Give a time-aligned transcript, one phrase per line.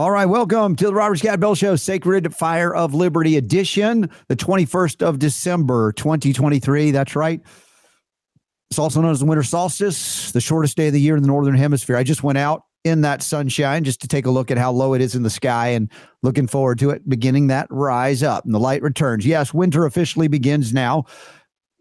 [0.00, 4.34] All right, welcome to the Robert Scott Bell Show, Sacred Fire of Liberty edition, the
[4.34, 6.90] 21st of December, 2023.
[6.90, 7.42] That's right.
[8.70, 11.26] It's also known as the winter solstice, the shortest day of the year in the
[11.26, 11.98] Northern Hemisphere.
[11.98, 14.94] I just went out in that sunshine just to take a look at how low
[14.94, 15.92] it is in the sky and
[16.22, 19.26] looking forward to it beginning that rise up and the light returns.
[19.26, 21.04] Yes, winter officially begins now,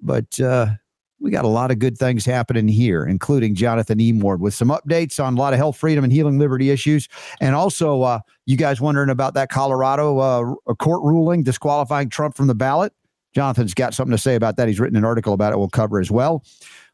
[0.02, 0.72] but uh,
[1.20, 5.24] we got a lot of good things happening here, including Jonathan Emord with some updates
[5.24, 7.08] on a lot of health, freedom, and healing liberty issues.
[7.42, 12.48] And also, uh, you guys wondering about that Colorado uh, court ruling disqualifying Trump from
[12.48, 12.94] the ballot?
[13.34, 14.68] Jonathan's got something to say about that.
[14.68, 15.60] He's written an article about it.
[15.60, 16.44] We'll cover as well.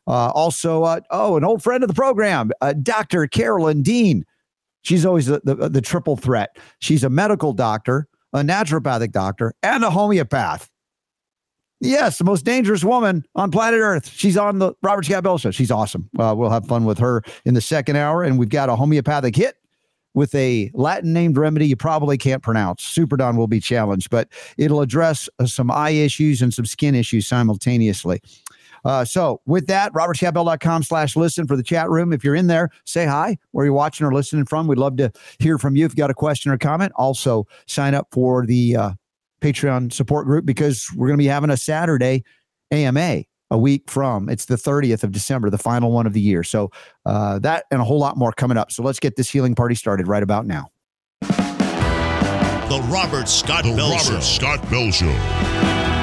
[0.08, 3.28] Uh, also, uh, oh, an old friend of the program, uh, Dr.
[3.28, 4.26] Carolyn Dean.
[4.82, 6.58] She's always the, the, the triple threat.
[6.80, 10.70] She's a medical doctor, a naturopathic doctor, and a homeopath.
[11.86, 14.10] Yes, the most dangerous woman on planet Earth.
[14.10, 15.52] She's on the Robert Scott Bell show.
[15.52, 16.10] She's awesome.
[16.18, 19.36] Uh, we'll have fun with her in the second hour, and we've got a homeopathic
[19.36, 19.56] hit
[20.14, 22.84] with a Latin named remedy you probably can't pronounce.
[22.84, 26.96] Super Don will be challenged, but it'll address uh, some eye issues and some skin
[26.96, 28.22] issues simultaneously.
[28.86, 32.14] Uh, so with that, robertscottbell.com slash listen for the chat room.
[32.14, 34.68] If you're in there, say hi, where you're watching or listening from.
[34.68, 36.94] We'd love to hear from you if you've got a question or comment.
[36.96, 38.92] Also, sign up for the uh,
[39.46, 42.24] Patreon support group because we're going to be having a Saturday
[42.72, 44.28] AMA a week from.
[44.28, 46.44] It's the 30th of December, the final one of the year.
[46.44, 46.72] So
[47.06, 48.72] uh, that and a whole lot more coming up.
[48.72, 50.70] So let's get this healing party started right about now.
[51.22, 54.20] The Robert Scott the Bell Robert Show.
[54.22, 55.95] Scott Bell Show.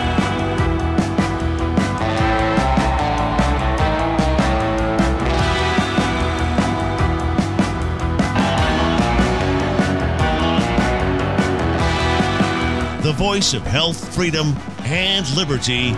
[13.03, 15.91] The voice of health, freedom, and liberty,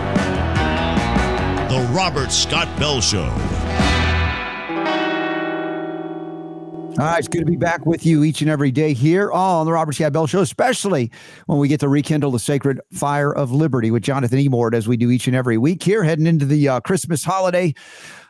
[1.69, 3.29] The Robert Scott Bell Show.
[6.97, 9.67] All right, it's good to be back with you each and every day here on
[9.67, 11.11] the Robert Scott Bell Show, especially
[11.45, 14.97] when we get to rekindle the sacred fire of liberty with Jonathan Emord, as we
[14.97, 17.75] do each and every week here, heading into the uh, Christmas holiday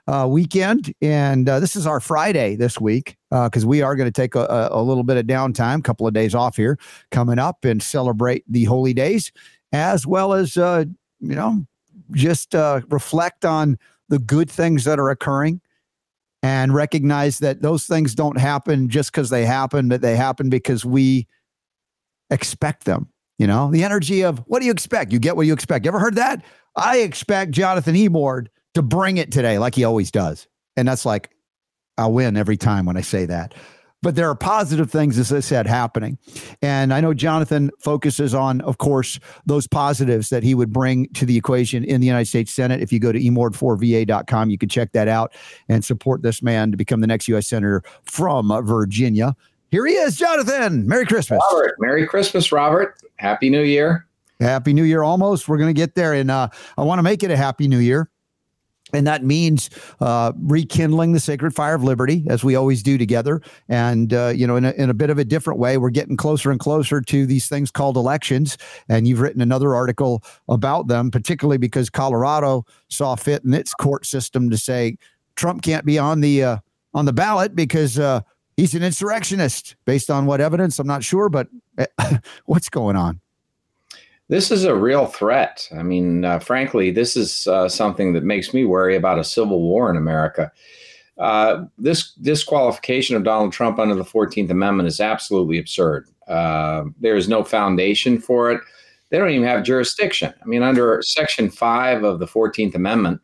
[0.07, 0.93] uh, weekend.
[1.01, 4.35] And uh, this is our Friday this week because uh, we are going to take
[4.35, 6.77] a, a, little bit of downtime, a couple of days off here
[7.11, 9.31] coming up and celebrate the holy days,
[9.71, 10.85] as well as, uh,
[11.19, 11.65] you know,
[12.11, 13.77] just uh, reflect on
[14.09, 15.59] the good things that are occurring
[16.43, 20.85] and recognize that those things don't happen just because they happen, but they happen because
[20.85, 21.27] we
[22.29, 23.09] expect them.
[23.39, 25.11] You know, the energy of what do you expect?
[25.11, 25.83] You get what you expect.
[25.83, 26.45] You ever heard that?
[26.75, 30.47] I expect Jonathan Emord to bring it today, like he always does.
[30.77, 31.31] And that's like,
[31.97, 33.55] I'll win every time when I say that.
[34.01, 36.19] But there are positive things, as I said, happening.
[36.61, 41.25] And I know Jonathan focuses on, of course, those positives that he would bring to
[41.25, 42.81] the equation in the United States Senate.
[42.81, 45.33] If you go to emord4va.com, you can check that out
[45.69, 47.47] and support this man to become the next U.S.
[47.47, 49.35] Senator from Virginia.
[49.71, 50.87] Here he is, Jonathan.
[50.87, 51.41] Merry Christmas.
[51.51, 53.01] Robert, Merry Christmas, Robert.
[53.15, 54.05] Happy New Year.
[54.39, 55.47] Happy New Year almost.
[55.47, 56.13] We're going to get there.
[56.13, 58.09] And uh, I want to make it a Happy New Year.
[58.95, 59.69] And that means
[59.99, 63.41] uh, rekindling the sacred fire of liberty, as we always do together.
[63.67, 66.17] And, uh, you know, in a, in a bit of a different way, we're getting
[66.17, 68.57] closer and closer to these things called elections.
[68.89, 74.05] And you've written another article about them, particularly because Colorado saw fit in its court
[74.05, 74.97] system to say
[75.35, 76.57] Trump can't be on the uh,
[76.93, 78.21] on the ballot because uh,
[78.57, 79.75] he's an insurrectionist.
[79.85, 81.47] Based on what evidence, I'm not sure, but
[82.45, 83.19] what's going on?
[84.27, 85.69] This is a real threat.
[85.77, 89.61] I mean, uh, frankly, this is uh, something that makes me worry about a civil
[89.61, 90.51] war in America.
[91.17, 96.07] Uh, this disqualification of Donald Trump under the 14th Amendment is absolutely absurd.
[96.27, 98.61] Uh, there is no foundation for it.
[99.09, 100.33] They don't even have jurisdiction.
[100.41, 103.21] I mean, under Section 5 of the 14th Amendment,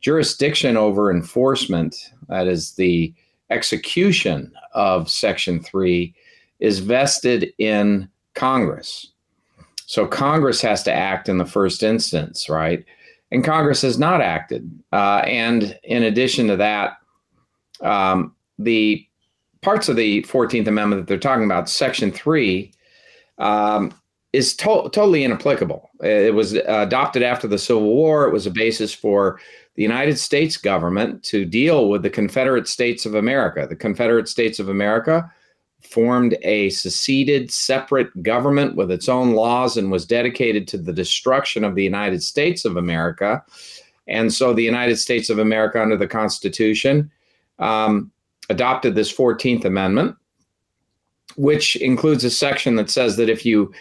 [0.00, 3.12] jurisdiction over enforcement, that is the
[3.50, 6.14] execution of Section 3,
[6.60, 9.12] is vested in Congress.
[9.86, 12.84] So Congress has to act in the first instance, right?
[13.30, 14.70] And Congress has not acted.
[14.92, 16.98] Uh, and in addition to that,
[17.80, 19.06] um, the
[19.62, 22.72] parts of the 14th Amendment that they're talking about, Section 3,
[23.38, 23.92] um,
[24.32, 25.88] is to- totally inapplicable.
[26.02, 28.26] It was adopted after the Civil War.
[28.26, 29.40] It was a basis for
[29.76, 33.66] the United States government to deal with the Confederate States of America.
[33.68, 35.30] The Confederate States of America
[35.86, 41.64] formed a seceded separate government with its own laws and was dedicated to the destruction
[41.64, 43.42] of the United States of America.
[44.06, 47.10] And so the United States of America, under the Constitution,
[47.58, 48.10] um,
[48.50, 50.16] adopted this 14th Amendment,
[51.36, 53.72] which includes a section that says that if you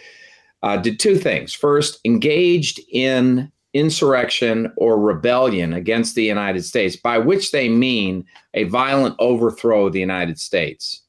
[0.64, 7.18] uh, did two things first, engaged in insurrection or rebellion against the United States, by
[7.18, 11.02] which they mean a violent overthrow of the United States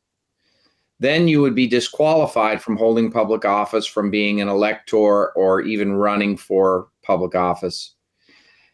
[0.98, 5.94] then you would be disqualified from holding public office, from being an elector, or even
[5.94, 7.94] running for public office.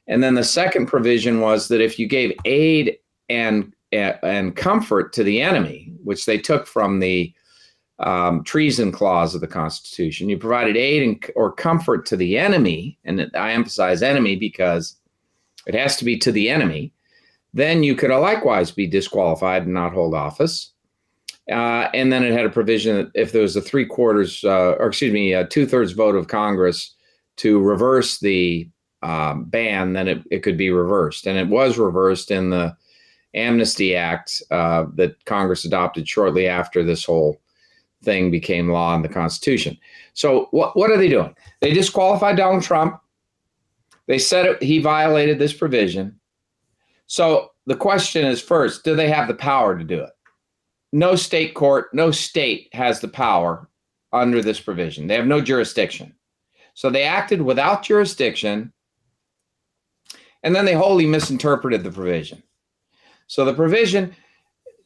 [0.07, 2.99] And then the second provision was that if you gave aid
[3.29, 7.33] and and comfort to the enemy, which they took from the
[7.99, 12.99] um, treason clause of the Constitution, you provided aid and, or comfort to the enemy,
[13.05, 14.97] and I emphasize enemy because
[15.67, 16.93] it has to be to the enemy.
[17.53, 20.73] Then you could likewise be disqualified and not hold office.
[21.51, 24.77] Uh, and then it had a provision that if there was a three quarters, uh,
[24.79, 26.95] or excuse me, a two thirds vote of Congress
[27.39, 28.69] to reverse the
[29.03, 31.27] um, ban, then it, it could be reversed.
[31.27, 32.77] And it was reversed in the
[33.35, 37.41] Amnesty Act uh, that Congress adopted shortly after this whole
[38.05, 39.77] thing became law in the Constitution.
[40.13, 41.35] So what what are they doing?
[41.61, 43.01] They disqualified Donald Trump.
[44.07, 46.19] They said it, he violated this provision.
[47.07, 50.11] So the question is first, do they have the power to do it?
[50.93, 53.69] No state court, no state has the power
[54.13, 55.07] under this provision.
[55.07, 56.15] They have no jurisdiction.
[56.75, 58.73] So they acted without jurisdiction
[60.43, 62.43] and then they wholly misinterpreted the provision.
[63.27, 64.15] So the provision,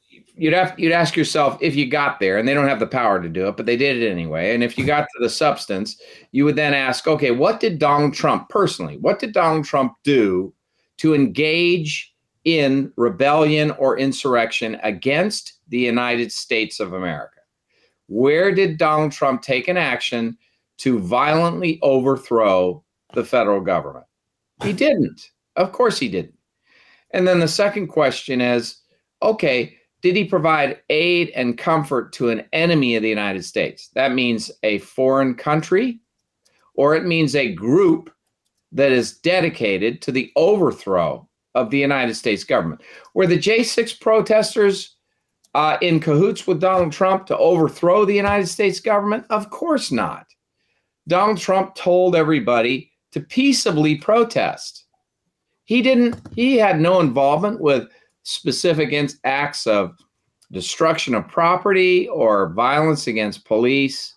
[0.08, 3.20] you'd have you'd ask yourself if you got there, and they don't have the power
[3.20, 4.54] to do it, but they did it anyway.
[4.54, 6.00] And if you got to the substance,
[6.32, 8.98] you would then ask, okay, what did Donald Trump personally?
[8.98, 10.52] What did Donald Trump do
[10.98, 12.14] to engage
[12.44, 17.40] in rebellion or insurrection against the United States of America?
[18.08, 20.38] Where did Donald Trump take an action
[20.78, 22.84] to violently overthrow
[23.14, 24.06] the federal government?
[24.62, 25.30] He didn't.
[25.56, 26.34] Of course he didn't.
[27.12, 28.78] And then the second question is
[29.22, 33.88] okay, did he provide aid and comfort to an enemy of the United States?
[33.94, 36.00] That means a foreign country,
[36.74, 38.10] or it means a group
[38.72, 42.82] that is dedicated to the overthrow of the United States government.
[43.14, 44.95] Were the J6 protesters
[45.56, 49.24] uh, in cahoots with Donald Trump to overthrow the United States government?
[49.30, 50.26] Of course not.
[51.08, 54.84] Donald Trump told everybody to peaceably protest.
[55.64, 57.88] He didn't, he had no involvement with
[58.22, 58.94] specific
[59.24, 59.96] acts of
[60.52, 64.14] destruction of property or violence against police.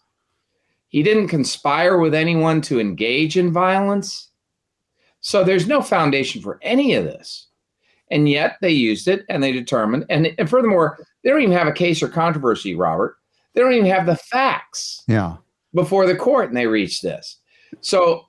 [0.90, 4.32] He didn't conspire with anyone to engage in violence.
[5.22, 7.48] So there's no foundation for any of this.
[8.12, 10.06] And yet they used it and they determined.
[10.10, 13.18] And, and furthermore, they don't even have a case or controversy, Robert.
[13.54, 15.38] They don't even have the facts yeah.
[15.74, 17.38] before the court and they reach this.
[17.82, 18.26] So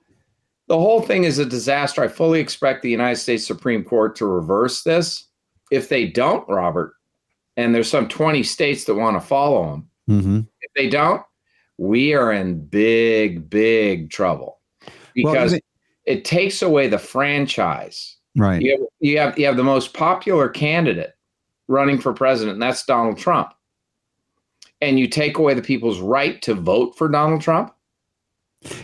[0.67, 2.03] the whole thing is a disaster.
[2.03, 5.27] I fully expect the United States Supreme Court to reverse this.
[5.71, 6.93] If they don't, Robert,
[7.57, 10.39] and there's some 20 states that want to follow them, mm-hmm.
[10.61, 11.21] if they don't,
[11.77, 14.59] we are in big, big trouble
[15.13, 15.63] because well, it,
[16.05, 18.17] it takes away the franchise.
[18.35, 18.61] Right.
[18.61, 21.13] You have, you have you have the most popular candidate
[21.71, 23.53] running for president, and that's Donald Trump.
[24.81, 27.73] And you take away the people's right to vote for Donald Trump.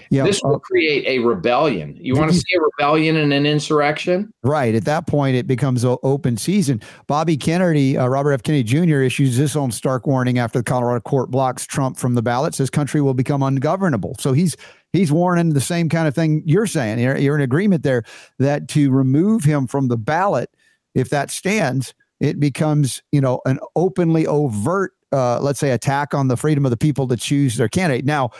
[0.10, 1.96] Yeah, this will create a rebellion.
[2.02, 4.34] You want to see a rebellion and an insurrection?
[4.42, 4.74] Right.
[4.74, 6.82] At that point, it becomes an open season.
[7.06, 8.42] Bobby Kennedy, uh, Robert F.
[8.42, 12.24] Kennedy Jr., issues this own stark warning after the Colorado court blocks Trump from the
[12.24, 12.56] ballot.
[12.56, 14.16] Says country will become ungovernable.
[14.20, 14.58] So he's
[14.94, 16.98] he's warning the same kind of thing you're saying.
[16.98, 18.04] You're, you're in agreement there
[18.40, 20.50] that to remove him from the ballot,
[20.96, 26.28] if that stands, it becomes you know an openly overt, uh, let's say, attack on
[26.28, 28.06] the freedom of the people to choose their candidate.
[28.06, 28.32] Now,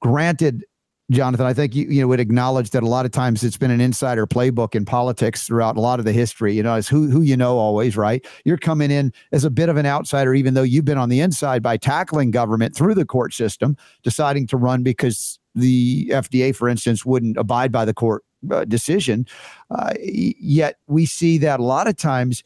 [0.00, 0.64] granted
[1.12, 3.70] Jonathan, I think you, you know, would acknowledge that a lot of times it's been
[3.70, 6.54] an insider playbook in politics throughout a lot of the history.
[6.54, 8.24] You know, it's who who you know always, right?
[8.44, 11.20] You're coming in as a bit of an outsider, even though you've been on the
[11.20, 16.68] inside by tackling government through the court system, deciding to run because the FDA, for
[16.68, 19.26] instance, wouldn't abide by the court uh, decision.
[19.70, 22.42] Uh, yet we see that a lot of times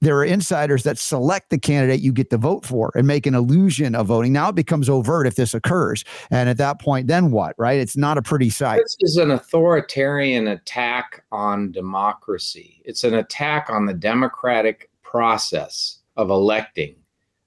[0.00, 3.34] there are insiders that select the candidate you get to vote for and make an
[3.34, 4.32] illusion of voting.
[4.32, 6.04] Now it becomes overt if this occurs.
[6.30, 7.78] And at that point, then what, right?
[7.78, 8.80] It's not a pretty sight.
[8.82, 16.30] This is an authoritarian attack on democracy, it's an attack on the democratic process of
[16.30, 16.94] electing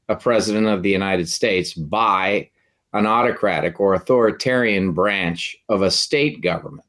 [0.10, 2.50] a president of the United States by
[2.94, 6.86] an autocratic or authoritarian branch of a state government.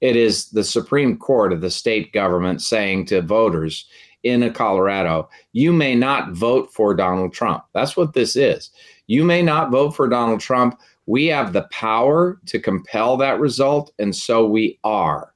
[0.00, 3.86] It is the Supreme Court of the state government saying to voters,
[4.22, 7.64] in Colorado, you may not vote for Donald Trump.
[7.72, 8.70] That's what this is.
[9.06, 10.78] You may not vote for Donald Trump.
[11.06, 15.32] We have the power to compel that result, and so we are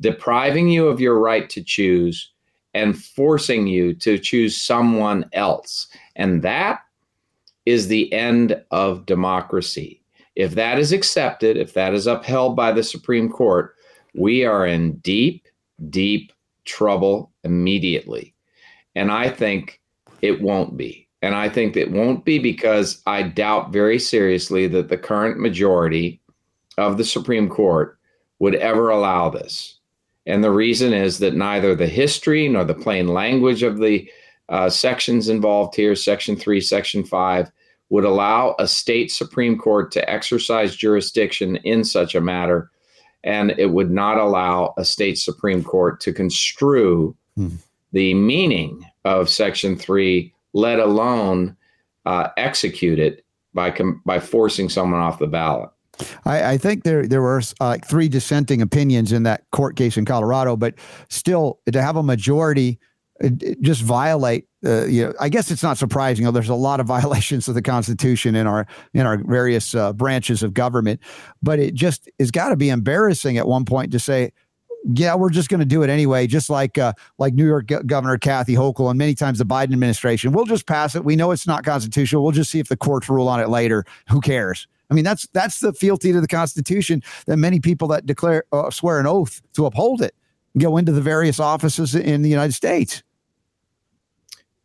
[0.00, 2.32] depriving you of your right to choose
[2.74, 5.86] and forcing you to choose someone else.
[6.16, 6.80] And that
[7.66, 10.02] is the end of democracy.
[10.34, 13.74] If that is accepted, if that is upheld by the Supreme Court,
[14.14, 15.46] we are in deep,
[15.88, 16.32] deep
[16.64, 18.34] trouble immediately.
[18.94, 19.80] And I think
[20.22, 21.08] it won't be.
[21.22, 26.20] And I think it won't be because I doubt very seriously that the current majority
[26.76, 27.98] of the Supreme Court
[28.40, 29.78] would ever allow this.
[30.26, 34.08] And the reason is that neither the history nor the plain language of the
[34.48, 37.50] uh, sections involved here, Section 3, Section 5,
[37.90, 42.70] would allow a state Supreme Court to exercise jurisdiction in such a matter.
[43.24, 47.48] And it would not allow a state Supreme Court to construe hmm.
[47.92, 51.56] the meaning of Section 3, let alone
[52.06, 55.70] uh, execute it by, com- by forcing someone off the ballot.
[56.24, 59.96] I, I, think there there were uh, like three dissenting opinions in that court case
[59.96, 60.74] in Colorado, but
[61.08, 62.80] still to have a majority
[63.22, 63.28] uh,
[63.60, 64.48] just violate.
[64.64, 66.30] Uh, you know, I guess it's not surprising.
[66.32, 70.42] There's a lot of violations of the Constitution in our in our various uh, branches
[70.42, 71.00] of government,
[71.42, 74.32] but it just has got to be embarrassing at one point to say,
[74.94, 77.76] yeah, we're just going to do it anyway, just like uh, like New York G-
[77.86, 80.32] Governor Kathy Hochul and many times the Biden administration.
[80.32, 81.04] We'll just pass it.
[81.04, 82.22] We know it's not constitutional.
[82.22, 83.84] We'll just see if the courts rule on it later.
[84.10, 84.66] Who cares?
[84.90, 88.70] I mean, that's that's the fealty to the Constitution that many people that declare uh,
[88.70, 90.14] swear an oath to uphold it
[90.58, 93.02] go into the various offices in the United States.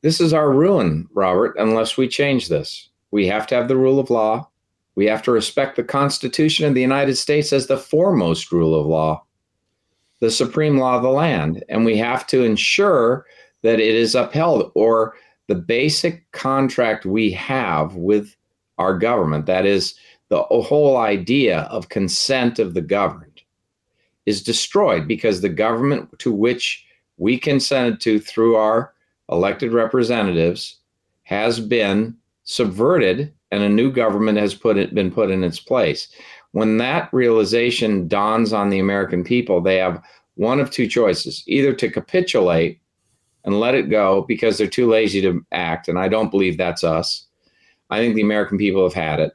[0.01, 2.89] This is our ruin, Robert, unless we change this.
[3.12, 4.50] We have to have the rule of law.
[4.96, 8.86] We have to respect the Constitution of the United States as the foremost rule of
[8.86, 9.25] law,
[10.20, 11.63] the supreme law of the land.
[11.70, 13.25] And we have to ensure
[13.62, 15.15] that it is upheld, or
[15.48, 18.36] the basic contract we have with
[18.77, 19.96] our government, that is,
[20.29, 23.41] the whole idea of consent of the governed
[24.25, 26.86] is destroyed because the government to which
[27.18, 28.94] we consented to through our
[29.32, 30.80] elected representatives
[31.24, 36.10] has been subverted and a new government has put it, been put in its place.
[36.52, 40.04] When that realization dawns on the American people, they have
[40.36, 42.80] one of two choices either to capitulate
[43.44, 45.88] and let it go because they're too lazy to act.
[45.88, 47.28] And I don't believe that's us.
[47.90, 49.34] I think the American people have had it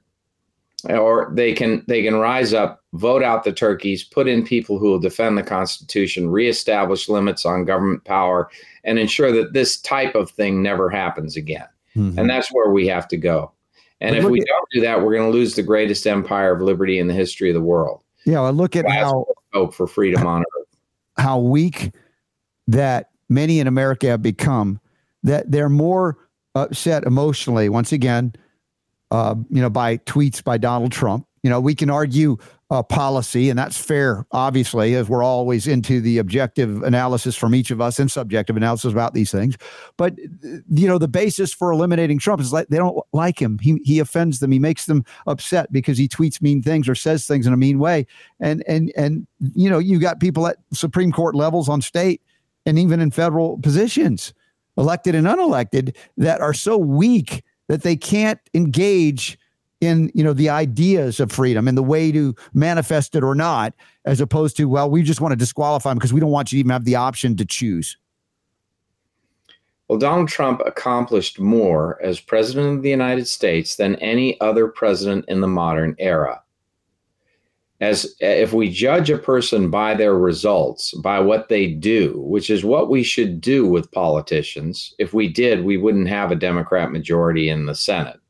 [0.88, 4.91] or they can they can rise up, vote out the turkeys, put in people who
[4.91, 8.50] will defend the Constitution, reestablish limits on government power,
[8.85, 11.67] and ensure that this type of thing never happens again.
[11.97, 12.19] Mm-hmm.
[12.19, 13.53] And that's where we have to go.
[14.00, 16.61] And if we at, don't do that, we're going to lose the greatest empire of
[16.61, 18.03] liberty in the history of the world.
[18.26, 20.67] Yeah, I look at how hope for freedom on earth.
[21.17, 21.95] How weak
[22.67, 24.81] that many in America have become.
[25.23, 26.19] That they're more
[26.55, 27.69] upset emotionally.
[27.69, 28.35] Once again,
[29.14, 31.25] uh, you know, by tweets by Donald Trump.
[31.44, 32.37] You know, we can argue
[32.71, 37.71] uh, policy, and that's fair, obviously, as we're always into the objective analysis from each
[37.71, 39.56] of us and subjective analysis about these things.
[39.97, 43.61] But you know, the basis for eliminating Trump is like they don't like him.
[43.61, 44.50] He he offends them.
[44.50, 47.78] He makes them upset because he tweets mean things or says things in a mean
[47.78, 48.09] way.
[48.40, 52.21] And and and you know, you got people at Supreme Court levels on state
[52.66, 54.35] and even in federal positions,
[54.76, 59.38] elected and unelected, that are so weak that they can't engage
[59.80, 63.75] in you know the ideas of freedom and the way to manifest it or not
[64.04, 66.56] as opposed to well we just want to disqualify them because we don't want you
[66.56, 67.97] to even have the option to choose.
[69.88, 75.25] Well donald trump accomplished more as president of the united states than any other president
[75.28, 76.44] in the modern era
[77.81, 82.64] as if we judge a person by their results, by what they do, which is
[82.64, 84.95] what we should do with politicians.
[84.99, 88.21] If we did, we wouldn't have a Democrat majority in the Senate.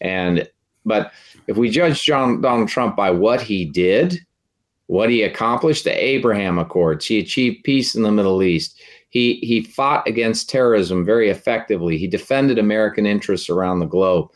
[0.00, 0.48] And
[0.84, 1.12] but
[1.48, 4.18] if we judge John, Donald Trump by what he did,
[4.86, 8.80] what he accomplished, the Abraham Accords, he achieved peace in the Middle East.
[9.10, 11.98] He he fought against terrorism very effectively.
[11.98, 14.30] He defended American interests around the globe.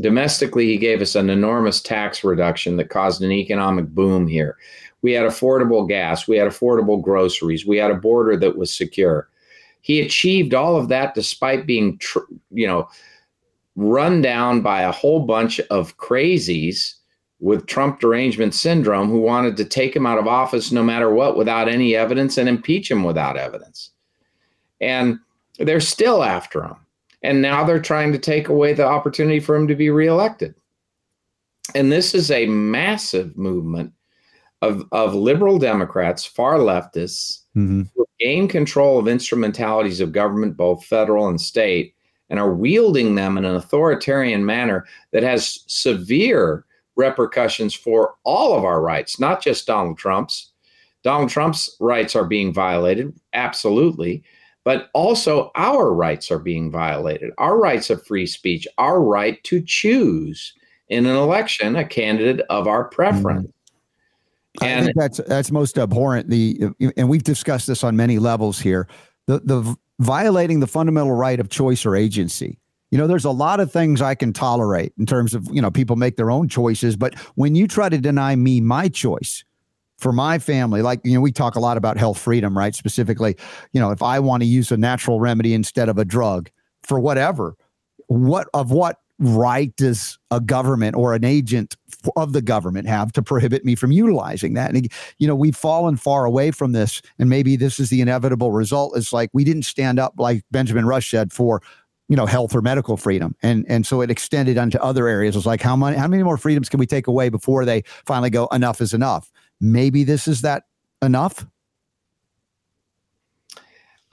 [0.00, 4.56] Domestically, he gave us an enormous tax reduction that caused an economic boom here.
[5.02, 9.28] We had affordable gas, we had affordable groceries, we had a border that was secure.
[9.80, 12.18] He achieved all of that despite being, tr-
[12.50, 12.88] you know,
[13.76, 16.94] run down by a whole bunch of crazies
[17.40, 21.36] with Trump derangement syndrome who wanted to take him out of office no matter what
[21.36, 23.90] without any evidence and impeach him without evidence.
[24.80, 25.20] And
[25.58, 26.76] they're still after him.
[27.28, 30.54] And now they're trying to take away the opportunity for him to be reelected.
[31.74, 33.92] And this is a massive movement
[34.62, 37.82] of, of liberal Democrats, far leftists, mm-hmm.
[37.94, 41.94] who gain control of instrumentalities of government, both federal and state,
[42.30, 46.64] and are wielding them in an authoritarian manner that has severe
[46.96, 50.50] repercussions for all of our rights, not just Donald Trump's.
[51.04, 54.24] Donald Trump's rights are being violated, absolutely
[54.68, 59.62] but also our rights are being violated our rights of free speech, our right to
[59.62, 60.52] choose
[60.90, 63.48] in an election a candidate of our preference.
[64.60, 64.64] Mm-hmm.
[64.66, 66.28] And I think that's that's most abhorrent.
[66.28, 68.88] The and we've discussed this on many levels here.
[69.24, 72.58] The the violating the fundamental right of choice or agency
[72.90, 75.70] You know, there's a lot of things I can tolerate in terms of, you know,
[75.70, 76.96] people make their own choices.
[76.96, 79.44] But when you try to deny me my choice
[79.98, 82.74] for my family, like, you know, we talk a lot about health freedom, right?
[82.74, 83.36] Specifically,
[83.72, 86.50] you know, if I want to use a natural remedy instead of a drug
[86.82, 87.56] for whatever,
[88.06, 91.76] what of what right does a government or an agent
[92.14, 94.72] of the government have to prohibit me from utilizing that?
[94.72, 97.02] And, you know, we've fallen far away from this.
[97.18, 98.96] And maybe this is the inevitable result.
[98.96, 101.60] It's like we didn't stand up, like Benjamin Rush said, for
[102.08, 105.38] you know health or medical freedom and and so it extended onto other areas it
[105.38, 108.30] was like how many how many more freedoms can we take away before they finally
[108.30, 110.64] go enough is enough maybe this is that
[111.02, 111.46] enough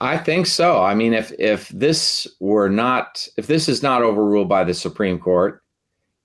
[0.00, 0.82] I think so.
[0.82, 5.18] I mean, if if this were not, if this is not overruled by the Supreme
[5.18, 5.62] Court,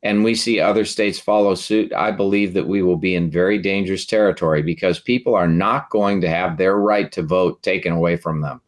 [0.04, 3.58] and we see other states follow suit, I believe that we will be in very
[3.58, 8.18] dangerous territory because people are not going to have their right to vote taken away
[8.18, 8.62] from them.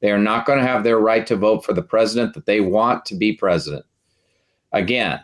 [0.00, 2.60] They are not going to have their right to vote for the president that they
[2.60, 3.84] want to be president.
[4.72, 5.20] Again,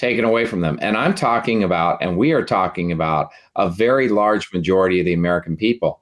[0.00, 0.78] taken away from them.
[0.80, 5.12] And I'm talking about, and we are talking about, a very large majority of the
[5.12, 6.00] American people.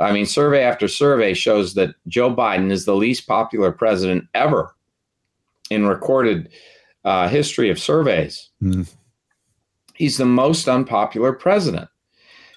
[0.00, 4.74] I mean, survey after survey shows that Joe Biden is the least popular president ever
[5.70, 6.48] in recorded
[7.04, 8.50] uh, history of surveys.
[8.60, 8.92] Mm.
[9.94, 11.88] He's the most unpopular president.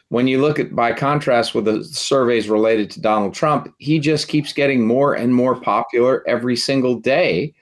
[0.10, 4.28] When you look at, by contrast, with the surveys related to Donald Trump, he just
[4.28, 7.54] keeps getting more and more popular every single day.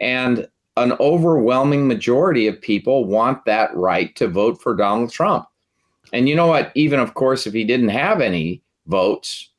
[0.00, 0.48] And
[0.80, 5.46] an overwhelming majority of people want that right to vote for Donald Trump.
[6.12, 6.72] And you know what?
[6.74, 9.50] Even, of course, if he didn't have any votes,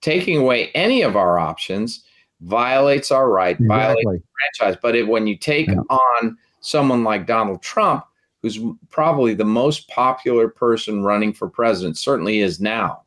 [0.00, 2.04] taking away any of our options
[2.40, 3.68] violates our right, exactly.
[3.68, 4.22] violates the
[4.56, 4.80] franchise.
[4.80, 5.80] But if, when you take yeah.
[5.90, 8.04] on someone like Donald Trump,
[8.42, 8.58] who's
[8.88, 13.02] probably the most popular person running for president, certainly is now,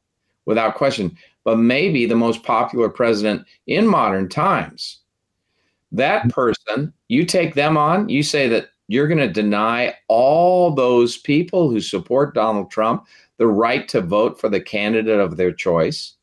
[0.45, 4.99] without question, but maybe the most popular president in modern times.
[5.93, 11.17] That person, you take them on, you say that you're going to deny all those
[11.17, 13.05] people who support Donald Trump
[13.37, 16.15] the right to vote for the candidate of their choice.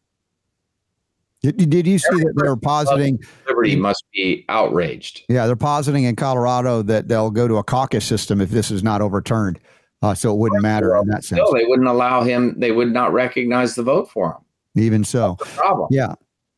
[1.42, 5.22] Did, did you see that they're positing liberty must be outraged?
[5.28, 8.83] Yeah, they're positing in Colorado that they'll go to a caucus system if this is
[8.83, 9.59] not overturned,
[10.02, 11.40] uh, so it wouldn't matter in that sense.
[11.42, 12.54] No, they wouldn't allow him.
[12.59, 14.83] They would not recognize the vote for him.
[14.83, 15.88] Even so, problem.
[15.90, 16.14] Yeah,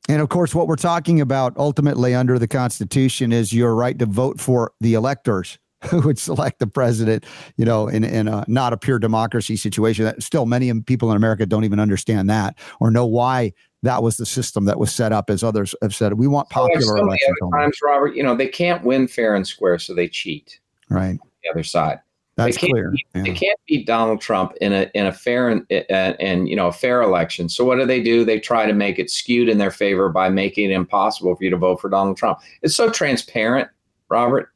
[0.08, 4.06] and of course, what we're talking about ultimately under the Constitution is your right to
[4.06, 5.58] vote for the electors
[5.90, 7.24] who would select the president,
[7.56, 10.04] you know, in, in a not a pure democracy situation.
[10.04, 14.16] That still many people in America don't even understand that or know why that was
[14.16, 16.14] the system that was set up, as others have said.
[16.14, 17.36] We want popular so elections.
[17.52, 20.60] times, Robert, you know, they can't win fair and square, so they cheat.
[20.88, 21.18] Right.
[21.42, 21.98] The other side.
[22.36, 22.90] That's they clear.
[22.90, 23.22] Beat, yeah.
[23.22, 26.68] They can't beat Donald Trump in a in a fair and, and, and you know
[26.68, 27.48] a fair election.
[27.48, 28.24] So what do they do?
[28.24, 31.50] They try to make it skewed in their favor by making it impossible for you
[31.50, 32.38] to vote for Donald Trump.
[32.62, 33.68] It's so transparent,
[34.08, 34.50] Robert.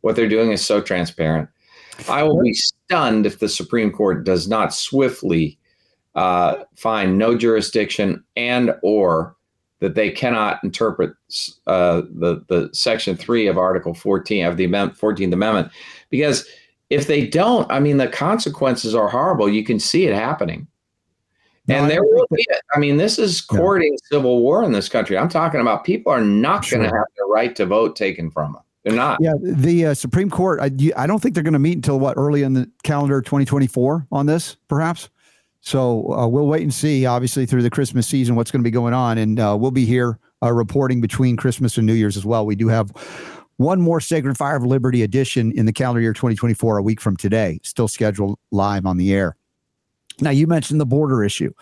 [0.00, 1.48] What they're doing is so transparent.
[2.08, 5.58] I will be stunned if the Supreme Court does not swiftly
[6.14, 9.36] uh, find no jurisdiction and or
[9.80, 11.12] that they cannot interpret
[11.66, 15.70] uh, the the section three of Article 14 of the amendment, 14th Amendment,
[16.10, 16.48] because
[16.90, 19.48] if they don't, I mean, the consequences are horrible.
[19.48, 20.66] You can see it happening.
[21.66, 25.18] No, and there will be, I mean, this is courting civil war in this country.
[25.18, 26.78] I'm talking about people are not sure.
[26.78, 28.62] going to have the right to vote taken from them.
[28.84, 29.18] They're not.
[29.20, 30.60] Yeah, the uh, Supreme Court.
[30.60, 34.06] I, I don't think they're going to meet until what early in the calendar 2024
[34.10, 35.10] on this, perhaps.
[35.60, 38.70] So uh, we'll wait and see, obviously, through the Christmas season, what's going to be
[38.70, 39.18] going on.
[39.18, 42.46] And uh, we'll be here uh, reporting between Christmas and New Year's as well.
[42.46, 42.92] We do have
[43.58, 47.16] one more Sacred Fire of Liberty edition in the calendar year 2024, a week from
[47.16, 49.36] today, still scheduled live on the air.
[50.20, 51.52] Now, you mentioned the border issue.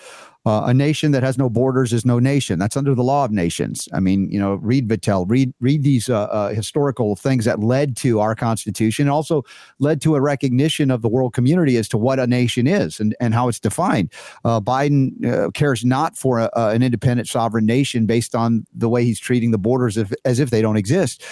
[0.47, 2.57] Uh, a nation that has no borders is no nation.
[2.57, 3.89] That's under the law of nations.
[3.93, 7.97] I mean, you know, read Vattel, read read these uh, uh, historical things that led
[7.99, 9.43] to our Constitution, and also
[9.81, 13.17] led to a recognition of the world community as to what a nation is and,
[13.19, 14.13] and how it's defined.
[14.45, 19.05] Uh, Biden uh, cares not for a, an independent sovereign nation based on the way
[19.05, 21.25] he's treating the borders as, as if they don't exist.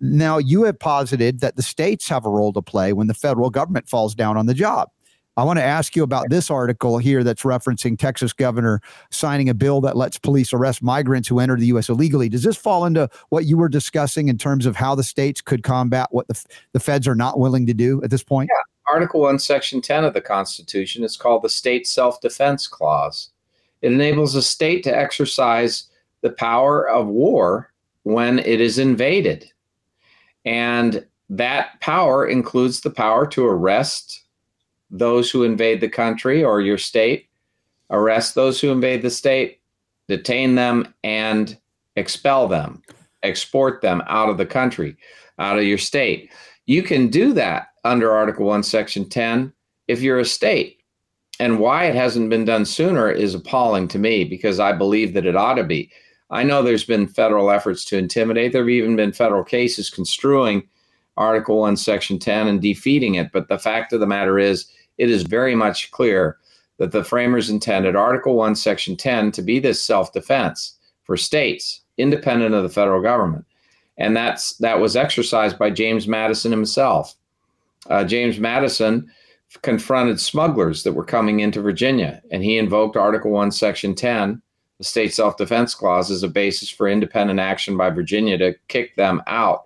[0.00, 3.50] Now, you have posited that the states have a role to play when the federal
[3.50, 4.90] government falls down on the job.
[5.36, 8.80] I want to ask you about this article here that's referencing Texas governor
[9.10, 11.88] signing a bill that lets police arrest migrants who enter the U.S.
[11.88, 12.28] illegally.
[12.28, 15.64] Does this fall into what you were discussing in terms of how the states could
[15.64, 16.40] combat what the,
[16.72, 18.48] the feds are not willing to do at this point?
[18.52, 18.92] Yeah.
[18.92, 23.30] Article 1, Section 10 of the Constitution is called the State Self Defense Clause.
[23.82, 27.72] It enables a state to exercise the power of war
[28.04, 29.50] when it is invaded.
[30.44, 34.22] And that power includes the power to arrest
[34.90, 37.28] those who invade the country or your state,
[37.90, 39.60] arrest those who invade the state,
[40.08, 41.58] detain them, and
[41.96, 42.82] expel them,
[43.22, 44.96] export them out of the country.
[45.38, 46.30] out of your state.
[46.66, 49.52] You can do that under Article 1, Section 10
[49.88, 50.80] if you're a state.
[51.40, 55.26] And why it hasn't been done sooner is appalling to me because I believe that
[55.26, 55.90] it ought to be.
[56.30, 58.52] I know there's been federal efforts to intimidate.
[58.52, 60.66] There have even been federal cases construing
[61.16, 63.30] Article 1, Section 10 and defeating it.
[63.32, 64.66] But the fact of the matter is,
[64.98, 66.38] it is very much clear
[66.78, 71.82] that the framers intended Article 1, Section 10 to be this self defense for states
[71.98, 73.44] independent of the federal government.
[73.96, 77.14] And that's that was exercised by James Madison himself.
[77.88, 79.08] Uh, James Madison
[79.62, 84.42] confronted smugglers that were coming into Virginia, and he invoked Article 1, Section 10,
[84.84, 88.94] the state self defense clause, as a basis for independent action by Virginia to kick
[88.96, 89.64] them out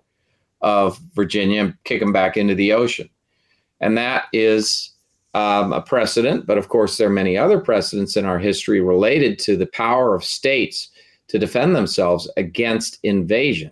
[0.61, 3.09] of Virginia and kick them back into the ocean.
[3.81, 4.91] And that is
[5.33, 9.39] um, a precedent, but of course, there are many other precedents in our history related
[9.39, 10.89] to the power of states
[11.27, 13.71] to defend themselves against invasion.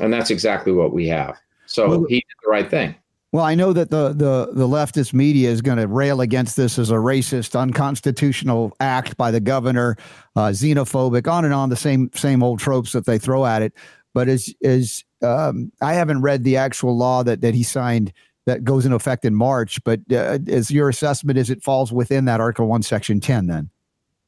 [0.00, 1.36] And that's exactly what we have.
[1.66, 2.94] So well, he did the right thing.
[3.34, 6.78] Well, I know that the the the leftist media is going to rail against this
[6.78, 9.96] as a racist, unconstitutional act by the governor,
[10.36, 13.72] uh, xenophobic, on and on the same same old tropes that they throw at it.
[14.12, 18.12] But as as um, I haven't read the actual law that that he signed
[18.46, 22.26] that goes into effect in March, but uh, as your assessment is, it falls within
[22.26, 23.48] that Article One, Section Ten.
[23.48, 23.68] Then,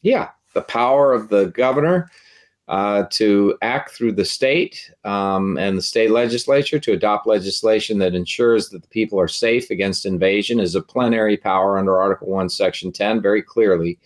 [0.03, 2.11] yeah, the power of the governor
[2.69, 8.15] uh, to act through the state um, and the state legislature to adopt legislation that
[8.15, 12.49] ensures that the people are safe against invasion is a plenary power under Article 1,
[12.49, 13.99] Section 10, very clearly.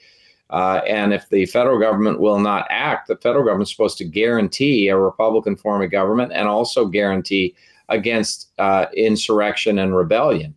[0.50, 4.04] Uh, and if the federal government will not act, the federal government is supposed to
[4.04, 7.54] guarantee a Republican form of government and also guarantee
[7.88, 10.54] against uh, insurrection and rebellion.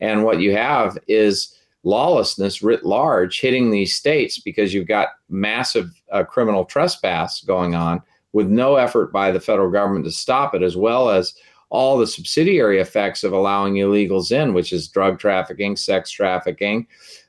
[0.00, 5.88] And what you have is lawlessness writ large hitting these states because you've got massive
[6.10, 10.62] uh, criminal trespass going on with no effort by the federal government to stop it,
[10.62, 11.34] as well as
[11.70, 16.86] all the subsidiary effects of allowing illegals in, which is drug trafficking, sex trafficking,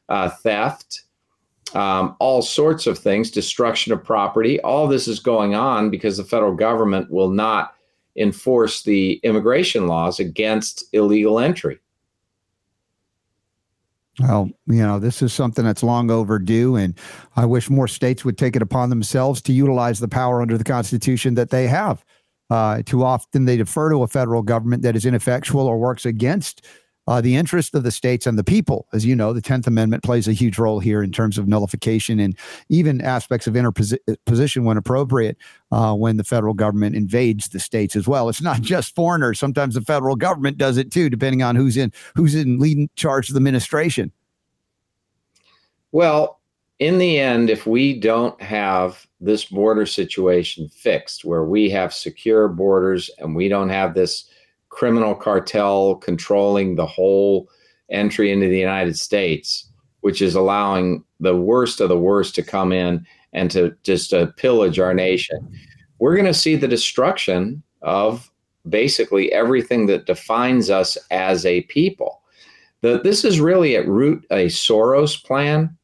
[0.10, 1.04] uh, theft,
[1.76, 4.60] um, all sorts of things, destruction of property.
[4.62, 7.76] All this is going on because the federal government will not
[8.15, 11.80] enforce the immigration laws against illegal entry.
[14.19, 16.97] Well, you know, this is something that's long overdue, and
[17.36, 20.63] I wish more states would take it upon themselves to utilize the power under the
[20.63, 22.03] Constitution that they have.
[22.49, 26.65] Uh, too often they defer to a federal government that is ineffectual or works against
[27.08, 28.88] uh, the interest of the states and the people.
[28.93, 32.20] As you know, the 10th Amendment plays a huge role here in terms of nullification
[32.20, 32.38] and
[32.70, 35.38] even aspects of interposition when appropriate
[35.72, 38.30] uh, when the federal government invades the states as well.
[38.30, 39.39] It's not just foreigners.
[39.39, 43.30] Sometimes the federal government does it too, depending on who's in who's in leading charge
[43.30, 44.12] of the administration.
[45.91, 46.41] Well,
[46.80, 52.48] in the end, if we don't have this border situation fixed, where we have secure
[52.48, 54.30] borders and we don't have this
[54.78, 57.50] criminal cartel controlling the whole
[57.90, 62.72] entry into the United States, which is allowing the worst of the worst to come
[62.72, 65.52] in and to just uh, pillage our nation.
[65.98, 68.32] We're going to see the destruction of
[68.70, 72.22] basically everything that defines us as a people.
[72.82, 75.76] The, this is really at root a Soros plan.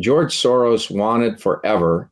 [0.00, 2.10] George Soros wanted forever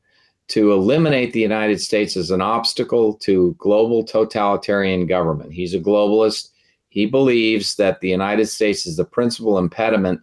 [0.49, 5.53] to eliminate the United States as an obstacle to global totalitarian government.
[5.53, 6.51] He's a globalist.
[6.91, 10.21] He believes that the United States is the principal impediment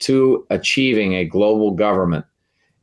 [0.00, 2.24] to achieving a global government.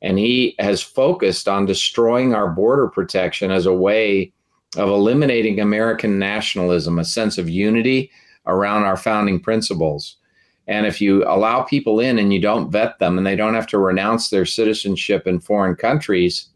[0.01, 4.33] And he has focused on destroying our border protection as a way
[4.77, 8.11] of eliminating American nationalism, a sense of unity
[8.47, 10.17] around our founding principles.
[10.67, 13.67] And if you allow people in and you don't vet them and they don't have
[13.67, 16.49] to renounce their citizenship in foreign countries,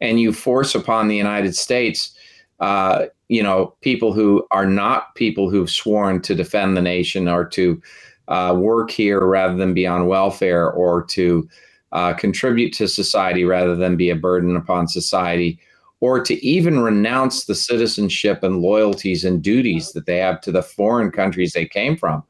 [0.00, 2.12] and you force upon the United States,
[2.60, 7.44] uh, you know, people who are not people who've sworn to defend the nation or
[7.44, 7.80] to
[8.28, 11.48] uh, work here rather than be on welfare or to
[11.92, 15.58] uh, contribute to society rather than be a burden upon society
[16.00, 20.62] or to even renounce the citizenship and loyalties and duties that they have to the
[20.62, 22.22] foreign countries they came from.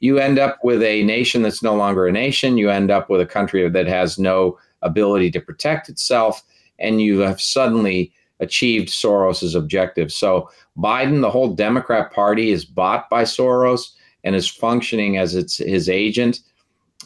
[0.00, 2.58] You end up with a nation that's no longer a nation.
[2.58, 6.42] You end up with a country that has no ability to protect itself
[6.82, 10.12] and you have suddenly achieved Soros's objective.
[10.12, 13.92] So Biden, the whole Democrat Party, is bought by Soros
[14.24, 16.40] and is functioning as its his agent.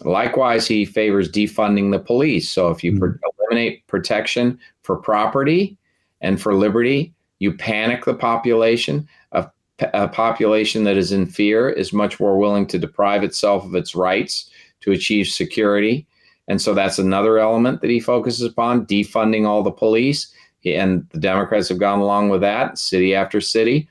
[0.02, 2.50] Likewise, he favors defunding the police.
[2.50, 3.16] So if you mm-hmm.
[3.40, 5.76] eliminate protection for property
[6.20, 9.08] and for liberty, you panic the population.
[9.32, 9.48] A,
[9.94, 13.94] a population that is in fear is much more willing to deprive itself of its
[13.94, 16.06] rights to achieve security.
[16.48, 20.32] And so that's another element that he focuses upon defunding all the police.
[20.64, 23.88] And the Democrats have gone along with that, city after city.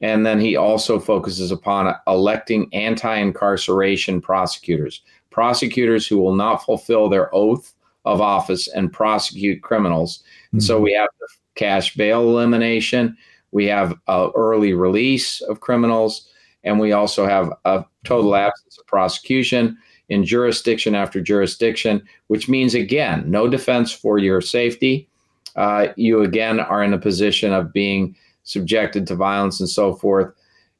[0.00, 7.08] And then he also focuses upon electing anti incarceration prosecutors, prosecutors who will not fulfill
[7.08, 10.22] their oath of office and prosecute criminals.
[10.52, 13.16] And so we have the cash bail elimination,
[13.50, 16.28] we have uh, early release of criminals,
[16.64, 19.76] and we also have a total absence of prosecution
[20.08, 25.08] in jurisdiction after jurisdiction, which means, again, no defense for your safety.
[25.56, 30.32] Uh, you again are in a position of being subjected to violence and so forth.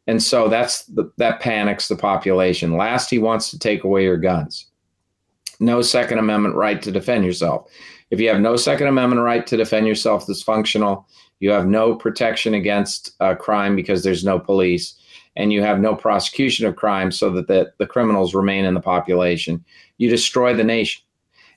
[0.07, 2.77] And so that's the, that panics the population.
[2.77, 4.67] Last, he wants to take away your guns.
[5.61, 7.71] No Second Amendment right to defend yourself.
[8.11, 11.07] If you have no Second Amendment right to defend yourself that's functional,
[11.41, 14.98] you have no protection against uh, crime because there's no police,
[15.39, 18.81] and you have no prosecution of crime so that the, the criminals remain in the
[18.81, 19.65] population.
[19.97, 21.03] You destroy the nation.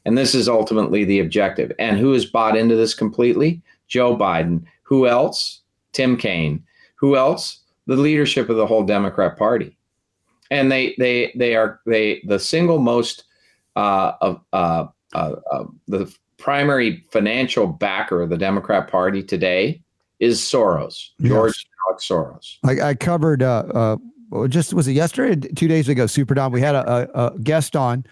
[0.05, 1.71] And this is ultimately the objective.
[1.79, 3.61] And who has bought into this completely?
[3.87, 4.63] Joe Biden.
[4.83, 5.61] Who else?
[5.93, 6.63] Tim Kaine.
[6.95, 7.59] Who else?
[7.87, 9.75] The leadership of the whole Democrat Party.
[10.51, 13.23] And they they they are they the single most
[13.75, 19.81] uh, of uh, uh, uh, the primary financial backer of the Democrat Party today
[20.19, 22.07] is Soros, George yes.
[22.07, 22.57] Soros.
[22.63, 23.97] I, I covered uh,
[24.31, 26.51] uh, just was it yesterday, two days ago, Super Don.
[26.51, 28.05] We had a, a, a guest on.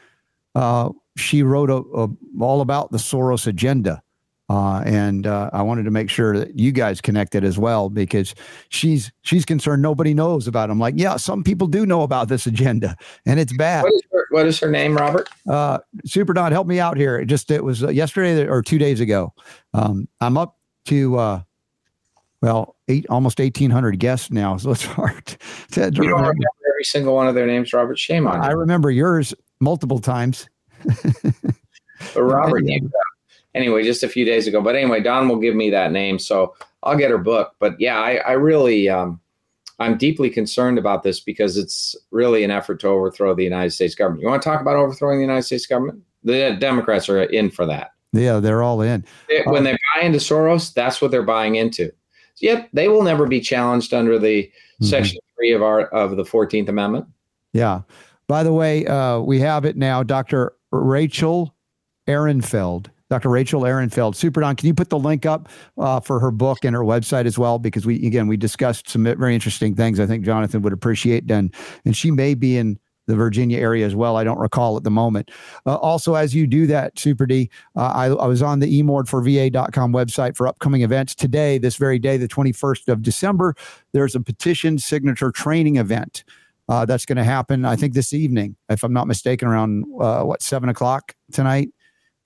[0.55, 4.01] Uh, she wrote a, a, all about the Soros agenda.
[4.49, 8.33] Uh, and uh, I wanted to make sure that you guys connected as well because
[8.69, 10.69] she's she's concerned nobody knows about.
[10.69, 10.71] It.
[10.71, 13.83] I'm like, yeah, some people do know about this agenda, and it's bad.
[13.83, 15.29] What is her, what is her name, Robert?
[15.47, 17.19] Uh, Super Don, help me out here.
[17.19, 19.33] It just it was uh, yesterday or two days ago.
[19.75, 21.41] Um, I'm up to uh,
[22.41, 25.25] well, eight almost 1,800 guests now, so it's hard
[25.71, 27.99] to, you don't remember every single one of their names, Robert.
[27.99, 28.47] Shame on you.
[28.47, 30.47] I remember yours multiple times.
[32.13, 32.63] but Robert,
[33.53, 34.61] anyway, just a few days ago.
[34.61, 37.55] But anyway, Don will give me that name, so I'll get her book.
[37.59, 39.19] But yeah, I, I really, um,
[39.79, 43.95] I'm deeply concerned about this because it's really an effort to overthrow the United States
[43.95, 44.21] government.
[44.21, 46.01] You want to talk about overthrowing the United States government?
[46.23, 47.91] The Democrats are in for that.
[48.11, 49.05] Yeah, they're all in.
[49.45, 51.91] when they buy into Soros, that's what they're buying into.
[52.41, 54.85] Yet they will never be challenged under the mm-hmm.
[54.85, 57.05] Section Three of our of the Fourteenth Amendment.
[57.53, 57.81] Yeah.
[58.27, 60.03] By the way, uh, we have it now.
[60.03, 60.53] Dr.
[60.71, 61.55] Rachel
[62.07, 63.29] Ehrenfeld Dr.
[63.29, 64.15] Rachel Ehrenfeld.
[64.15, 67.25] Super Don, can you put the link up uh, for her book and her website
[67.25, 67.57] as well?
[67.57, 69.99] Because we again we discussed some very interesting things.
[69.99, 71.29] I think Jonathan would appreciate.
[71.29, 71.53] And
[71.85, 74.15] and she may be in the Virginia area as well.
[74.15, 75.31] I don't recall at the moment.
[75.65, 79.91] Uh, also, as you do that, Super D, uh, I, I was on the emordforva.com
[79.91, 83.55] website for upcoming events today, this very day, the 21st of December.
[83.91, 86.23] There's a petition signature training event.
[86.69, 90.21] Uh, that's going to happen, I think, this evening, if I'm not mistaken, around uh,
[90.21, 91.69] what seven o'clock tonight.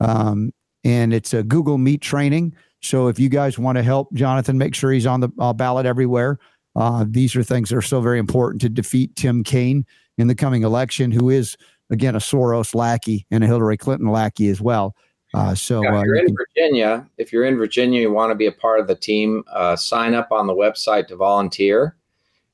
[0.02, 0.52] Um,
[0.84, 2.54] and it's a Google Meet training.
[2.82, 5.86] So if you guys want to help Jonathan make sure he's on the uh, ballot
[5.86, 6.39] everywhere,
[6.76, 9.86] uh, these are things that are so very important to defeat Tim Kaine
[10.17, 11.58] in the coming election, who is
[11.89, 14.95] again a Soros lackey and a Hillary Clinton lackey as well.
[15.34, 18.36] Uh, so yeah, if uh, you're in Virginia, if you're in Virginia, you want to
[18.36, 19.43] be a part of the team.
[19.52, 21.95] Uh, sign up on the website to volunteer,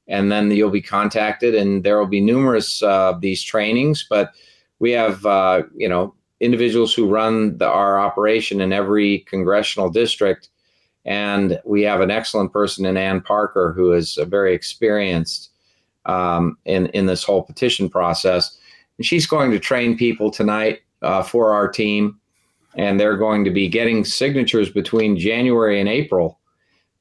[0.07, 1.55] and then you'll be contacted.
[1.55, 4.31] And there will be numerous uh, of these trainings, but
[4.79, 5.23] we have
[5.75, 10.49] you know individuals who run the, our operation in every congressional district.
[11.05, 15.51] And we have an excellent person in Ann Parker who is very experienced
[16.09, 18.57] um, in, in this whole petition process.
[18.97, 22.19] And she's going to train people tonight uh, for our team.
[22.75, 26.39] And they're going to be getting signatures between January and April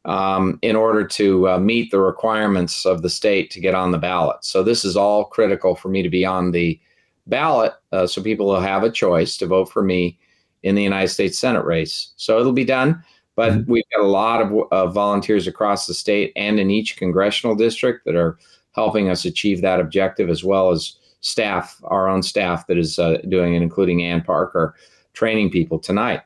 [0.04, 3.98] um, in order to uh, meet the requirements of the state to get on the
[3.98, 4.44] ballot.
[4.44, 6.80] So this is all critical for me to be on the
[7.26, 10.18] ballot uh, so people will have a choice to vote for me
[10.62, 12.12] in the United States Senate race.
[12.16, 13.02] So it'll be done,
[13.36, 13.70] but mm-hmm.
[13.70, 18.06] we've got a lot of uh, volunteers across the state and in each congressional district
[18.06, 18.38] that are
[18.72, 23.18] helping us achieve that objective, as well as staff, our own staff that is uh,
[23.28, 24.74] doing it, including Ann Parker,
[25.12, 26.22] training people tonight.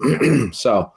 [0.52, 0.92] so,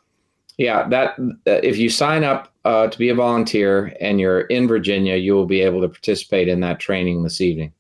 [0.58, 5.16] yeah, that if you sign up uh, to be a volunteer and you're in Virginia,
[5.16, 7.72] you will be able to participate in that training this evening.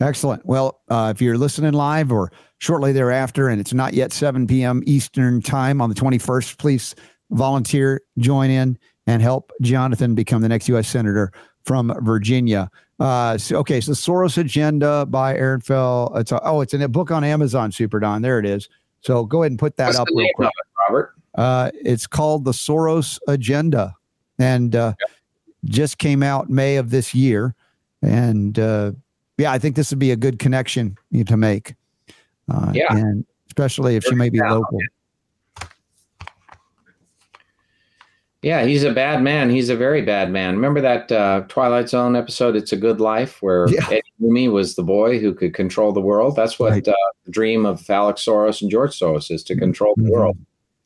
[0.00, 0.44] Excellent.
[0.44, 4.82] Well, uh, if you're listening live or shortly thereafter and it's not yet 7 p.m.
[4.84, 6.96] Eastern time on the 21st, please
[7.30, 8.76] volunteer, join in,
[9.06, 10.88] and help Jonathan become the next U.S.
[10.88, 11.32] Senator
[11.64, 12.70] from Virginia.
[13.00, 16.18] Uh, so, okay, so Soros Agenda by Ehrenfeld.
[16.20, 18.22] It's a, oh, it's in a book on Amazon, Super Don.
[18.22, 18.68] There it is.
[19.00, 20.48] So go ahead and put that What's up real quick.
[20.48, 21.14] It, Robert?
[21.34, 23.96] Uh, it's called The Soros Agenda
[24.38, 24.94] and uh,
[25.64, 27.54] just came out May of this year.
[28.02, 28.92] And uh,
[29.38, 30.96] yeah, I think this would be a good connection
[31.26, 31.74] to make.
[32.52, 32.86] Uh, yeah.
[32.90, 34.78] And especially if she may be local.
[38.42, 39.50] Yeah, he's a bad man.
[39.50, 40.56] He's a very bad man.
[40.56, 43.86] Remember that uh, Twilight Zone episode, It's a Good Life, where Yeah.
[43.88, 46.34] Eddie Rooney was the boy who could control the world?
[46.34, 46.88] That's what Right.
[46.88, 46.92] uh,
[47.24, 50.10] the dream of Alex Soros and George Soros is to control the Mhm.
[50.10, 50.36] world.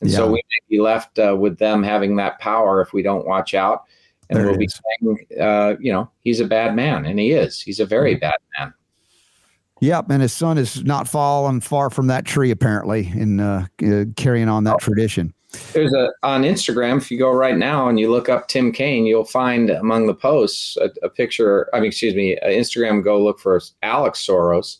[0.02, 3.26] And so we may be left uh, with them having that power if we don't
[3.26, 3.84] watch out.
[4.28, 7.06] And There we'll be saying, uh, you know, he's a bad man.
[7.06, 7.62] And he is.
[7.62, 8.20] He's a very Mm-hmm.
[8.20, 8.74] bad man.
[9.80, 14.04] Yep, and his son is not fallen far from that tree, apparently, in uh, uh,
[14.16, 15.32] carrying on that tradition.
[15.72, 16.98] There's a on Instagram.
[16.98, 20.14] If you go right now and you look up Tim Kaine, you'll find among the
[20.14, 21.68] posts a, a picture.
[21.74, 23.04] I mean, excuse me, Instagram.
[23.04, 24.78] Go look for Alex Soros.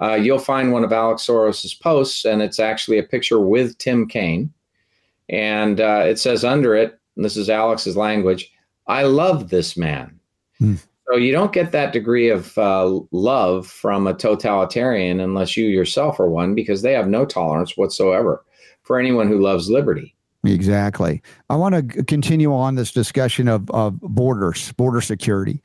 [0.00, 4.08] Uh, you'll find one of Alex Soros's posts, and it's actually a picture with Tim
[4.08, 4.52] Kaine,
[5.28, 8.50] and uh, it says under it, and this is Alex's language.
[8.86, 10.18] I love this man.
[10.58, 10.76] Hmm.
[11.08, 16.18] So you don't get that degree of uh, love from a totalitarian unless you yourself
[16.18, 18.44] are one, because they have no tolerance whatsoever
[18.82, 20.14] for anyone who loves liberty.
[20.44, 21.22] Exactly.
[21.50, 25.60] I want to continue on this discussion of, of borders, border security.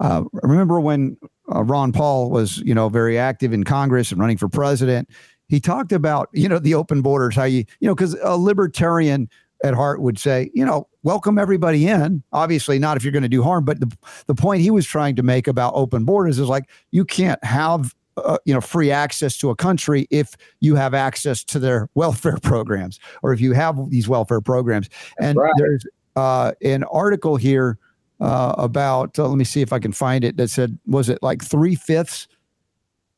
[0.00, 1.16] Uh, remember when
[1.54, 5.10] uh, Ron Paul was, you know, very active in Congress and running for president?
[5.48, 9.28] He talked about, you know, the open borders, how you, you know, because a libertarian
[9.62, 12.22] at heart would say, you know, welcome everybody in.
[12.32, 13.64] Obviously, not if you're going to do harm.
[13.64, 13.94] But the,
[14.26, 17.94] the point he was trying to make about open borders is like, you can't have
[18.16, 22.38] uh, you know free access to a country if you have access to their welfare
[22.42, 25.52] programs or if you have these welfare programs and right.
[25.58, 25.84] there's
[26.16, 27.78] uh, an article here
[28.20, 31.18] uh, about uh, let me see if i can find it that said was it
[31.22, 32.28] like three-fifths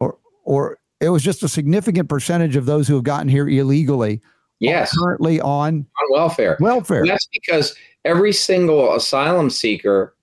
[0.00, 4.20] or or it was just a significant percentage of those who have gotten here illegally
[4.58, 6.56] Yes, currently on on welfare.
[6.60, 10.15] welfare That's because every single asylum seeker,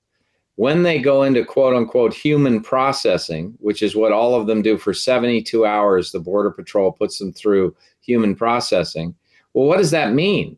[0.56, 4.78] when they go into quote unquote human processing, which is what all of them do
[4.78, 9.16] for 72 hours, the Border Patrol puts them through human processing.
[9.54, 10.58] Well, what does that mean?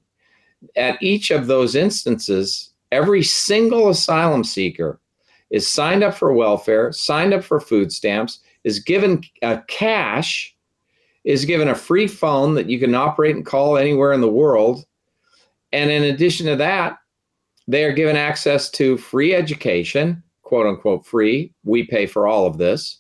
[0.76, 5.00] At each of those instances, every single asylum seeker
[5.50, 10.56] is signed up for welfare, signed up for food stamps, is given uh, cash,
[11.24, 14.86] is given a free phone that you can operate and call anywhere in the world.
[15.72, 16.98] And in addition to that,
[17.68, 21.54] they are given access to free education, quote unquote free.
[21.64, 23.00] We pay for all of this.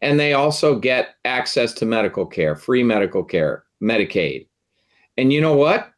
[0.00, 4.46] And they also get access to medical care, free medical care, Medicaid.
[5.16, 5.90] And you know what?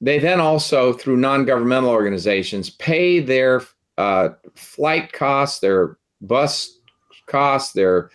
[0.00, 3.62] They then also, through non governmental organizations, pay their
[3.98, 6.78] uh, flight costs, their bus
[7.26, 8.10] costs, their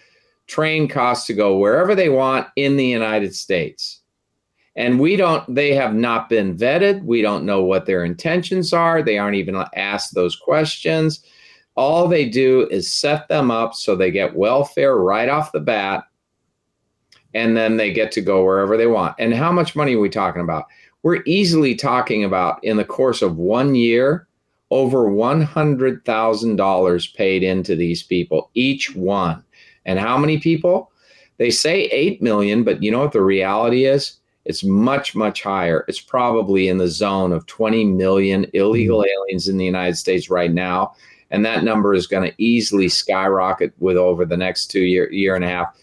[0.47, 3.96] train costs to go wherever they want in the United States.
[4.77, 7.03] And we don't, they have not been vetted.
[7.03, 9.01] We don't know what their intentions are.
[9.01, 11.23] They aren't even asked those questions.
[11.75, 16.03] All they do is set them up so they get welfare right off the bat.
[17.33, 19.15] And then they get to go wherever they want.
[19.19, 20.65] And how much money are we talking about?
[21.01, 24.27] We're easily talking about in the course of one year,
[24.69, 29.43] over $100,000 paid into these people, each one.
[29.85, 30.91] And how many people?
[31.37, 34.19] They say 8 million, but you know what the reality is?
[34.47, 35.83] It's much, much higher.
[35.87, 40.51] It's probably in the zone of 20 million illegal aliens in the United States right
[40.51, 40.95] now.
[41.31, 45.35] And that number is going to easily skyrocket with over the next two year, year
[45.35, 45.75] and a half.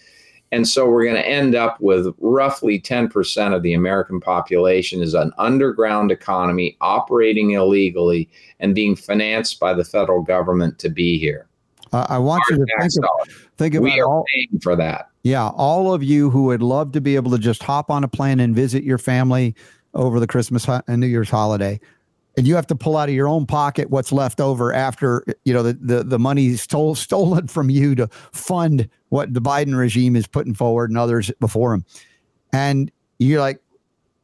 [0.51, 5.13] And so we're going to end up with roughly 10% of the American population is
[5.13, 11.49] an underground economy operating illegally and being financed by the federal government to be here.
[11.93, 15.11] uh, i want you to think, of, think about We are all, paying for that.
[15.25, 18.09] Yeah, all of you who would love to be able to just hop on a
[18.09, 19.55] plane and visit your family
[19.95, 21.81] over the Christmas and New Year's holiday,
[22.37, 25.55] and you have to pull out of your own pocket what's left over after you
[25.55, 30.15] know the the, the money stole stolen from you to fund what the Biden regime
[30.15, 31.87] is putting forward and others before him,
[32.53, 33.63] and you're like,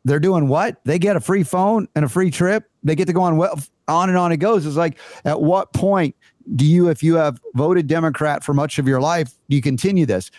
[0.04, 0.84] they're doing what?
[0.84, 2.68] They get a free phone and a free trip.
[2.84, 3.58] They get to go on well
[3.88, 4.66] on and on it goes.
[4.66, 6.14] It's like at what point
[6.56, 10.06] do you, if you have voted Democrat for much of your life, do you continue
[10.06, 10.30] this?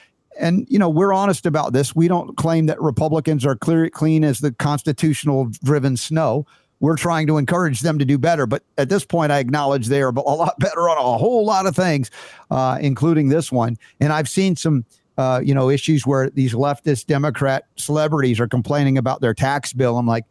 [0.42, 1.96] And you know we're honest about this.
[1.96, 6.46] We don't claim that republicans are clear clean as the constitutional driven snow.
[6.80, 8.48] We're trying to encourage them to do better.
[8.48, 11.66] But at this point i acknowledge they are a lot better on a whole lot
[11.66, 12.12] of things
[12.50, 13.78] uh, including this one.
[14.00, 14.84] And i've seen some
[15.18, 19.98] uh, you know issues where these leftist democrat celebrities are complaining about their tax bill.
[19.98, 20.26] I'm like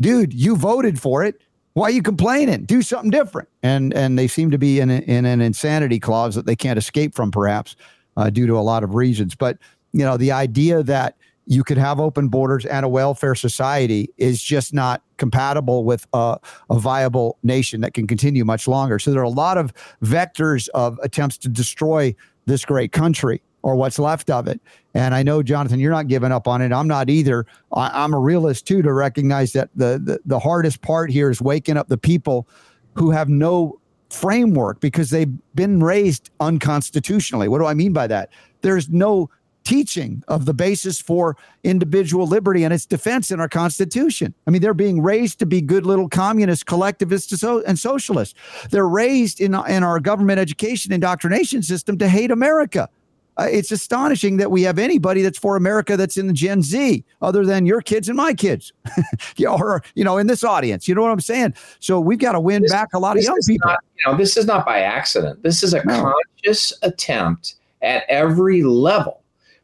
[0.00, 1.42] dude you voted for it.
[1.74, 2.64] Why are you complaining?
[2.64, 3.48] Do something different.
[3.62, 6.78] And and they seem to be in, a, in an insanity clause that they can't
[6.78, 7.74] escape from perhaps
[8.20, 9.34] uh, due to a lot of reasons.
[9.34, 9.56] But
[9.92, 11.16] you know, the idea that
[11.46, 16.38] you could have open borders and a welfare society is just not compatible with a,
[16.68, 18.98] a viable nation that can continue much longer.
[18.98, 19.72] So there are a lot of
[20.04, 22.14] vectors of attempts to destroy
[22.46, 23.42] this great country.
[23.62, 24.60] or what's left of it.
[24.94, 26.72] And I know, Jonathan, you're not giving up on it.
[26.72, 27.44] I'm not either.
[27.72, 31.42] I, am a realist too to recognize that the, the the hardest part here is
[31.42, 32.48] waking up the people
[32.94, 33.78] who have no
[34.10, 37.48] framework because they've been raised unconstitutionally.
[37.48, 38.30] What do I mean by that?
[38.62, 39.30] There's no
[39.64, 44.34] teaching of the basis for individual liberty and its defense in our Constitution.
[44.46, 48.34] I mean, they're being raised to be good little communists, collectivists, and socialists.
[48.70, 52.88] They're raised in, in our government education indoctrination system to hate America.
[53.36, 57.04] Uh, it's astonishing that we have anybody that's for America that's in the Gen Z,
[57.22, 58.72] other than your kids and my kids,
[59.48, 60.88] or you know, in this audience.
[60.88, 61.54] You know what I'm saying?
[61.78, 63.68] So we've got to win this, back a lot of young people.
[63.68, 65.42] Not, you know, this is not by accident.
[65.42, 66.12] This is a no.
[66.44, 69.19] conscious attempt at every level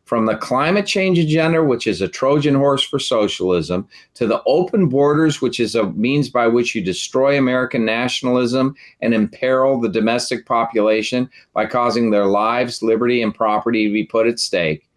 [0.07, 4.89] from the climate change agenda, which is a Trojan horse for socialism, to the open
[4.89, 10.47] borders, which is a means by which you destroy American nationalism and imperil the domestic
[10.47, 14.89] population by causing their lives, liberty, and property to be put at stake,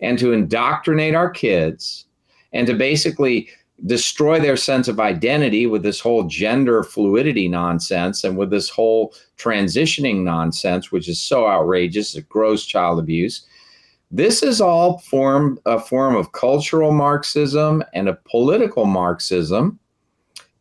[0.00, 2.06] and to indoctrinate our kids,
[2.54, 3.50] and to basically
[3.84, 9.12] destroy their sense of identity with this whole gender fluidity nonsense and with this whole
[9.36, 13.44] transitioning nonsense, which is so outrageous, it gross child abuse
[14.10, 19.78] this is all form a form of cultural Marxism and a political Marxism,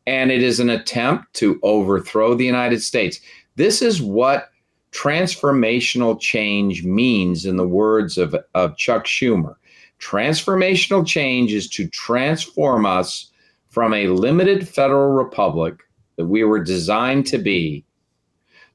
[0.07, 3.19] and it is an attempt to overthrow the United States.
[3.55, 4.49] This is what
[4.91, 9.55] transformational change means in the words of, of Chuck Schumer.
[9.99, 13.31] Transformational change is to transform us
[13.69, 15.81] from a limited federal republic
[16.15, 17.84] that we were designed to be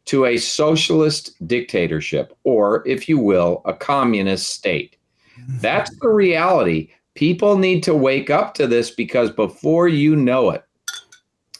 [0.06, 4.96] to a socialist dictatorship, or, if you will, a communist state.
[5.48, 6.90] That's the reality.
[7.14, 10.64] People need to wake up to this because before you know it,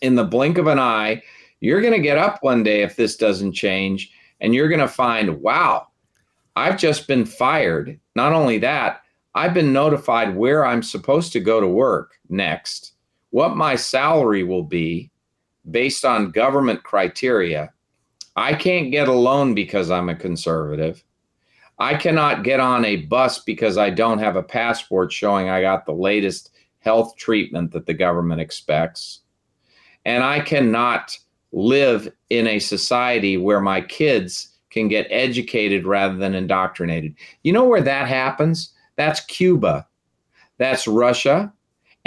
[0.00, 1.22] in the blink of an eye,
[1.60, 4.88] you're going to get up one day if this doesn't change, and you're going to
[4.88, 5.88] find, wow,
[6.56, 7.98] I've just been fired.
[8.16, 9.02] Not only that,
[9.34, 12.92] I've been notified where I'm supposed to go to work next,
[13.30, 15.10] what my salary will be
[15.70, 17.72] based on government criteria
[18.40, 21.04] I can't get a loan because I'm a conservative.
[21.78, 25.84] I cannot get on a bus because I don't have a passport showing I got
[25.84, 29.20] the latest health treatment that the government expects.
[30.06, 31.18] And I cannot
[31.52, 37.14] live in a society where my kids can get educated rather than indoctrinated.
[37.42, 38.72] You know where that happens?
[38.96, 39.86] That's Cuba.
[40.56, 41.52] That's Russia.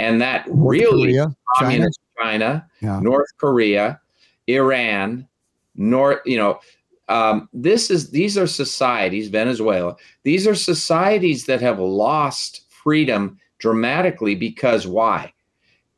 [0.00, 3.00] And that North really Korea, communist China, China yeah.
[3.00, 4.00] North Korea,
[4.48, 5.28] Iran,
[5.76, 6.60] North, you know,
[7.08, 9.96] um, this is these are societies, Venezuela.
[10.22, 15.32] These are societies that have lost freedom dramatically because why?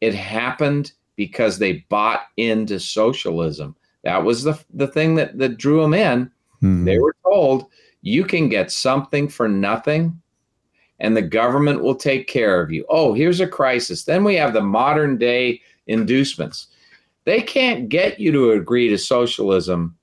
[0.01, 3.77] It happened because they bought into socialism.
[4.05, 6.27] That was the the thing that that drew them in.
[6.63, 6.85] Mm-hmm.
[6.85, 7.67] They were told
[8.03, 10.21] you can get something for nothing
[11.01, 12.85] and the government will take care of you.
[12.89, 14.05] Oh, here's a crisis.
[14.05, 16.69] Then we have the modern day inducements.
[17.27, 19.97] They can't get you to agree to socialism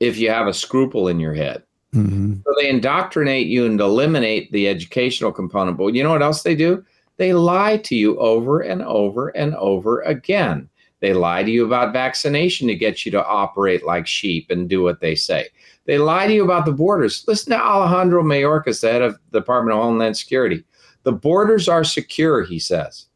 [0.00, 1.62] if you have a scruple in your head.
[1.94, 2.36] Mm-hmm.
[2.44, 5.76] So they indoctrinate you and eliminate the educational component.
[5.76, 6.84] But you know what else they do?
[7.18, 10.68] They lie to you over and over and over again.
[11.00, 14.82] They lie to you about vaccination to get you to operate like sheep and do
[14.82, 15.48] what they say.
[15.84, 17.22] They lie to you about the borders.
[17.28, 20.64] Listen to Alejandro Mayorkas, the head of the Department of Homeland Security.
[21.02, 23.06] The borders are secure, he says.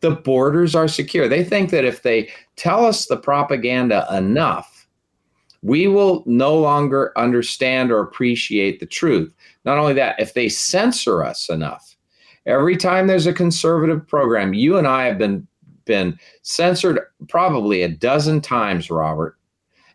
[0.00, 1.28] The borders are secure.
[1.28, 4.86] They think that if they tell us the propaganda enough,
[5.62, 9.32] we will no longer understand or appreciate the truth.
[9.64, 11.96] Not only that, if they censor us enough,
[12.46, 15.46] every time there's a conservative program, you and I have been
[15.84, 19.36] been censored probably a dozen times, Robert.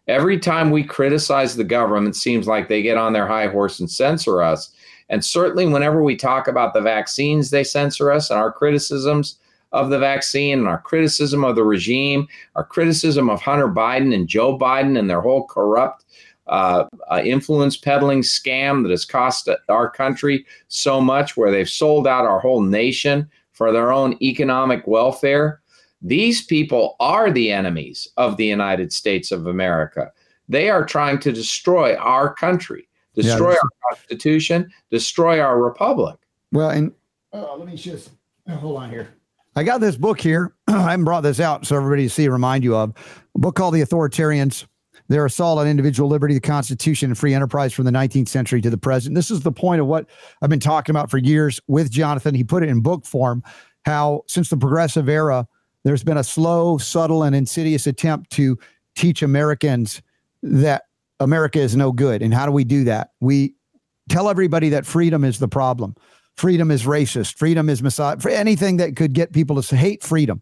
[0.07, 3.79] Every time we criticize the government, it seems like they get on their high horse
[3.79, 4.73] and censor us.
[5.09, 9.37] And certainly, whenever we talk about the vaccines, they censor us and our criticisms
[9.71, 14.27] of the vaccine and our criticism of the regime, our criticism of Hunter Biden and
[14.27, 16.05] Joe Biden and their whole corrupt
[16.47, 22.07] uh, uh, influence peddling scam that has cost our country so much, where they've sold
[22.07, 25.61] out our whole nation for their own economic welfare.
[26.01, 30.11] These people are the enemies of the United States of America.
[30.47, 36.17] They are trying to destroy our country, destroy yeah, our Constitution, destroy our republic.
[36.53, 36.93] Well, and
[37.33, 38.11] uh, let me just
[38.47, 39.16] hold on here.
[39.57, 40.53] I got this book here.
[40.67, 42.93] I haven't brought this out so everybody to see, remind you of
[43.35, 44.67] a book called The Authoritarians.
[45.07, 48.69] Their assault on individual liberty, the Constitution, and free enterprise from the 19th century to
[48.69, 49.15] the present.
[49.15, 50.05] This is the point of what
[50.43, 52.35] I've been talking about for years with Jonathan.
[52.35, 53.41] He put it in book form
[53.83, 55.47] how, since the progressive era,
[55.83, 58.59] there's been a slow, subtle, and insidious attempt to
[58.95, 60.03] teach Americans
[60.43, 60.83] that
[61.19, 62.21] America is no good.
[62.21, 63.11] And how do we do that?
[63.21, 63.55] We
[64.09, 65.95] tell everybody that freedom is the problem.
[66.37, 67.35] Freedom is racist.
[67.35, 68.27] Freedom is misogynist.
[68.27, 70.41] Anything that could get people to hate freedom.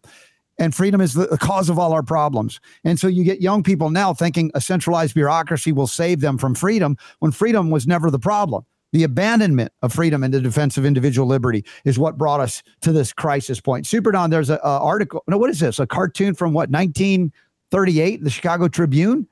[0.58, 2.60] And freedom is the, the cause of all our problems.
[2.84, 6.54] And so you get young people now thinking a centralized bureaucracy will save them from
[6.54, 8.64] freedom when freedom was never the problem.
[8.92, 12.92] The abandonment of freedom and the defense of individual liberty is what brought us to
[12.92, 13.86] this crisis point.
[13.86, 15.22] Super Don, there's an article.
[15.26, 15.78] No, what is this?
[15.78, 19.26] A cartoon from what, 1938, the Chicago Tribune?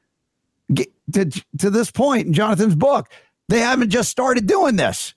[0.73, 1.27] Get, to,
[1.59, 3.09] to this point in Jonathan's book,
[3.49, 5.15] they haven't just started doing this.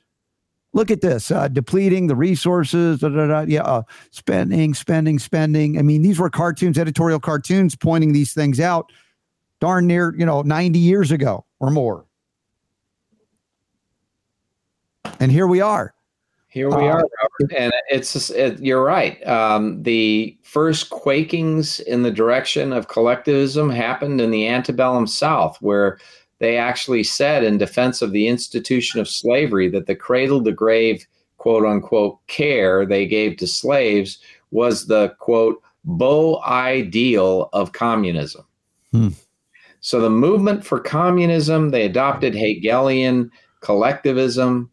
[0.78, 5.80] Look at this uh, depleting the resources, da, da, da, yeah, uh, spending, spending, spending.
[5.80, 8.92] I mean, these were cartoons, editorial cartoons pointing these things out
[9.60, 12.06] darn near, you know, 90 years ago or more.
[15.20, 15.96] And here we are.
[16.48, 17.56] Here we uh, are, Robert.
[17.58, 19.26] And it's it, you're right.
[19.26, 25.98] Um, the first quakings in the direction of collectivism happened in the antebellum South, where
[26.40, 31.06] they actually said in defense of the institution of slavery that the cradle to grave
[31.38, 34.20] quote unquote care they gave to slaves
[34.52, 38.46] was the quote beau ideal of communism.
[38.92, 39.10] Hmm.
[39.80, 43.32] So the movement for communism, they adopted Hegelian
[43.62, 44.70] collectivism.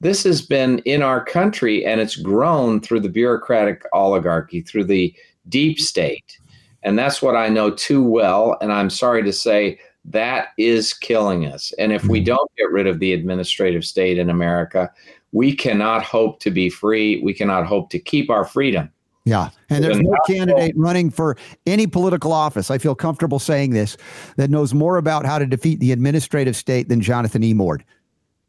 [0.00, 5.14] This has been in our country and it's grown through the bureaucratic oligarchy, through the
[5.48, 6.38] deep state.
[6.82, 8.56] And that's what I know too well.
[8.60, 11.72] And I'm sorry to say that is killing us.
[11.78, 12.26] And if we mm-hmm.
[12.26, 14.90] don't get rid of the administrative state in America,
[15.32, 17.20] we cannot hope to be free.
[17.22, 18.90] We cannot hope to keep our freedom.
[19.24, 19.50] Yeah.
[19.68, 21.36] And there's no candidate running for
[21.66, 23.98] any political office, I feel comfortable saying this,
[24.36, 27.82] that knows more about how to defeat the administrative state than Jonathan Emord.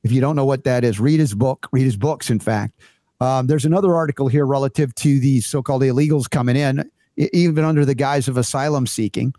[0.04, 2.80] If you don't know what that is, read his book, read his books, in fact.
[3.20, 7.86] Um, there's another article here relative to these so called illegals coming in, even under
[7.86, 9.34] the guise of asylum seeking.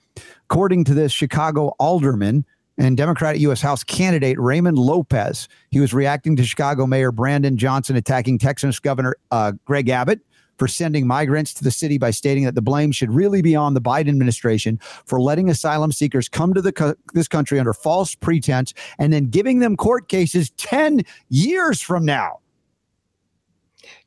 [0.51, 2.45] According to this Chicago alderman
[2.79, 3.61] and Democratic U.S.
[3.61, 9.17] House candidate Raymond Lopez, he was reacting to Chicago Mayor Brandon Johnson attacking Texas Governor
[9.31, 10.21] uh, Greg Abbott
[10.61, 13.73] for sending migrants to the city by stating that the blame should really be on
[13.73, 18.75] the Biden administration for letting asylum seekers come to co- this country under false pretense
[18.99, 21.01] and then giving them court cases 10
[21.31, 22.41] years from now.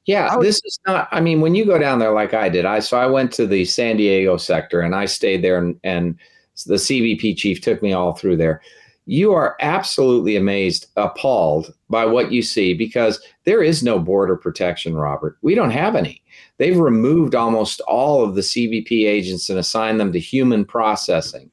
[0.06, 1.08] Yeah, this is not.
[1.12, 3.47] I mean, when you go down there like I did, I so I went to
[3.47, 6.18] the San Diego sector and I stayed there, and, and
[6.66, 8.62] the CBP chief took me all through there.
[9.06, 14.95] You are absolutely amazed, appalled by what you see because there is no border protection,
[14.95, 15.38] Robert.
[15.41, 16.22] We don't have any.
[16.58, 21.49] They've removed almost all of the CBP agents and assigned them to human processing.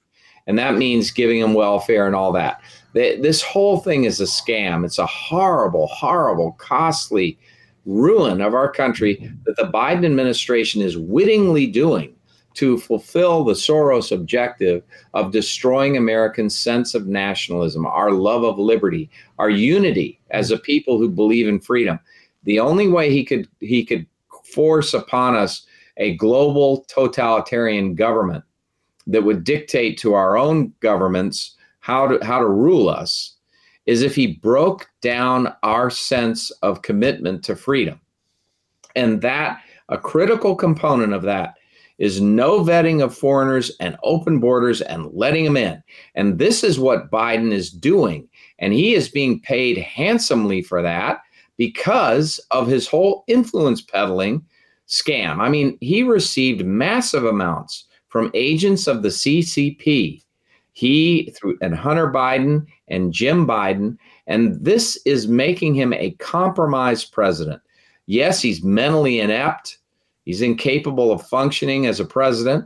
[0.47, 2.61] And that means giving them welfare and all that.
[2.95, 4.85] this whole thing is a scam.
[4.85, 7.39] It's a horrible, horrible, costly
[7.87, 12.15] ruin of our country that the Biden administration is wittingly doing
[12.55, 14.83] to fulfill the Soros objective
[15.15, 19.09] of destroying Americans' sense of nationalism, our love of liberty,
[19.39, 21.99] our unity as a people who believe in freedom.
[22.45, 24.07] The only way he could he could
[24.45, 25.67] force upon us
[25.97, 28.43] a global totalitarian government
[29.07, 33.37] that would dictate to our own governments how to how to rule us
[33.87, 38.01] is if he broke down our sense of commitment to freedom.
[38.97, 41.55] And that, a critical component of that,
[41.99, 45.83] is no vetting of foreigners and open borders and letting them in.
[46.15, 48.27] And this is what Biden is doing.
[48.59, 51.21] And he is being paid handsomely for that
[51.59, 54.43] because of his whole influence peddling
[54.89, 55.41] scam.
[55.41, 60.23] I mean, he received massive amounts from agents of the CCP
[60.81, 67.13] he through and Hunter Biden and Jim Biden, and this is making him a compromised
[67.13, 67.61] president.
[68.07, 69.77] Yes, he's mentally inept.
[70.25, 72.65] He's incapable of functioning as a president,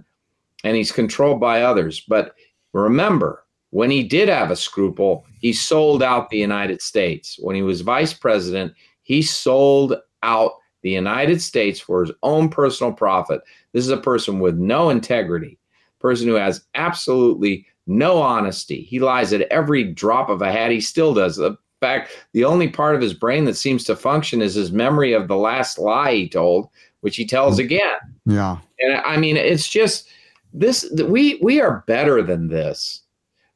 [0.62, 2.02] and he's controlled by others.
[2.06, 2.36] But
[2.72, 7.36] remember, when he did have a scruple, he sold out the United States.
[7.40, 10.52] When he was vice president, he sold out
[10.82, 13.40] the United States for his own personal profit.
[13.72, 15.58] This is a person with no integrity,
[15.98, 18.82] person who has absolutely no honesty.
[18.82, 20.70] He lies at every drop of a hat.
[20.70, 21.36] He still does.
[21.36, 25.12] The fact, the only part of his brain that seems to function is his memory
[25.12, 26.68] of the last lie he told,
[27.00, 27.64] which he tells mm.
[27.64, 27.98] again.
[28.26, 28.58] Yeah.
[28.80, 30.08] And I mean, it's just
[30.52, 30.90] this.
[31.06, 33.02] We we are better than this.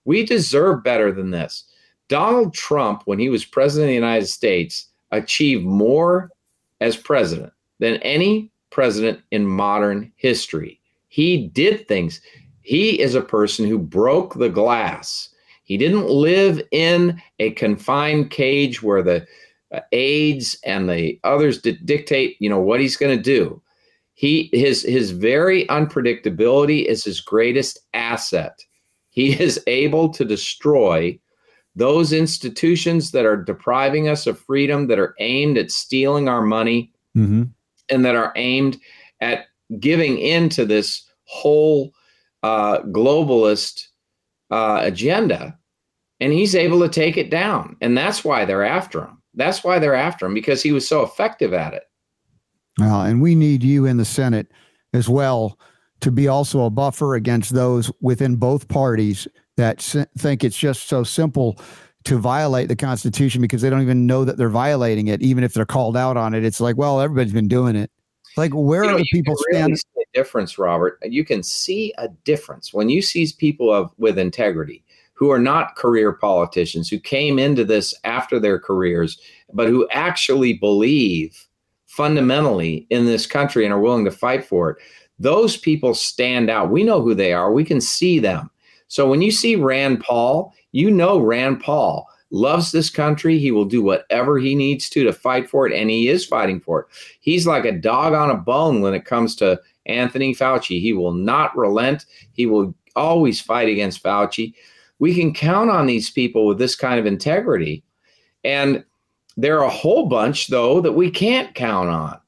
[0.04, 1.64] We deserve better than this.
[2.08, 6.30] Donald Trump, when he was president of the United States, achieved more
[6.80, 10.80] as president than any president in modern history.
[11.08, 12.20] He did things.
[12.68, 15.30] He is a person who broke the glass.
[15.64, 19.26] He didn't live in a confined cage where the
[19.72, 23.62] uh, aides and the others dictate, you know, what he's going to do.
[24.12, 28.62] He his his very unpredictability is his greatest asset.
[29.08, 31.18] He is able to destroy
[31.74, 36.92] those institutions that are depriving us of freedom, that are aimed at stealing our money,
[37.16, 37.44] mm-hmm.
[37.88, 38.76] and that are aimed
[39.22, 39.46] at
[39.80, 41.94] giving in to this whole
[42.42, 43.84] uh, globalist
[44.50, 45.56] uh, agenda.
[46.20, 47.76] And he's able to take it down.
[47.80, 49.22] And that's why they're after him.
[49.34, 51.84] That's why they're after him because he was so effective at it.
[52.78, 54.48] Well, and we need you in the Senate
[54.92, 55.58] as well
[56.00, 59.26] to be also a buffer against those within both parties
[59.56, 59.80] that
[60.16, 61.60] think it's just so simple
[62.04, 65.52] to violate the Constitution because they don't even know that they're violating it, even if
[65.52, 66.44] they're called out on it.
[66.44, 67.90] It's like, well, everybody's been doing it.
[68.36, 69.78] Like, where you know, are the people really stand?
[70.14, 70.98] difference, Robert.
[71.02, 75.76] You can see a difference when you see people of with integrity who are not
[75.76, 79.20] career politicians who came into this after their careers,
[79.52, 81.46] but who actually believe
[81.86, 84.76] fundamentally in this country and are willing to fight for it.
[85.18, 86.70] Those people stand out.
[86.70, 87.52] We know who they are.
[87.52, 88.50] We can see them.
[88.86, 93.38] So when you see Rand Paul, you know Rand Paul loves this country.
[93.38, 96.60] He will do whatever he needs to to fight for it, and he is fighting
[96.60, 96.86] for it.
[97.20, 100.80] He's like a dog on a bone when it comes to Anthony Fauci.
[100.80, 102.06] He will not relent.
[102.32, 104.54] He will always fight against Fauci.
[104.98, 107.84] We can count on these people with this kind of integrity.
[108.44, 108.84] And
[109.36, 112.18] there are a whole bunch, though, that we can't count on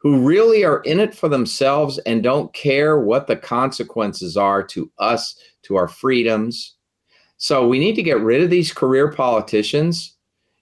[0.00, 4.90] who really are in it for themselves and don't care what the consequences are to
[4.98, 6.76] us, to our freedoms.
[7.40, 10.14] So we need to get rid of these career politicians.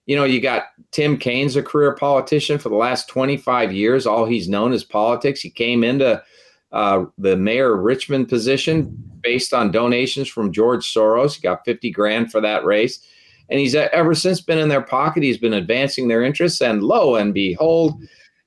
[0.07, 4.07] You know, you got Tim Kaine's a career politician for the last 25 years.
[4.07, 5.41] All he's known is politics.
[5.41, 6.22] He came into
[6.70, 11.35] uh, the mayor of Richmond position based on donations from George Soros.
[11.35, 13.05] He got 50 grand for that race.
[13.51, 15.24] And he's ever since been in their pocket.
[15.24, 16.61] He's been advancing their interests.
[16.61, 18.01] And lo and behold,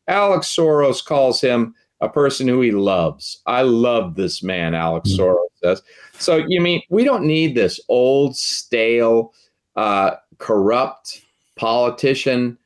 [0.08, 3.42] Alex Soros calls him a person who he loves.
[3.46, 5.22] I love this man, Alex mm-hmm.
[5.22, 5.82] Soros says.
[6.22, 9.34] So, you mean we don't need this old, stale,
[9.76, 11.22] uh, corrupt
[11.56, 12.58] politician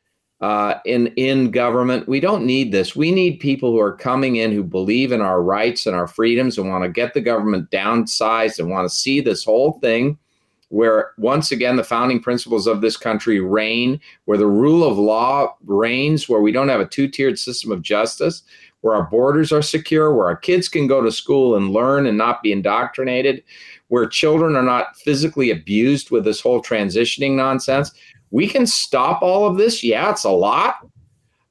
[0.41, 2.07] uh, in in government.
[2.07, 2.95] We don't need this.
[2.95, 6.57] We need people who are coming in who believe in our rights and our freedoms
[6.57, 10.17] and want to get the government downsized and want to see this whole thing
[10.69, 15.55] where once again the founding principles of this country reign, where the rule of law
[15.65, 18.43] reigns, where we don't have a two-tiered system of justice,
[18.85, 22.19] where our borders are secure, where our kids can go to school and learn and
[22.19, 23.43] not be indoctrinated,
[23.87, 27.91] where children are not physically abused with this whole transitioning nonsense,
[28.29, 29.83] we can stop all of this.
[29.83, 30.87] Yeah, it's a lot.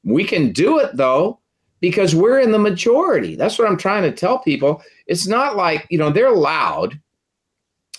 [0.05, 1.41] We can do it though,
[1.80, 3.35] because we're in the majority.
[3.35, 4.80] That's what I'm trying to tell people.
[5.09, 7.01] It's not like, you know, they're loud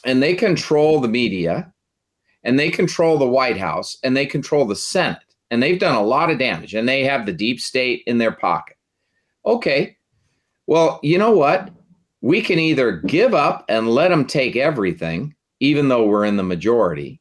[0.05, 1.73] and they control the media
[2.43, 5.19] and they control the White House and they control the Senate
[5.51, 8.31] and they've done a lot of damage and they have the deep state in their
[8.31, 8.74] pocket.
[9.45, 9.97] Okay.
[10.67, 11.69] Well, you know what?
[12.21, 16.43] We can either give up and let them take everything, even though we're in the
[16.43, 17.19] majority,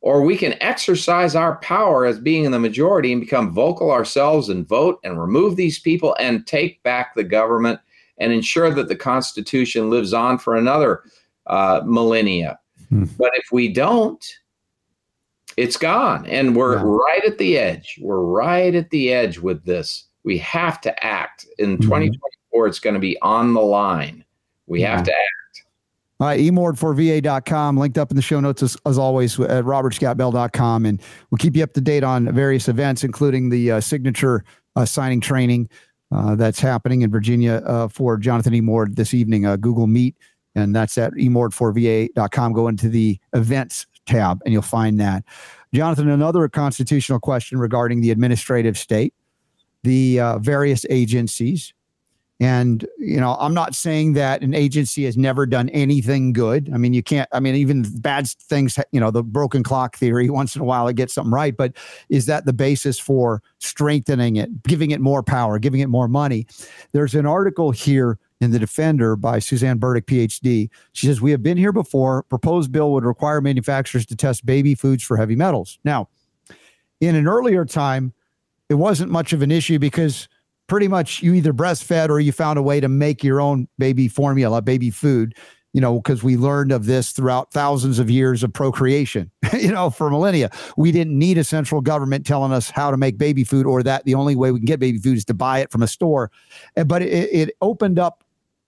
[0.00, 4.50] or we can exercise our power as being in the majority and become vocal ourselves
[4.50, 7.80] and vote and remove these people and take back the government
[8.18, 11.04] and ensure that the Constitution lives on for another
[11.46, 12.58] uh, millennia.
[12.90, 13.04] Hmm.
[13.16, 14.24] But if we don't,
[15.56, 16.26] it's gone.
[16.26, 16.82] And we're yeah.
[16.84, 17.98] right at the edge.
[18.00, 20.07] We're right at the edge with this.
[20.28, 21.46] We have to act.
[21.58, 21.84] In mm-hmm.
[21.84, 24.26] 2024, it's going to be on the line.
[24.66, 25.64] We have to act.
[26.20, 30.84] All right, emord4va.com, linked up in the show notes as, as always at robertscottbell.com.
[30.84, 31.00] And
[31.30, 34.44] we'll keep you up to date on various events, including the uh, signature
[34.76, 35.70] uh, signing training
[36.12, 40.14] uh, that's happening in Virginia uh, for Jonathan Emord this evening, uh, Google Meet.
[40.54, 42.52] And that's at emord4va.com.
[42.52, 45.24] Go into the events tab and you'll find that.
[45.72, 49.14] Jonathan, another constitutional question regarding the administrative state,
[49.88, 51.72] the uh, various agencies,
[52.40, 56.70] and, you know, I'm not saying that an agency has never done anything good.
[56.72, 60.30] I mean, you can't, I mean, even bad things, you know, the broken clock theory,
[60.40, 61.56] once in a while it gets something right.
[61.56, 61.76] But
[62.08, 66.46] is that the basis for strengthening it, giving it more power, giving it more money?
[66.92, 70.70] There's an article here in The Defender by Suzanne Burdick, PhD.
[70.92, 72.22] She says, We have been here before.
[72.24, 75.80] Proposed bill would require manufacturers to test baby foods for heavy metals.
[75.82, 76.08] Now,
[77.00, 78.12] in an earlier time,
[78.68, 80.28] it wasn't much of an issue because
[80.66, 84.06] pretty much you either breastfed or you found a way to make your own baby
[84.06, 85.34] formula, baby food,
[85.72, 89.90] you know, because we learned of this throughout thousands of years of procreation, you know,
[89.90, 90.50] for millennia.
[90.76, 94.04] We didn't need a central government telling us how to make baby food or that
[94.04, 96.30] the only way we can get baby food is to buy it from a store.
[96.86, 98.24] But it, it opened up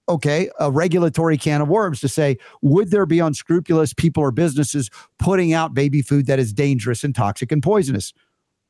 [0.08, 4.90] okay, a regulatory can of worms to say, would there be unscrupulous people or businesses
[5.20, 8.12] putting out baby food that is dangerous and toxic and poisonous?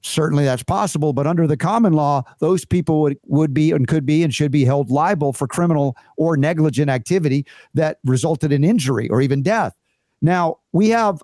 [0.02, 4.06] Certainly that's possible but under the common law those people would, would be and could
[4.06, 7.44] be and should be held liable for criminal or negligent activity
[7.74, 9.76] that resulted in injury or even death
[10.22, 11.22] now we have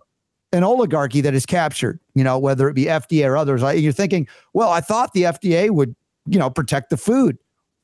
[0.53, 3.62] an oligarchy that is captured, you know, whether it be FDA or others.
[3.79, 5.95] You're thinking, well, I thought the FDA would,
[6.27, 7.39] you know, protect the food.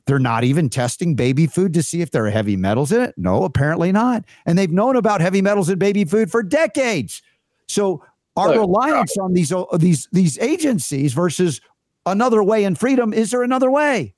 [0.07, 3.15] They're not even testing baby food to see if there are heavy metals in it.
[3.17, 4.25] No, apparently not.
[4.47, 7.23] And they've known about heavy metals in baby food for decades.
[7.69, 8.05] So
[8.37, 11.61] our Look, reliance on these uh, these these agencies versus
[12.07, 14.15] another way in freedom is there another way?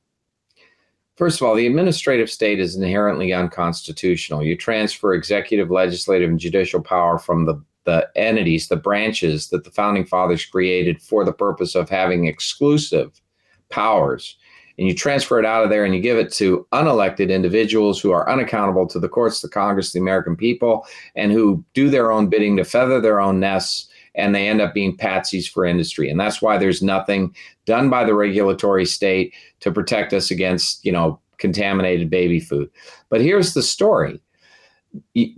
[1.16, 4.42] First of all, the administrative state is inherently unconstitutional.
[4.42, 9.70] You transfer executive, legislative, and judicial power from the, the entities, the branches that the
[9.70, 13.20] founding fathers created for the purpose of having exclusive
[13.68, 14.36] powers.
[14.76, 18.10] And you transfer it out of there and you give it to unelected individuals who
[18.10, 20.84] are unaccountable to the courts, the Congress, the American people,
[21.14, 24.74] and who do their own bidding to feather their own nests and they end up
[24.74, 26.08] being patsies for industry.
[26.08, 27.34] And that's why there's nothing
[27.66, 32.70] done by the regulatory state to protect us against, you know, contaminated baby food.
[33.08, 34.20] But here's the story.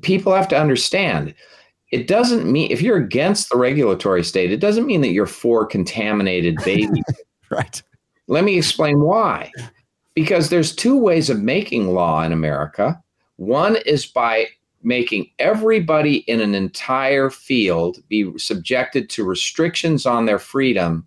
[0.03, 1.35] People have to understand
[1.93, 5.65] it doesn't mean if you're against the regulatory state, it doesn't mean that you're for
[5.65, 7.03] contaminated baby.
[7.51, 7.83] right.
[8.29, 9.53] Let me explain why.
[10.15, 13.01] Because there's two ways of making law in America.
[13.37, 14.47] One is by
[14.83, 21.07] making everybody in an entire field be subjected to restrictions on their freedom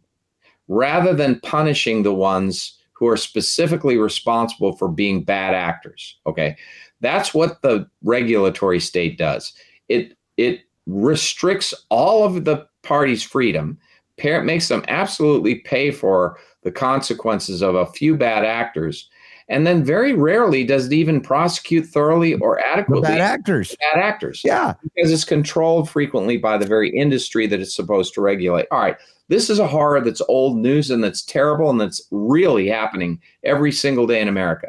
[0.67, 6.17] rather than punishing the ones who are specifically responsible for being bad actors.
[6.27, 6.57] Okay.
[7.01, 9.53] That's what the regulatory state does.
[9.87, 13.77] It it restricts all of the parties' freedom,
[14.23, 19.09] makes them absolutely pay for the consequences of a few bad actors
[19.49, 23.75] and then very rarely does it even prosecute thoroughly or adequately bad actors.
[23.79, 24.41] Bad actors.
[24.45, 24.75] Yeah.
[24.83, 28.67] Because it's controlled frequently by the very industry that it's supposed to regulate.
[28.71, 28.95] All right.
[29.27, 33.71] This is a horror that's old news and that's terrible and that's really happening every
[33.71, 34.67] single day in America.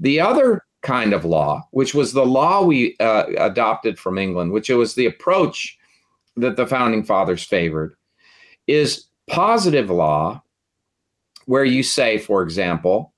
[0.00, 4.68] The other kind of law, which was the law we uh, adopted from England, which
[4.68, 5.78] was the approach
[6.36, 7.96] that the founding fathers favored,
[8.66, 10.42] is positive law,
[11.46, 13.12] where you say, for example,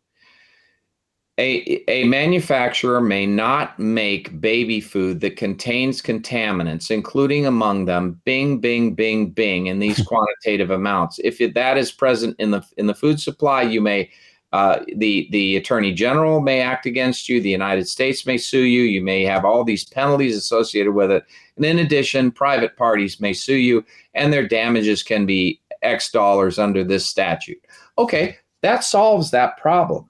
[1.38, 8.58] a, a manufacturer may not make baby food that contains contaminants, including among them bing,
[8.58, 11.20] bing, bing, bing, in these quantitative amounts.
[11.22, 14.10] If it, that is present in the in the food supply, you may
[14.52, 17.40] uh, the the attorney general may act against you.
[17.40, 18.82] The United States may sue you.
[18.82, 21.24] You may have all these penalties associated with it.
[21.54, 23.84] And in addition, private parties may sue you,
[24.14, 27.62] and their damages can be X dollars under this statute.
[27.96, 30.07] Okay, that solves that problem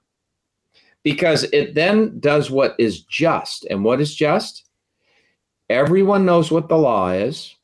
[1.03, 3.65] because it then does what is just.
[3.65, 4.65] And what is just?
[5.69, 7.55] Everyone knows what the law is.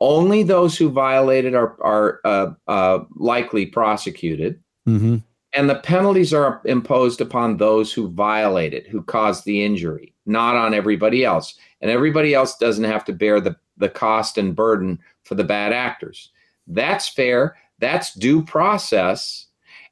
[0.00, 4.60] Only those who violated are, are uh, uh, likely prosecuted.
[4.88, 5.18] Mm-hmm.
[5.52, 10.74] And the penalties are imposed upon those who violated, who caused the injury, not on
[10.74, 11.56] everybody else.
[11.80, 15.72] And everybody else doesn't have to bear the, the cost and burden for the bad
[15.72, 16.30] actors.
[16.66, 17.56] That's fair.
[17.78, 19.46] That's due process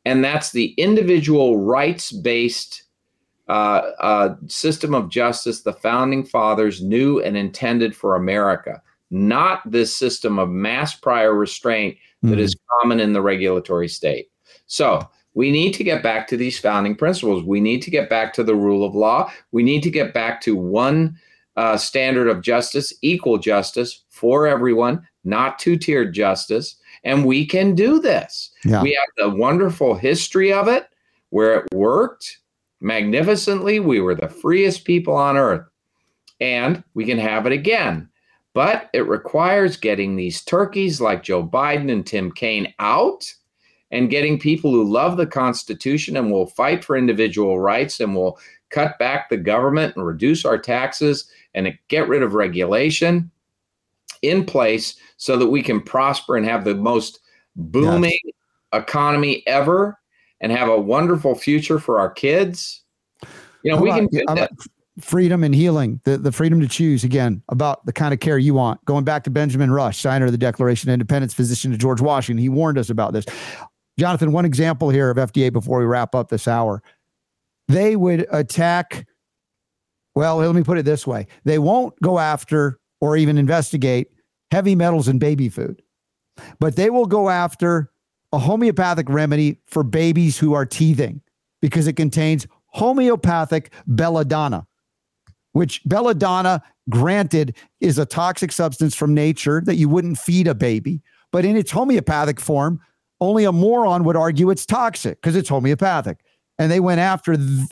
[0.09, 2.85] and that's the individual rights based
[3.49, 9.95] uh, uh, system of justice the founding fathers knew and intended for America, not this
[9.95, 12.41] system of mass prior restraint that mm-hmm.
[12.41, 14.31] is common in the regulatory state.
[14.67, 17.45] So, we need to get back to these founding principles.
[17.45, 19.31] We need to get back to the rule of law.
[19.53, 21.17] We need to get back to one
[21.57, 26.77] uh, standard of justice, equal justice for everyone, not two tiered justice.
[27.05, 28.51] And we can do this.
[28.65, 28.83] Yeah.
[28.83, 30.87] We have the wonderful history of it
[31.31, 32.39] where it worked
[32.81, 33.81] magnificently.
[33.81, 35.67] We were the freest people on earth.
[36.41, 38.09] And we can have it again.
[38.55, 43.33] But it requires getting these turkeys like Joe Biden and Tim Kaine out
[43.91, 48.39] and getting people who love the Constitution and will fight for individual rights and will
[48.71, 53.31] cut back the government and reduce our taxes and get rid of regulation
[54.23, 57.21] in place so that we can prosper and have the most
[57.57, 58.35] booming yes.
[58.73, 59.99] economy ever
[60.41, 62.83] and have a wonderful future for our kids.
[63.63, 64.09] You know, we can
[65.01, 68.55] freedom and healing, the, the freedom to choose again about the kind of care you
[68.55, 68.85] want.
[68.85, 72.41] Going back to Benjamin Rush, signer of the Declaration of Independence, physician to George Washington,
[72.41, 73.25] he warned us about this.
[73.99, 76.83] Jonathan, one example here of FDA before we wrap up this hour.
[77.69, 79.07] They would attack,
[80.15, 84.09] well, let me put it this way they won't go after or even investigate
[84.51, 85.83] heavy metals in baby food,
[86.59, 87.91] but they will go after
[88.33, 91.21] a homeopathic remedy for babies who are teething
[91.61, 94.67] because it contains homeopathic belladonna,
[95.53, 101.03] which belladonna, granted, is a toxic substance from nature that you wouldn't feed a baby.
[101.33, 102.81] But in its homeopathic form,
[103.21, 106.19] only a moron would argue it's toxic because it's homeopathic.
[106.59, 107.69] And they went after, th-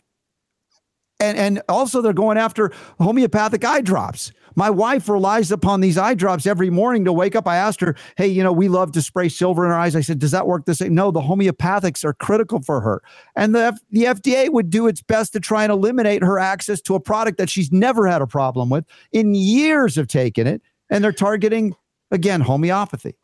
[1.21, 6.15] and, and also they're going after homeopathic eye drops My wife relies upon these eye
[6.15, 7.47] drops every morning to wake up.
[7.47, 9.95] I asked her, Hey, you know, we love to spray silver in our eyes.
[9.95, 10.95] I said, Does that work the same?
[10.95, 13.03] No, the homeopathics are critical for her.
[13.37, 16.81] And the, F- the FDA would do its best to try and eliminate her access
[16.83, 20.63] to a product that she's never had a problem with in years of taking it.
[20.89, 21.77] And they're targeting,
[22.11, 23.17] again, homeopathy.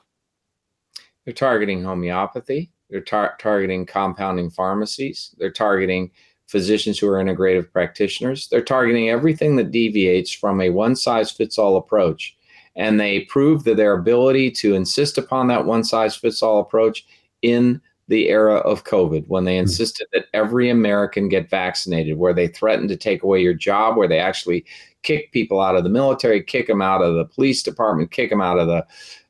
[1.24, 2.70] They're targeting homeopathy.
[2.90, 5.34] They're tar- targeting compounding pharmacies.
[5.38, 6.10] They're targeting
[6.49, 8.49] physicians who are integrative practitioners.
[8.49, 12.36] They're targeting everything that deviates from a one size fits all approach.
[12.76, 17.07] And they prove that their ability to insist upon that one size fits all approach
[17.43, 22.49] in the era of COVID, when they insisted that every American get vaccinated, where they
[22.49, 24.66] threatened to take away your job, where they actually
[25.03, 28.43] kick people out of the military, kick them out of the police department, kick them
[28.43, 28.84] out of the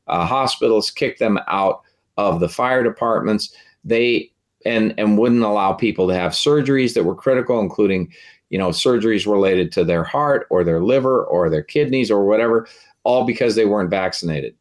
[0.09, 1.83] uh, hospitals, kick them out
[2.17, 3.55] of the fire departments.
[3.85, 4.32] They
[4.65, 8.13] and and wouldn't allow people to have surgeries that were critical, including
[8.51, 12.69] you know surgeries related to their heart or their liver or their kidneys or whatever,
[13.05, 14.55] all because they weren't vaccinated.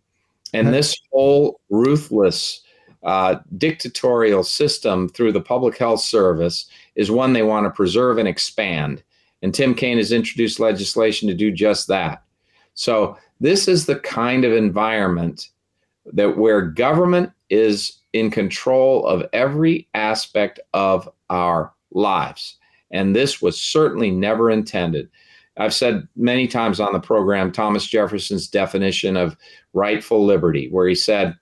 [0.53, 2.61] And this whole ruthless
[3.03, 8.27] uh, dictatorial system through the public health service is one they want to preserve and
[8.27, 9.01] expand.
[9.41, 12.23] And Tim Kaine has introduced legislation to do just that.
[12.73, 15.49] So this is the kind of environment
[16.13, 22.57] that where government is in control of every aspect of our lives.
[22.91, 25.09] And this was certainly never intended.
[25.57, 29.37] I've said many times on the program Thomas Jefferson's definition of
[29.73, 31.35] rightful liberty, where he said,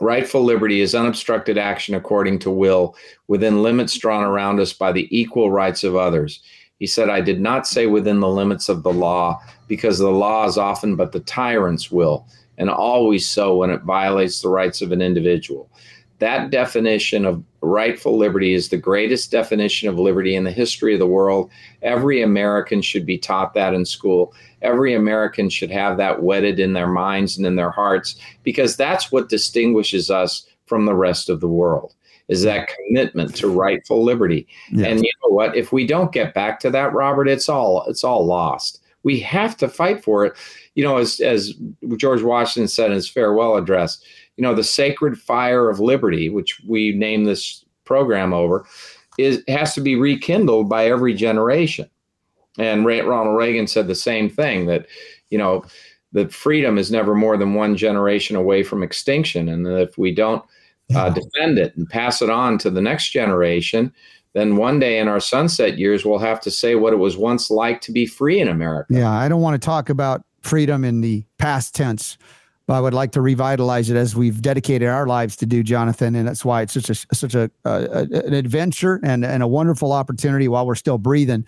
[0.00, 2.96] Rightful liberty is unobstructed action according to will
[3.28, 6.40] within limits drawn around us by the equal rights of others.
[6.80, 10.46] He said, I did not say within the limits of the law, because the law
[10.46, 12.26] is often but the tyrant's will,
[12.58, 15.68] and always so when it violates the rights of an individual.
[16.20, 21.00] That definition of rightful liberty is the greatest definition of liberty in the history of
[21.00, 21.50] the world.
[21.82, 24.32] Every American should be taught that in school.
[24.62, 29.10] Every American should have that wedded in their minds and in their hearts because that's
[29.10, 31.94] what distinguishes us from the rest of the world
[32.28, 34.46] is that commitment to rightful liberty.
[34.70, 34.86] Yes.
[34.86, 35.56] And you know what?
[35.56, 38.80] If we don't get back to that, Robert, it's all it's all lost.
[39.02, 40.34] We have to fight for it.
[40.74, 41.54] You know, as as
[41.96, 44.02] George Washington said in his farewell address,
[44.36, 48.66] you know, the sacred fire of liberty, which we name this program over,
[49.18, 51.88] is has to be rekindled by every generation.
[52.58, 54.86] And Ronald Reagan said the same thing that,
[55.30, 55.64] you know,
[56.12, 60.14] that freedom is never more than one generation away from extinction, and that if we
[60.14, 60.44] don't
[60.94, 63.92] uh, defend it and pass it on to the next generation,
[64.32, 67.50] then one day in our sunset years, we'll have to say what it was once
[67.50, 68.92] like to be free in America.
[68.92, 72.16] Yeah, I don't want to talk about freedom in the past tense
[72.66, 76.14] but I would like to revitalize it as we've dedicated our lives to do, Jonathan,
[76.14, 80.48] and that's why it's such a such a, an adventure and and a wonderful opportunity
[80.48, 81.44] while we're still breathing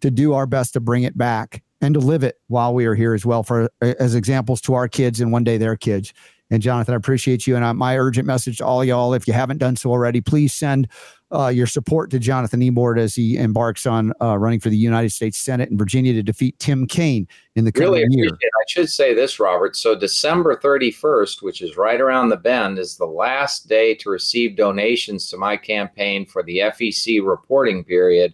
[0.00, 2.94] to do our best to bring it back and to live it while we are
[2.94, 6.12] here as well for as examples to our kids and one day their kids.
[6.50, 7.56] And Jonathan, I appreciate you.
[7.56, 10.88] And my urgent message to all y'all, if you haven't done so already, please send
[11.30, 15.10] uh, your support to Jonathan Emord as he embarks on uh, running for the United
[15.10, 18.30] States Senate in Virginia to defeat Tim Kaine in the coming really year.
[18.32, 19.76] I should say this, Robert.
[19.76, 24.56] So December 31st, which is right around the bend, is the last day to receive
[24.56, 28.32] donations to my campaign for the FEC reporting period.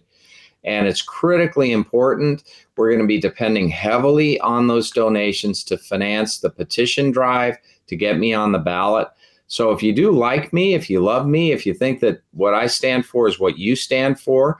[0.63, 2.43] And it's critically important.
[2.75, 7.95] We're going to be depending heavily on those donations to finance the petition drive to
[7.95, 9.09] get me on the ballot.
[9.47, 12.53] So if you do like me, if you love me, if you think that what
[12.53, 14.57] I stand for is what you stand for,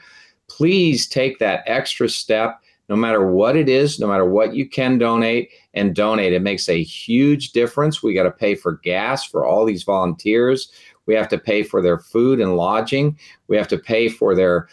[0.48, 5.00] please take that extra step, no matter what it is, no matter what you can
[5.00, 6.34] donate, and donate.
[6.34, 8.04] It makes a huge difference.
[8.04, 10.72] We got to pay for gas for all these volunteers.
[11.08, 13.18] We have to pay for their food and lodging.
[13.48, 14.68] We have to pay for their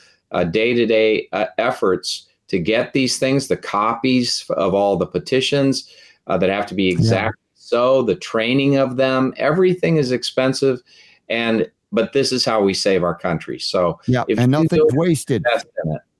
[0.51, 5.91] day to day efforts to get these things, the copies of all the petitions
[6.27, 7.37] uh, that have to be exact
[7.73, 10.83] so, the training of them, everything is expensive.
[11.31, 13.59] And but this is how we save our country.
[13.59, 15.43] So yeah, and nothing's wasted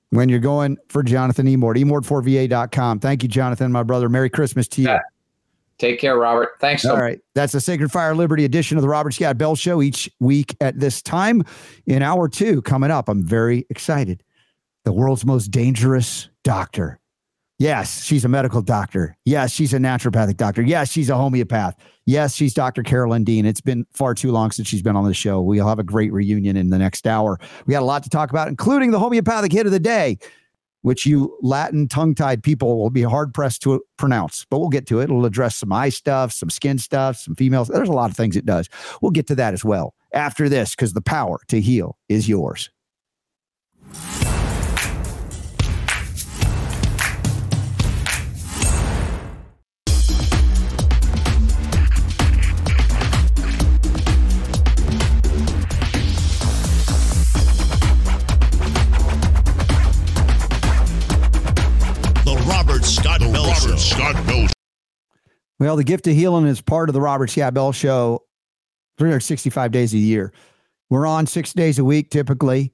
[0.09, 3.01] when you're going for Jonathan Emord, emord4va.com.
[3.01, 4.09] Thank you, Jonathan, my brother.
[4.09, 4.87] Merry Christmas to you.
[4.87, 4.99] Yeah.
[5.77, 6.53] Take care, Robert.
[6.59, 6.81] Thanks.
[6.81, 7.19] So All right.
[7.35, 10.79] That's the Sacred Fire Liberty edition of the Robert Scott Bell Show each week at
[10.79, 11.43] this time.
[11.85, 14.23] In hour two, coming up, I'm very excited.
[14.85, 16.99] The world's most dangerous doctor
[17.63, 19.15] Yes, she's a medical doctor.
[19.23, 20.61] Yes, she's a naturopathic doctor.
[20.61, 21.75] Yes, she's a homeopath.
[22.05, 22.83] Yes, she's Dr.
[22.83, 23.45] Carolyn Dean.
[23.45, 25.39] It's been far too long since she's been on the show.
[25.39, 27.39] We'll have a great reunion in the next hour.
[27.65, 30.17] We got a lot to talk about, including the homeopathic hit of the day,
[30.81, 34.85] which you Latin tongue tied people will be hard pressed to pronounce, but we'll get
[34.87, 35.05] to it.
[35.05, 37.69] It'll address some eye stuff, some skin stuff, some females.
[37.69, 38.67] There's a lot of things it does.
[39.01, 42.69] We'll get to that as well after this because the power to heal is yours.
[65.59, 68.23] Well, the gift of healing is part of the Robert Scott Bell Show
[68.97, 70.33] 365 days a year.
[70.89, 72.73] We're on six days a week typically.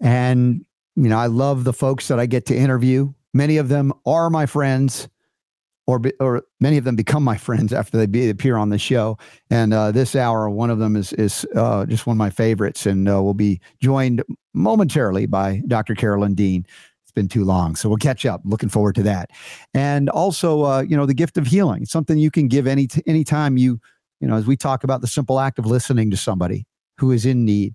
[0.00, 0.64] And,
[0.96, 3.12] you know, I love the folks that I get to interview.
[3.34, 5.08] Many of them are my friends,
[5.86, 8.78] or, be, or many of them become my friends after they be, appear on the
[8.78, 9.18] show.
[9.50, 12.86] And uh, this hour, one of them is, is uh, just one of my favorites.
[12.86, 14.24] And uh, will be joined
[14.54, 15.94] momentarily by Dr.
[15.94, 16.66] Carolyn Dean
[17.10, 17.74] it's been too long.
[17.74, 18.40] So we'll catch up.
[18.44, 19.30] Looking forward to that.
[19.74, 23.02] And also, uh, you know, the gift of healing, something you can give any t-
[23.04, 23.80] anytime you,
[24.20, 26.66] you know, as we talk about the simple act of listening to somebody
[26.98, 27.74] who is in need.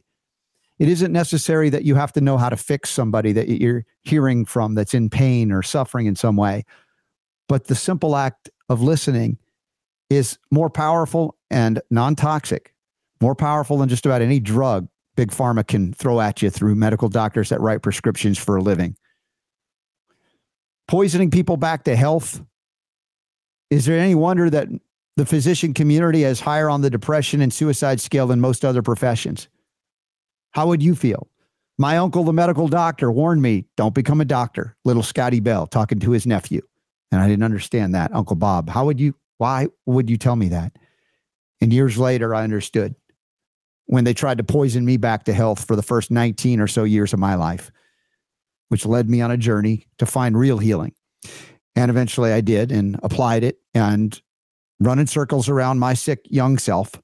[0.80, 4.46] It isn't necessary that you have to know how to fix somebody that you're hearing
[4.46, 6.64] from that's in pain or suffering in some way.
[7.50, 9.38] But the simple act of listening
[10.10, 12.74] is more powerful and non toxic,
[13.22, 17.10] more powerful than just about any drug big pharma can throw at you through medical
[17.10, 18.96] doctors that write prescriptions for a living
[20.88, 22.42] poisoning people back to health.
[23.70, 24.68] Is there any wonder that
[25.18, 29.48] the physician community is higher on the depression and suicide scale than most other professions?
[30.52, 31.30] How would you feel?
[31.78, 34.78] My uncle, the medical doctor, warned me don't become a doctor.
[34.86, 36.62] Little Scotty Bell talking to his nephew.
[37.12, 38.14] And I didn't understand that.
[38.14, 40.78] Uncle Bob, how would you, why would you tell me that?
[41.62, 42.96] And years later, I understood
[43.86, 46.84] when they tried to poison me back to health for the first 19 or so
[46.84, 47.72] years of my life
[48.70, 50.94] which led me on a journey to find real healing.
[51.76, 54.20] And eventually I did and applied it and
[54.80, 57.02] running circles around my sick young self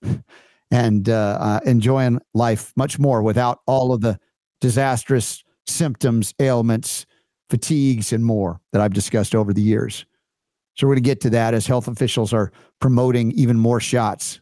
[0.71, 4.19] and uh, uh, enjoying life much more without all of the
[4.59, 7.05] disastrous symptoms, ailments,
[7.49, 10.05] fatigues, and more that I've discussed over the years.
[10.75, 14.39] So we're going to get to that as health officials are promoting even more shots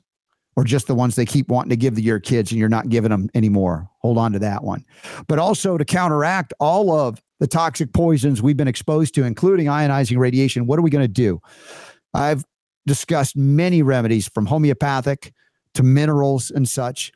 [0.59, 2.89] or just the ones they keep wanting to give to your kids and you're not
[2.89, 3.89] giving them anymore.
[3.99, 4.83] Hold on to that one.
[5.29, 10.17] But also to counteract all of the toxic poisons we've been exposed to, including ionizing
[10.17, 11.39] radiation, what are we going to do?
[12.13, 12.43] I've
[12.85, 15.31] discussed many remedies from homeopathic
[15.75, 17.13] to minerals and such.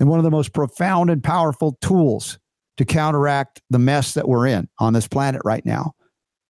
[0.00, 2.38] And one of the most profound and powerful tools
[2.78, 5.92] to counteract the mess that we're in on this planet right now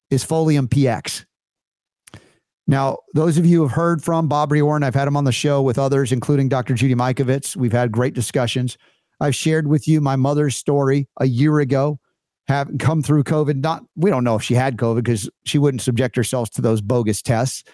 [0.09, 1.24] is Folium PX.
[2.71, 5.33] Now, those of you who have heard from Bob Riordan, I've had him on the
[5.33, 6.75] show with others, including Dr.
[6.75, 7.57] Judy Mikovits.
[7.57, 8.77] We've had great discussions.
[9.21, 11.99] I've shared with you my mother's story a year ago,
[12.47, 13.62] having come through COVID.
[13.62, 16.83] Not, we don't know if she had COVID because she wouldn't subject herself to those
[16.83, 17.64] bogus tests,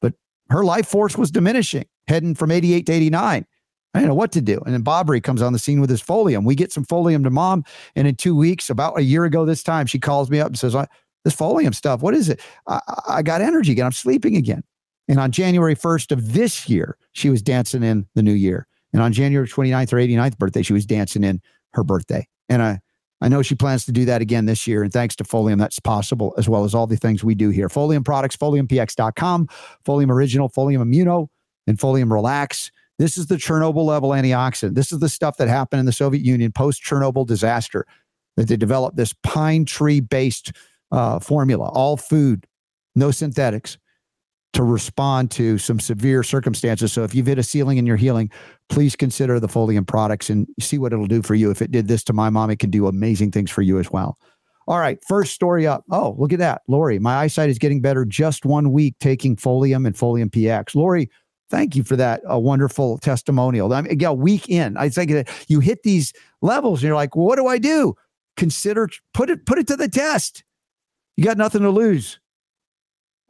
[0.00, 0.14] but
[0.50, 3.44] her life force was diminishing, heading from 88 to 89.
[3.92, 4.60] I didn't know what to do.
[4.64, 6.44] And then Bobry comes on the scene with his folium.
[6.44, 7.64] We get some folium to mom.
[7.94, 10.58] And in two weeks, about a year ago this time, she calls me up and
[10.58, 10.74] says,
[11.24, 12.00] this folium stuff.
[12.00, 12.40] What is it?
[12.68, 13.86] I, I got energy again.
[13.86, 14.62] I'm sleeping again.
[15.08, 18.66] And on January 1st of this year, she was dancing in the new year.
[18.92, 22.26] And on January 29th or 89th birthday, she was dancing in her birthday.
[22.48, 22.80] And I,
[23.20, 24.82] I know she plans to do that again this year.
[24.82, 27.68] And thanks to Folium, that's possible, as well as all the things we do here.
[27.68, 29.48] Folium products, foliumpx.com,
[29.84, 31.28] Folium Original, Folium Immuno,
[31.66, 32.70] and Folium Relax.
[32.98, 34.74] This is the Chernobyl level antioxidant.
[34.74, 37.86] This is the stuff that happened in the Soviet Union post Chernobyl disaster
[38.36, 40.52] that they developed this pine tree based
[40.92, 42.46] uh, formula, all food,
[42.94, 43.78] no synthetics,
[44.54, 46.92] to respond to some severe circumstances.
[46.92, 48.30] So if you've hit a ceiling in your healing,
[48.68, 51.50] please consider the Folium products and see what it'll do for you.
[51.50, 53.90] If it did this to my mom, it can do amazing things for you as
[53.90, 54.16] well.
[54.66, 55.84] All right, first story up.
[55.90, 56.62] Oh, look at that.
[56.68, 60.74] Lori, my eyesight is getting better just one week taking Folium and Folium PX.
[60.74, 61.10] Lori,
[61.50, 63.72] thank you for that a wonderful testimonial.
[63.72, 67.14] I mean, yeah, week in, I think that you hit these levels and you're like,
[67.14, 67.94] well, what do I do?
[68.36, 70.44] Consider put it put it to the test.
[71.16, 72.18] You got nothing to lose.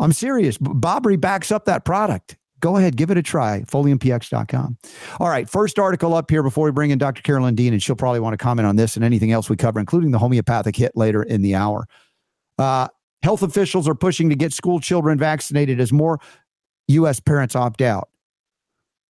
[0.01, 0.59] I'm serious.
[0.59, 2.37] Bobry backs up that product.
[2.61, 3.61] Go ahead, give it a try.
[3.67, 4.79] FoliumPX.com.
[5.21, 7.21] All right, first article up here before we bring in Dr.
[7.21, 9.79] Carolyn Dean, and she'll probably want to comment on this and anything else we cover,
[9.79, 11.87] including the homeopathic hit later in the hour.
[12.59, 12.89] Uh,
[13.23, 16.19] health officials are pushing to get school children vaccinated as more
[16.89, 17.21] U.S.
[17.21, 18.09] parents opt out.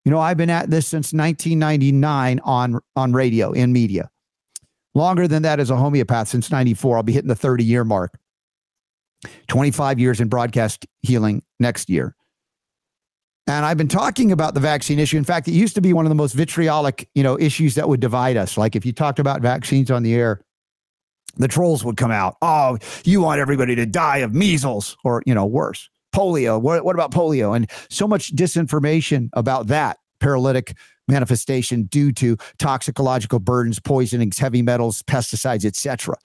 [0.05, 4.11] You know, I've been at this since 1999 on, on radio in media.
[4.95, 6.97] Longer than that as a homeopath since 94.
[6.97, 8.19] I'll be hitting the 30 year mark.
[9.49, 12.15] 25 years in broadcast healing next year.
[13.47, 15.19] And I've been talking about the vaccine issue.
[15.19, 17.89] In fact, it used to be one of the most vitriolic, you know, issues that
[17.89, 18.57] would divide us.
[18.57, 20.41] Like if you talked about vaccines on the air,
[21.37, 22.37] the trolls would come out.
[22.41, 26.61] Oh, you want everybody to die of measles or, you know, worse, polio.
[26.61, 27.55] What, what about polio?
[27.55, 30.75] And so much disinformation about that paralytic
[31.07, 36.17] manifestation due to toxicological burdens, poisonings, heavy metals, pesticides, etc.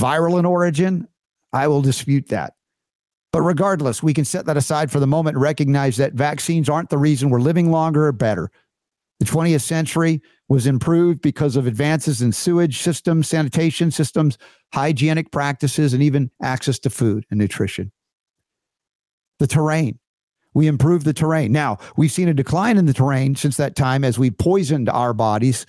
[0.00, 1.08] Viral in origin,
[1.56, 2.52] I will dispute that.
[3.32, 6.90] But regardless, we can set that aside for the moment and recognize that vaccines aren't
[6.90, 8.50] the reason we're living longer or better.
[9.20, 14.38] The 20th century was improved because of advances in sewage systems, sanitation systems,
[14.72, 17.92] hygienic practices, and even access to food and nutrition.
[19.38, 19.98] The terrain.
[20.54, 21.52] we improved the terrain.
[21.52, 25.12] Now, we've seen a decline in the terrain since that time as we poisoned our
[25.12, 25.66] bodies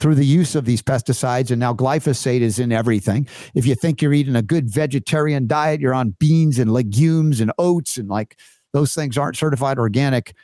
[0.00, 1.50] through the use of these pesticides.
[1.50, 3.26] And now glyphosate is in everything.
[3.54, 7.52] If you think you're eating a good vegetarian diet, you're on beans and legumes and
[7.58, 8.38] oats, and like
[8.72, 10.34] those things aren't certified organic.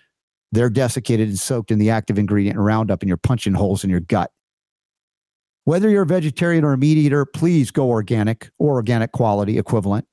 [0.53, 4.01] They're desiccated and soaked in the active ingredient Roundup, and you're punching holes in your
[4.01, 4.31] gut.
[5.65, 10.07] Whether you're a vegetarian or a meat eater, please go organic or organic quality equivalent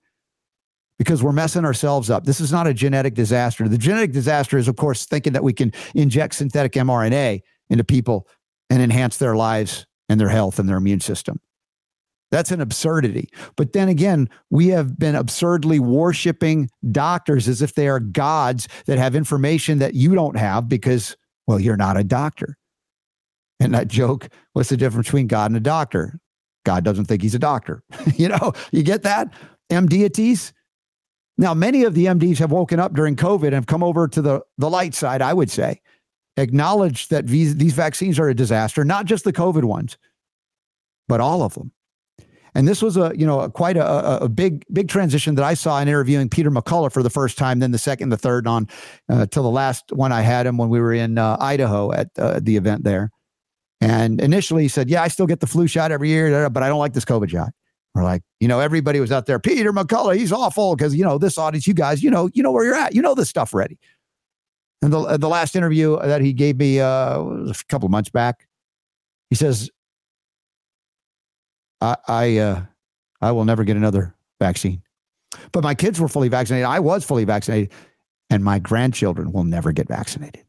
[0.98, 2.26] because we're messing ourselves up.
[2.26, 3.68] This is not a genetic disaster.
[3.68, 8.28] The genetic disaster is, of course, thinking that we can inject synthetic mRNA into people
[8.72, 11.39] and enhance their lives and their health and their immune system.
[12.32, 13.30] That's an absurdity.
[13.57, 18.97] But then again, we have been absurdly worshiping doctors as if they are gods that
[18.97, 22.57] have information that you don't have because, well, you're not a doctor.
[23.59, 26.17] And that joke, what's the difference between God and a doctor?
[26.65, 27.84] God doesn't think he's a doctor.
[28.15, 29.34] you know, you get that?
[29.69, 30.53] M deities,
[31.41, 34.22] now, many of the MDs have woken up during COVID and have come over to
[34.22, 35.82] the, the light side, I would say,
[36.38, 39.98] acknowledged that these, these vaccines are a disaster, not just the COVID ones,
[41.08, 41.72] but all of them.
[42.54, 45.54] And this was a, you know, a, quite a, a, big, big transition that I
[45.54, 48.68] saw in interviewing Peter McCullough for the first time, then the second, the third on
[49.08, 52.10] uh, till the last one I had him when we were in uh, Idaho at
[52.18, 53.10] uh, the event there.
[53.80, 56.68] And initially he said, yeah, I still get the flu shot every year, but I
[56.68, 57.52] don't like this COVID shot.
[57.96, 59.40] We're like, you know, everybody was out there.
[59.40, 62.52] Peter McCullough, he's awful because you know this audience, you guys, you know, you know
[62.52, 63.78] where you're at, you know this stuff already.
[64.82, 68.48] And the the last interview that he gave me uh, a couple of months back,
[69.30, 69.70] he says,
[71.80, 72.64] "I I uh,
[73.22, 74.82] I will never get another vaccine,
[75.52, 76.66] but my kids were fully vaccinated.
[76.66, 77.72] I was fully vaccinated,
[78.30, 80.46] and my grandchildren will never get vaccinated."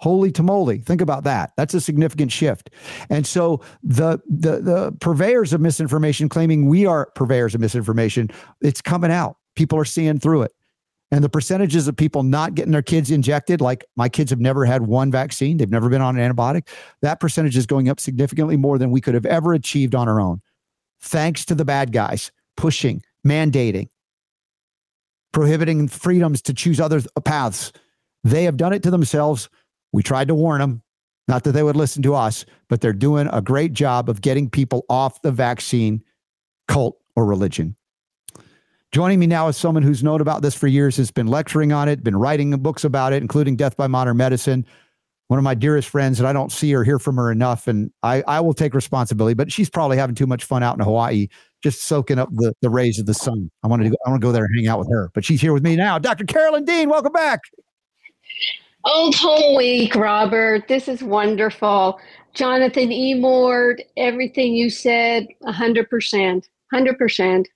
[0.00, 0.78] Holy tamale.
[0.78, 1.52] Think about that.
[1.56, 2.70] That's a significant shift.
[3.10, 8.80] And so the, the, the purveyors of misinformation claiming we are purveyors of misinformation, it's
[8.80, 9.38] coming out.
[9.56, 10.52] People are seeing through it.
[11.10, 14.66] And the percentages of people not getting their kids injected, like my kids have never
[14.66, 16.68] had one vaccine, they've never been on an antibiotic,
[17.00, 20.20] that percentage is going up significantly more than we could have ever achieved on our
[20.20, 20.42] own.
[21.00, 23.88] Thanks to the bad guys pushing, mandating,
[25.32, 27.72] prohibiting freedoms to choose other paths.
[28.24, 29.48] They have done it to themselves
[29.92, 30.82] we tried to warn them,
[31.26, 34.50] not that they would listen to us, but they're doing a great job of getting
[34.50, 36.02] people off the vaccine
[36.66, 37.76] cult or religion.
[38.90, 41.88] Joining me now is someone who's known about this for years, has been lecturing on
[41.88, 44.64] it, been writing books about it, including Death by Modern Medicine.
[45.26, 47.92] One of my dearest friends, and I don't see or hear from her enough, and
[48.02, 51.28] I, I will take responsibility, but she's probably having too much fun out in Hawaii,
[51.62, 53.50] just soaking up the, the rays of the sun.
[53.62, 55.22] I wanted to go, I want to go there and hang out with her, but
[55.22, 55.98] she's here with me now.
[55.98, 56.24] Dr.
[56.24, 57.40] Carolyn Dean, welcome back.
[58.84, 60.66] Old Home Week, Robert.
[60.66, 62.00] This is wonderful.
[62.32, 63.12] Jonathan E.
[63.12, 66.48] Mord, everything you said, 100%.
[66.72, 67.46] 100%.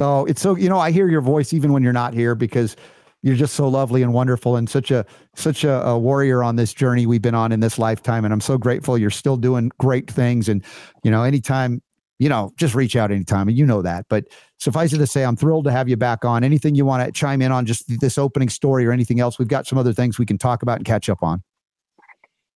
[0.00, 2.76] Oh, it's so, you know, I hear your voice even when you're not here because
[3.22, 6.72] you're just so lovely and wonderful and such a such a, a, warrior on this
[6.72, 10.10] journey we've been on in this lifetime and i'm so grateful you're still doing great
[10.10, 10.64] things and
[11.04, 11.82] you know anytime
[12.20, 13.48] you know, just reach out anytime.
[13.48, 14.04] And you know that.
[14.10, 14.26] But
[14.58, 16.44] suffice it to say, I'm thrilled to have you back on.
[16.44, 19.48] Anything you want to chime in on, just this opening story or anything else, we've
[19.48, 21.42] got some other things we can talk about and catch up on.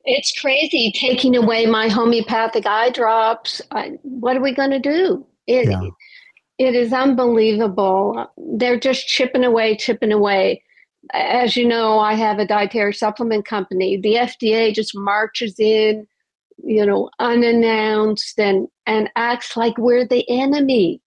[0.05, 3.63] It's crazy taking away my homeopathic eye drops.
[3.71, 5.27] I, what are we going to do?
[5.47, 5.81] It, yeah.
[6.59, 8.31] It is unbelievable.
[8.37, 10.63] They're just chipping away, chipping away.
[11.13, 13.97] As you know, I have a dietary supplement company.
[13.97, 16.07] The FDA just marches in
[16.63, 21.01] you know, unannounced and, and acts like we're the enemy.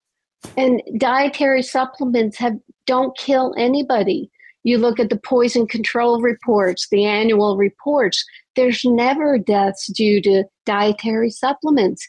[0.56, 4.32] And dietary supplements have don't kill anybody.
[4.64, 8.24] You look at the poison control reports, the annual reports,
[8.56, 12.08] there's never deaths due to dietary supplements.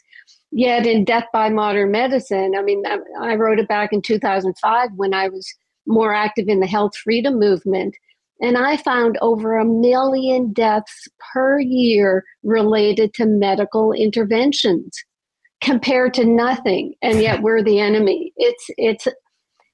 [0.51, 4.89] Yet in Death by Modern Medicine, I mean, um, I wrote it back in 2005
[4.95, 5.47] when I was
[5.85, 7.95] more active in the health freedom movement.
[8.41, 14.97] And I found over a million deaths per year related to medical interventions
[15.61, 16.95] compared to nothing.
[17.01, 18.31] And yet we're the enemy.
[18.37, 19.07] It's, it's,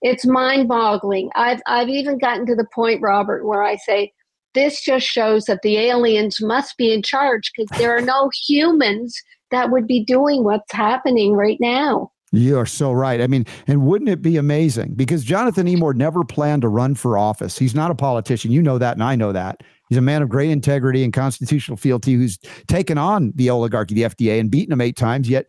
[0.01, 1.29] it's mind boggling.
[1.35, 4.11] I've, I've even gotten to the point, Robert, where I say,
[4.55, 9.21] this just shows that the aliens must be in charge because there are no humans
[9.51, 12.11] that would be doing what's happening right now.
[12.31, 13.21] You are so right.
[13.21, 14.95] I mean, and wouldn't it be amazing?
[14.95, 15.75] Because Jonathan E.
[15.75, 17.57] Mord never planned to run for office.
[17.57, 18.51] He's not a politician.
[18.51, 19.61] You know that, and I know that.
[19.89, 24.03] He's a man of great integrity and constitutional fealty who's taken on the oligarchy, the
[24.03, 25.29] FDA, and beaten them eight times.
[25.29, 25.45] Yet,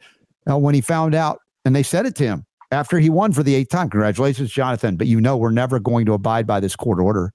[0.49, 3.43] uh, when he found out, and they said it to him after he won for
[3.43, 4.97] the eighth time, congratulations, Jonathan.
[4.97, 7.33] But you know, we're never going to abide by this court order.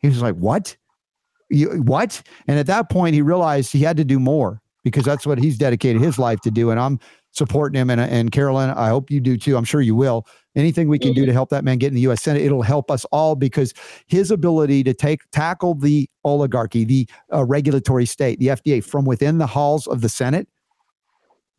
[0.00, 0.76] He was like, What?
[1.48, 2.22] You, what?
[2.48, 5.58] And at that point, he realized he had to do more because that's what he's
[5.58, 6.70] dedicated his life to do.
[6.70, 6.98] And I'm
[7.32, 7.90] supporting him.
[7.90, 9.56] And, and Carolyn, I hope you do too.
[9.56, 10.26] I'm sure you will.
[10.54, 12.22] Anything we can do to help that man get in the U.S.
[12.22, 13.72] Senate, it'll help us all because
[14.06, 19.38] his ability to take tackle the oligarchy, the uh, regulatory state, the FDA from within
[19.38, 20.46] the halls of the Senate.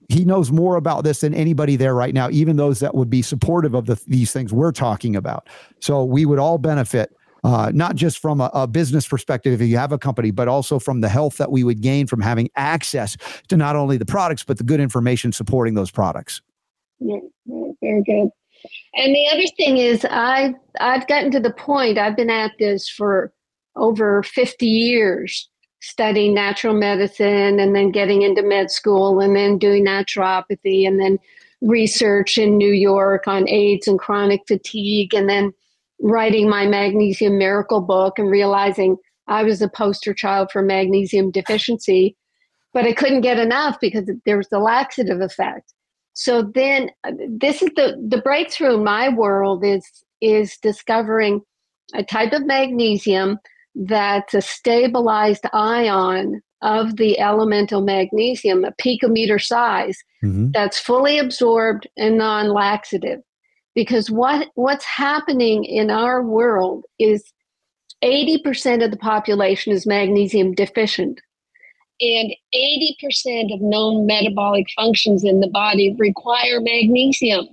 [0.09, 3.21] He knows more about this than anybody there right now, even those that would be
[3.21, 5.47] supportive of the, these things we're talking about.
[5.79, 9.77] So we would all benefit uh, not just from a, a, business perspective if you
[9.77, 13.17] have a company, but also from the health that we would gain from having access
[13.49, 16.41] to not only the products, but the good information supporting those products.
[16.99, 17.17] Yeah,
[17.81, 18.29] very good.
[18.95, 21.97] And the other thing is, I I've gotten to the point.
[21.97, 23.33] I've been at this for
[23.75, 25.49] over fifty years,
[25.81, 31.19] studying natural medicine, and then getting into med school, and then doing naturopathy, and then
[31.61, 35.53] research in New York on AIDS and chronic fatigue, and then
[36.01, 38.97] writing my magnesium miracle book and realizing
[39.27, 42.15] I was a poster child for magnesium deficiency,
[42.73, 45.73] but I couldn't get enough because there was the laxative effect.
[46.13, 49.85] So then uh, this is the the breakthrough in my world is
[50.21, 51.41] is discovering
[51.93, 53.39] a type of magnesium
[53.75, 60.51] that's a stabilized ion of the elemental magnesium, a picometer size, mm-hmm.
[60.51, 63.19] that's fully absorbed and non-laxative
[63.75, 67.23] because what what's happening in our world is
[68.03, 71.21] 80% of the population is magnesium deficient
[72.01, 77.47] and 80% of known metabolic functions in the body require magnesium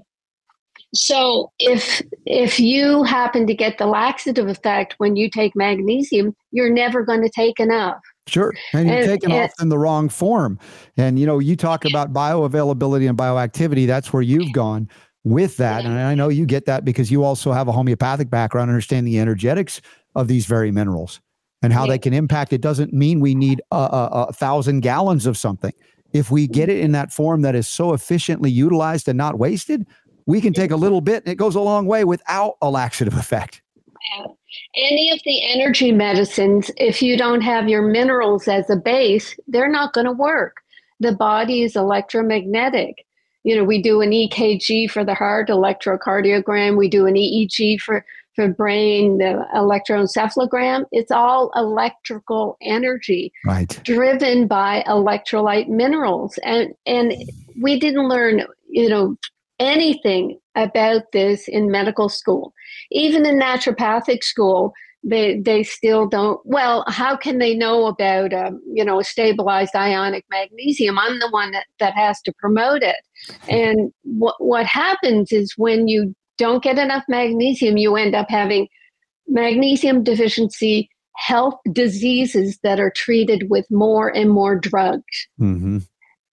[0.93, 6.73] so if if you happen to get the laxative effect when you take magnesium you're
[6.73, 8.55] never going to take enough Sure.
[8.75, 10.61] And you're and, taking off in the wrong form.
[10.97, 13.89] And, you know, you talk about bioavailability and bioactivity.
[13.89, 14.89] That's where you've gone
[15.25, 15.85] with that.
[15.85, 19.19] And I know you get that because you also have a homeopathic background, understand the
[19.19, 19.81] energetics
[20.15, 21.21] of these very minerals
[21.63, 21.93] and how yeah.
[21.93, 22.53] they can impact.
[22.53, 25.73] It doesn't mean we need a, a, a, thousand gallons of something.
[26.13, 29.87] If we get it in that form that is so efficiently utilized and not wasted,
[30.27, 33.15] we can take a little bit and it goes a long way without a laxative
[33.15, 33.63] effect.
[34.17, 34.27] Yeah.
[34.75, 39.71] Any of the energy medicines, if you don't have your minerals as a base, they're
[39.71, 40.57] not going to work.
[40.99, 43.07] The body is electromagnetic
[43.45, 46.77] you know, we do an EKG for the heart, electrocardiogram.
[46.77, 48.05] We do an EEG for
[48.37, 50.85] for brain, the electroencephalogram.
[50.93, 53.79] It's all electrical energy, right?
[53.85, 57.15] Driven by electrolyte minerals, and and
[57.61, 59.17] we didn't learn, you know,
[59.59, 62.53] anything about this in medical school.
[62.91, 64.73] Even in naturopathic school,
[65.03, 69.75] they they still don't well how can they know about um, you know a stabilized
[69.75, 70.99] ionic magnesium?
[70.99, 72.97] I'm the one that, that has to promote it.
[73.49, 78.69] And what what happens is when you don't get enough magnesium you end up having
[79.27, 85.29] magnesium deficiency health diseases that are treated with more and more drugs.
[85.41, 85.79] Mm-hmm.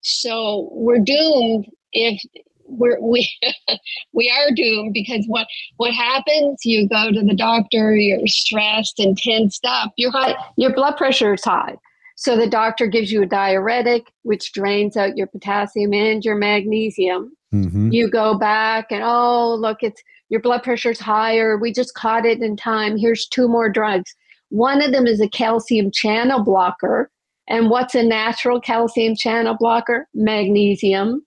[0.01, 2.21] so we're doomed if
[2.67, 3.29] we're, we
[4.13, 6.61] we are doomed because what what happens?
[6.63, 9.93] You go to the doctor, you're stressed and tensed up.
[9.97, 11.75] Your high, your blood pressure is high,
[12.15, 17.31] so the doctor gives you a diuretic, which drains out your potassium and your magnesium.
[17.53, 17.91] Mm-hmm.
[17.91, 21.57] You go back and oh look, it's your blood pressure's higher.
[21.57, 22.97] We just caught it in time.
[22.97, 24.13] Here's two more drugs.
[24.49, 27.09] One of them is a calcium channel blocker.
[27.49, 30.07] And what's a natural calcium channel blocker?
[30.13, 31.25] Magnesium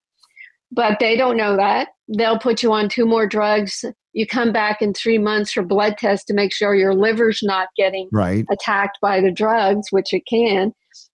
[0.72, 1.88] but they don't know that.
[2.08, 3.84] They'll put you on two more drugs.
[4.12, 7.68] You come back in three months for blood tests to make sure your liver's not
[7.76, 8.44] getting right.
[8.50, 10.72] attacked by the drugs, which it can.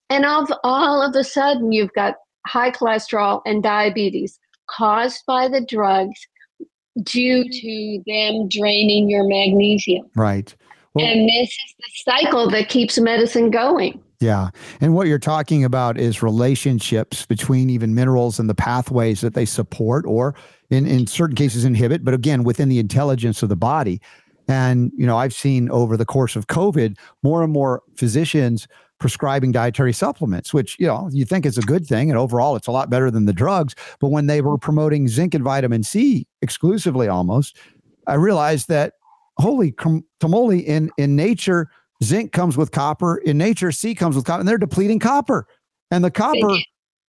[0.09, 2.15] And all, all of a sudden, you've got
[2.47, 4.39] high cholesterol and diabetes
[4.69, 6.19] caused by the drugs
[7.03, 10.09] due to them draining your magnesium.
[10.15, 10.55] Right.
[10.93, 14.01] Well, and this is the cycle that keeps medicine going.
[14.19, 14.49] Yeah.
[14.81, 19.45] And what you're talking about is relationships between even minerals and the pathways that they
[19.45, 20.33] support or
[20.71, 24.01] in, in certain cases inhibit, but again, within the intelligence of the body.
[24.47, 28.67] And, you know, I've seen over the course of COVID more and more physicians
[28.99, 32.09] prescribing dietary supplements, which, you know, you think is a good thing.
[32.09, 33.75] And overall, it's a lot better than the drugs.
[33.99, 37.55] But when they were promoting zinc and vitamin C exclusively almost,
[38.07, 38.93] I realized that,
[39.37, 39.75] holy
[40.19, 41.69] tamale, in, in nature,
[42.03, 43.17] Zinc comes with copper.
[43.17, 45.47] In nature, C comes with copper, and they're depleting copper.
[45.89, 46.57] And the copper,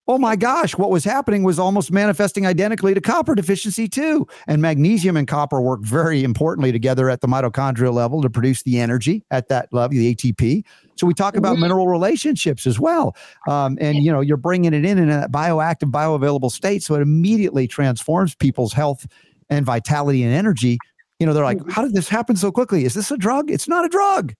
[0.06, 4.26] oh my gosh, what was happening was almost manifesting identically to copper deficiency too.
[4.46, 8.78] And magnesium and copper work very importantly together at the mitochondrial level to produce the
[8.78, 10.64] energy at that level, the ATP.
[10.96, 11.62] So we talk about mm-hmm.
[11.62, 13.14] mineral relationships as well.
[13.48, 17.02] Um, and you know, you're bringing it in in a bioactive, bioavailable state, so it
[17.02, 19.06] immediately transforms people's health
[19.50, 20.78] and vitality and energy.
[21.20, 21.70] You know, they're like, mm-hmm.
[21.70, 22.84] how did this happen so quickly?
[22.84, 23.50] Is this a drug?
[23.50, 24.34] It's not a drug.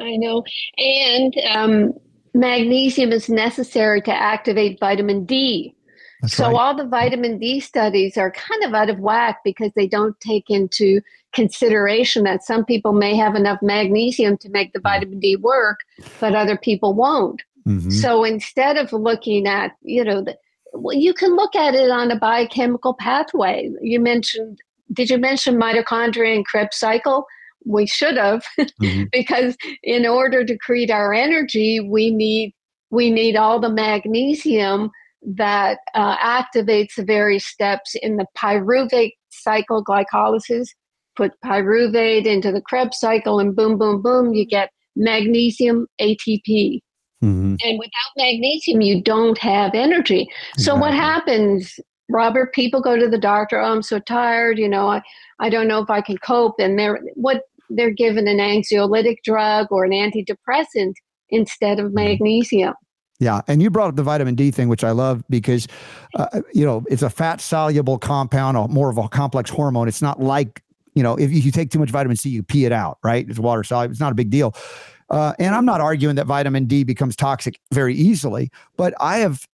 [0.00, 0.44] I know.
[0.76, 1.92] And um,
[2.34, 5.74] magnesium is necessary to activate vitamin D.
[6.20, 6.54] That's so right.
[6.54, 10.50] all the vitamin D studies are kind of out of whack because they don't take
[10.50, 11.00] into
[11.32, 15.80] consideration that some people may have enough magnesium to make the vitamin D work,
[16.20, 17.42] but other people won't.
[17.66, 17.90] Mm-hmm.
[17.90, 20.36] So instead of looking at, you know, the,
[20.72, 23.70] well, you can look at it on a biochemical pathway.
[23.80, 24.58] You mentioned,
[24.92, 27.26] did you mention mitochondria and Krebs cycle?
[27.68, 29.04] We should have, mm-hmm.
[29.12, 32.54] because in order to create our energy, we need
[32.90, 34.90] we need all the magnesium
[35.22, 40.68] that uh, activates the various steps in the pyruvate cycle glycolysis.
[41.16, 46.80] Put pyruvate into the Krebs cycle, and boom, boom, boom, you get magnesium ATP.
[47.22, 47.54] Mm-hmm.
[47.60, 50.28] And without magnesium, you don't have energy.
[50.56, 50.80] So, exactly.
[50.80, 52.54] what happens, Robert?
[52.54, 53.60] People go to the doctor.
[53.60, 54.58] Oh, I'm so tired.
[54.58, 55.02] You know, I,
[55.40, 56.54] I don't know if I can cope.
[56.60, 60.94] And they're what they're given an anxiolytic drug or an antidepressant
[61.30, 61.94] instead of mm-hmm.
[61.96, 62.74] magnesium.
[63.20, 65.66] Yeah, and you brought up the vitamin D thing, which I love because,
[66.14, 69.88] uh, you know, it's a fat soluble compound, or more of a complex hormone.
[69.88, 70.62] It's not like
[70.98, 73.24] you know, if you take too much vitamin C, you pee it out, right?
[73.28, 73.92] It's water soluble.
[73.92, 74.52] It's not a big deal.
[75.10, 79.46] Uh, and I'm not arguing that vitamin D becomes toxic very easily, but I have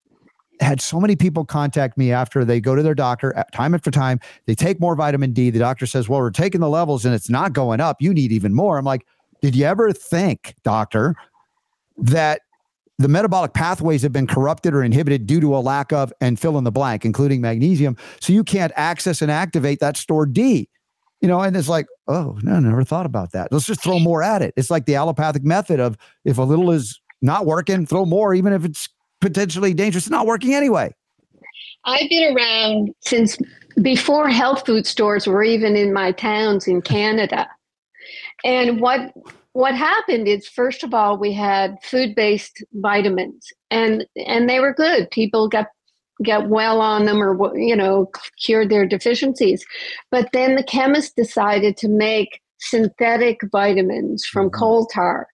[0.59, 4.19] had so many people contact me after they go to their doctor time after time.
[4.45, 5.49] They take more vitamin D.
[5.49, 7.97] The doctor says, Well, we're taking the levels and it's not going up.
[8.01, 8.77] You need even more.
[8.77, 9.05] I'm like,
[9.41, 11.15] Did you ever think, doctor,
[11.97, 12.41] that
[12.97, 16.57] the metabolic pathways have been corrupted or inhibited due to a lack of and fill
[16.57, 17.97] in the blank, including magnesium?
[18.21, 20.69] So you can't access and activate that stored D
[21.21, 23.51] you know, and it's like, oh, no, never thought about that.
[23.51, 24.53] Let's just throw more at it.
[24.57, 28.53] It's like the allopathic method of if a little is not working, throw more, even
[28.53, 28.89] if it's
[29.21, 30.93] potentially dangerous, it's not working anyway.
[31.85, 33.37] I've been around since
[33.81, 37.47] before health food stores were even in my towns in Canada.
[38.43, 39.13] And what
[39.53, 45.09] what happened is first of all we had food-based vitamins and and they were good.
[45.11, 45.67] People got
[46.23, 48.09] get well on them or you know
[48.41, 49.65] cured their deficiencies
[50.11, 54.57] but then the chemist decided to make synthetic vitamins from mm-hmm.
[54.57, 55.27] coal tar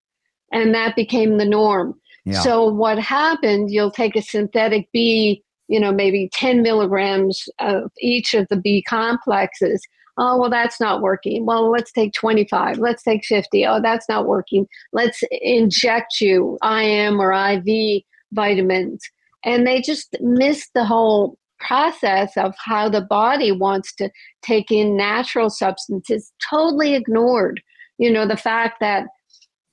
[0.51, 1.93] and that became the norm
[2.30, 8.34] so what happened you'll take a synthetic b you know maybe 10 milligrams of each
[8.34, 9.81] of the b complexes.
[10.18, 11.45] Oh well that's not working.
[11.45, 14.68] Well let's take 25 let's take 50 oh that's not working.
[14.91, 18.03] Let's inject you im or iv
[18.34, 19.02] vitamins.
[19.43, 24.10] And they just miss the whole process of how the body wants to
[24.41, 27.61] take in natural substances totally ignored.
[27.98, 29.06] You know the fact that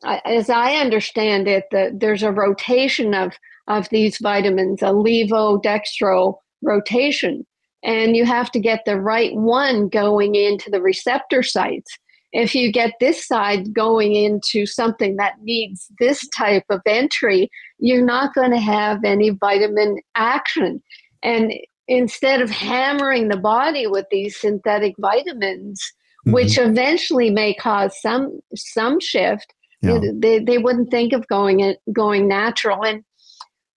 [0.05, 3.35] as i understand it the, there's a rotation of
[3.67, 7.47] of these vitamins a levo dextro rotation
[7.83, 11.99] and you have to get the right one going into the receptor sites
[12.33, 18.05] if you get this side going into something that needs this type of entry, you're
[18.05, 20.83] not going to have any vitamin action.
[21.23, 21.53] And
[21.87, 25.81] instead of hammering the body with these synthetic vitamins,
[26.27, 26.33] mm-hmm.
[26.33, 30.01] which eventually may cause some some shift, yeah.
[30.15, 32.85] they, they wouldn't think of going it going natural.
[32.85, 33.05] And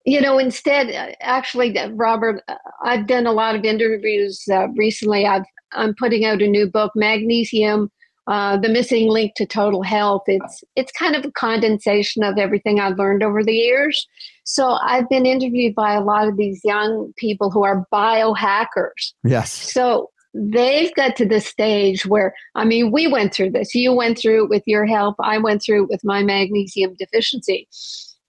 [0.03, 2.41] you know, instead, actually, Robert,
[2.83, 5.25] I've done a lot of interviews uh, recently.
[5.25, 7.91] I've I'm putting out a new book, Magnesium
[8.27, 10.23] uh, the missing link to total health.
[10.27, 14.07] It's it's kind of a condensation of everything I've learned over the years.
[14.43, 19.13] So I've been interviewed by a lot of these young people who are biohackers.
[19.23, 19.51] Yes.
[19.51, 23.75] So they've got to the stage where I mean, we went through this.
[23.75, 25.15] You went through it with your help.
[25.19, 27.67] I went through it with my magnesium deficiency.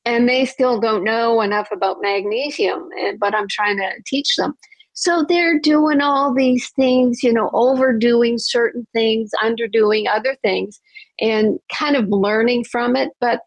[0.05, 2.89] And they still don't know enough about magnesium,
[3.21, 4.55] but I'm trying to teach them.
[4.95, 10.81] So they're doing all these things, you know, overdoing certain things, underdoing other things,
[11.21, 13.11] and kind of learning from it.
[13.21, 13.41] But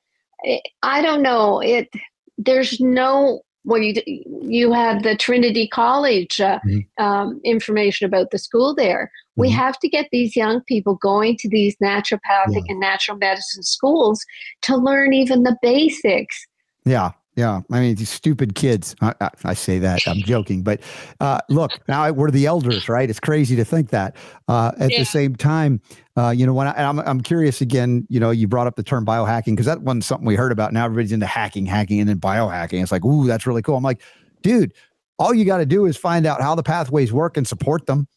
[0.46, 1.60] eh, I don't know.
[1.60, 1.90] It
[2.38, 4.02] there's no well, you
[4.42, 7.04] you have the Trinity College uh, mm-hmm.
[7.04, 9.06] um, information about the school there.
[9.06, 9.42] Mm-hmm.
[9.42, 12.70] We have to get these young people going to these naturopathic yeah.
[12.70, 14.24] and natural medicine schools
[14.62, 16.48] to learn even the basics.
[16.86, 18.96] Yeah, yeah, I mean these stupid kids.
[19.02, 20.80] I, I, I say that I'm joking, but
[21.20, 23.10] uh, look, now we're the elders, right?
[23.10, 24.16] It's crazy to think that.
[24.48, 25.00] Uh, at yeah.
[25.00, 25.82] the same time,
[26.18, 28.78] uh, you know, when I, am I'm, I'm curious again, you know, you brought up
[28.78, 30.72] the term biohacking because that wasn't something we heard about.
[30.72, 32.82] Now everybody's into hacking, hacking, and then biohacking.
[32.82, 33.76] It's like, ooh, that's really cool.
[33.76, 34.02] I'm like,
[34.42, 34.74] dude,
[35.20, 38.08] all you got to do is find out how the pathways work and support them.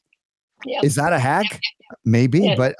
[0.65, 0.85] Yep.
[0.85, 1.61] Is that a hack?
[2.05, 2.77] Maybe, but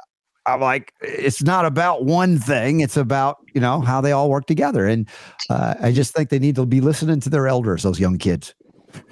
[0.49, 2.81] I'm like, it's not about one thing.
[2.81, 4.87] It's about, you know, how they all work together.
[4.87, 5.09] And
[5.51, 8.55] uh, I just think they need to be listening to their elders, those young kids.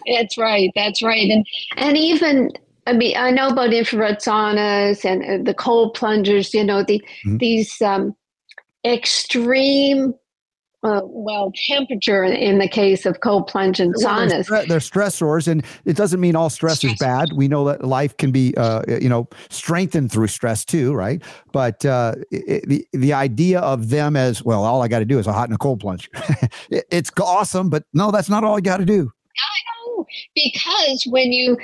[0.07, 0.71] That's right.
[0.75, 1.29] That's right.
[1.29, 1.47] And,
[1.77, 2.51] and even,
[2.87, 7.05] I mean, I know about infrared saunas and uh, the cold plungers, you know, the,
[7.25, 7.37] mm-hmm.
[7.37, 8.15] these um,
[8.85, 10.15] extreme
[10.87, 14.49] uh, well, temperature in the case of cold plunge and saunas.
[14.49, 16.93] Well, they're, stressors, and it doesn't mean all stress, stress.
[16.93, 17.31] is bad.
[17.35, 21.23] We know that life can be, uh, you know, strengthened through stress too, right?
[21.53, 25.19] But uh, it, the the idea of them as well, all I got to do
[25.19, 26.09] is a hot and a cold plunge.
[26.71, 29.11] it, it's awesome, but no, that's not all I got to do.
[29.39, 29.59] I
[29.89, 31.57] know because when you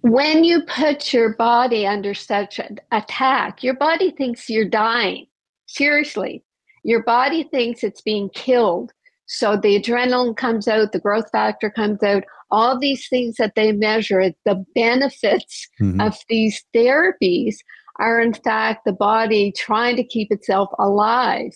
[0.00, 2.58] when you put your body under such
[2.90, 5.26] attack, your body thinks you're dying.
[5.66, 6.44] Seriously,
[6.86, 8.92] your body thinks it's being killed.
[9.26, 12.22] So the adrenaline comes out, the growth factor comes out,
[12.52, 16.00] all these things that they measure, the benefits mm-hmm.
[16.00, 17.56] of these therapies
[17.98, 21.50] are in fact the body trying to keep itself alive.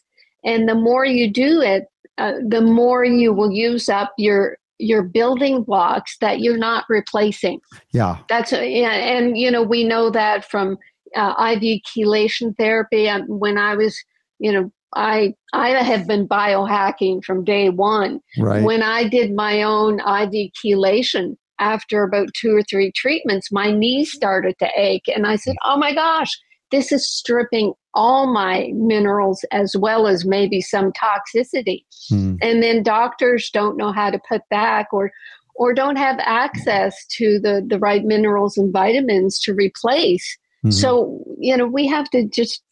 [0.44, 1.84] And the more you do it,
[2.18, 7.60] uh, the more you will use up your your building blocks that you're not replacing.
[7.92, 10.76] Yeah, that's yeah, and you know we know that from
[11.14, 13.08] uh, IV chelation therapy.
[13.08, 14.02] Um, when I was,
[14.38, 18.20] you know, I I have been biohacking from day one.
[18.38, 18.62] Right.
[18.62, 24.12] When I did my own IV chelation after about two or three treatments, my knees
[24.12, 26.36] started to ache, and I said, "Oh my gosh,
[26.70, 32.36] this is stripping all my minerals as well as maybe some toxicity." Hmm.
[32.40, 35.12] And then doctors don't know how to put back or
[35.54, 40.38] or don't have access to the the right minerals and vitamins to replace.
[40.64, 40.72] Mm-hmm.
[40.72, 42.62] So, you know, we have to just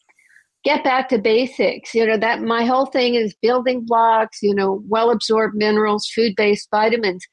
[0.63, 1.93] get back to basics.
[1.93, 6.33] You know, that my whole thing is building blocks, you know, well absorbed minerals, food
[6.35, 7.25] based vitamins,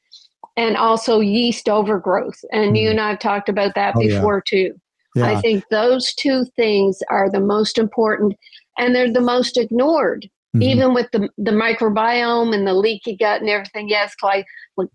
[0.55, 2.39] and also yeast overgrowth.
[2.51, 2.75] And mm-hmm.
[2.75, 4.69] you and I have talked about that oh, before yeah.
[4.69, 4.73] too.
[5.15, 5.29] Yeah.
[5.29, 8.35] I think those two things are the most important
[8.77, 10.29] and they're the most ignored.
[10.55, 10.61] Mm-hmm.
[10.63, 14.45] Even with the, the microbiome and the leaky gut and everything, yes, gly-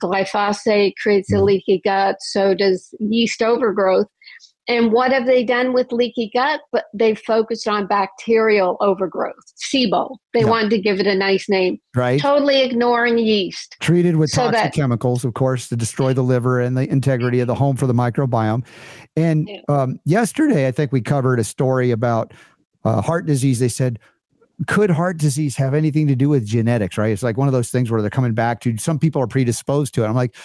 [0.03, 1.45] glyphosate creates a mm-hmm.
[1.45, 4.07] leaky gut, so does yeast overgrowth.
[4.69, 6.61] And what have they done with leaky gut?
[6.71, 10.17] But they've focused on bacterial overgrowth, SIBO.
[10.35, 10.47] They yeah.
[10.47, 11.79] wanted to give it a nice name.
[11.97, 12.21] Right.
[12.21, 13.77] Totally ignoring yeast.
[13.81, 17.41] Treated with so toxic that, chemicals, of course, to destroy the liver and the integrity
[17.41, 18.65] of the home for the microbiome.
[19.17, 19.61] And yeah.
[19.69, 22.33] um, yesterday, I think we covered a story about
[22.85, 23.59] uh, heart disease.
[23.59, 23.99] They said,
[24.67, 27.11] could heart disease have anything to do with genetics, right?
[27.11, 29.95] It's like one of those things where they're coming back to some people are predisposed
[29.95, 30.07] to it.
[30.07, 30.37] I'm like,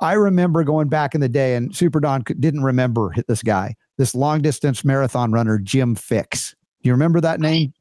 [0.00, 4.14] I remember going back in the day, and Super Don didn't remember this guy, this
[4.14, 6.54] long distance marathon runner, Jim Fixx.
[6.82, 7.72] Do you remember that name?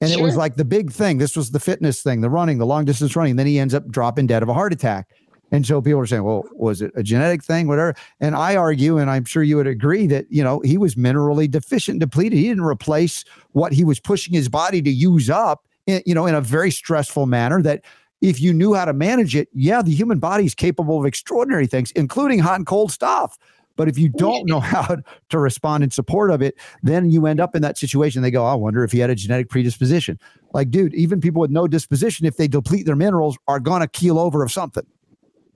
[0.00, 0.20] And sure.
[0.20, 1.18] it was like the big thing.
[1.18, 3.36] This was the fitness thing, the running, the long distance running.
[3.36, 5.08] Then he ends up dropping dead of a heart attack.
[5.52, 7.94] And so people are saying, well, was it a genetic thing, whatever?
[8.20, 11.50] And I argue, and I'm sure you would agree that, you know, he was minerally
[11.50, 12.38] deficient, depleted.
[12.38, 16.26] He didn't replace what he was pushing his body to use up, in, you know,
[16.26, 17.84] in a very stressful manner that
[18.20, 21.66] if you knew how to manage it, yeah, the human body is capable of extraordinary
[21.66, 23.38] things, including hot and cold stuff.
[23.76, 24.96] But if you don't know how
[25.28, 28.22] to respond in support of it, then you end up in that situation.
[28.22, 30.18] They go, I wonder if he had a genetic predisposition.
[30.52, 33.88] Like, dude, even people with no disposition, if they deplete their minerals, are going to
[33.88, 34.86] keel over of something.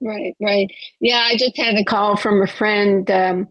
[0.02, 0.70] Right, right.
[1.00, 3.48] Yeah, I just had a call from a friend, um,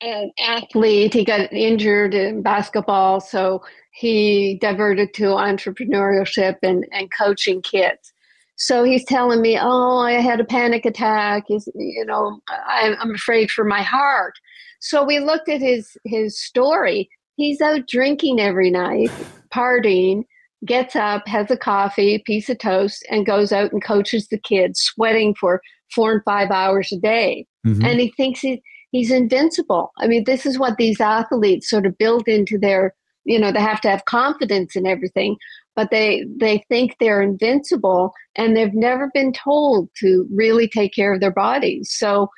[0.00, 1.14] an athlete.
[1.14, 8.12] He got injured in basketball, so he diverted to entrepreneurship and, and coaching kids.
[8.56, 11.44] So he's telling me, "Oh, I had a panic attack.
[11.50, 14.34] Is you know, I, I'm afraid for my heart."
[14.80, 17.08] So we looked at his his story.
[17.36, 19.10] He's out drinking every night,
[19.52, 20.24] partying,
[20.64, 24.80] gets up, has a coffee, piece of toast, and goes out and coaches the kids,
[24.80, 25.60] sweating for
[25.94, 27.46] four and five hours a day.
[27.66, 27.84] Mm-hmm.
[27.84, 28.62] And he thinks he,
[28.92, 29.90] he's invincible.
[29.98, 32.94] I mean, this is what these athletes sort of build into their
[33.24, 35.36] you know they have to have confidence in everything
[35.76, 41.12] but they they think they're invincible and they've never been told to really take care
[41.14, 42.28] of their bodies so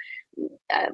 [0.72, 0.90] uh,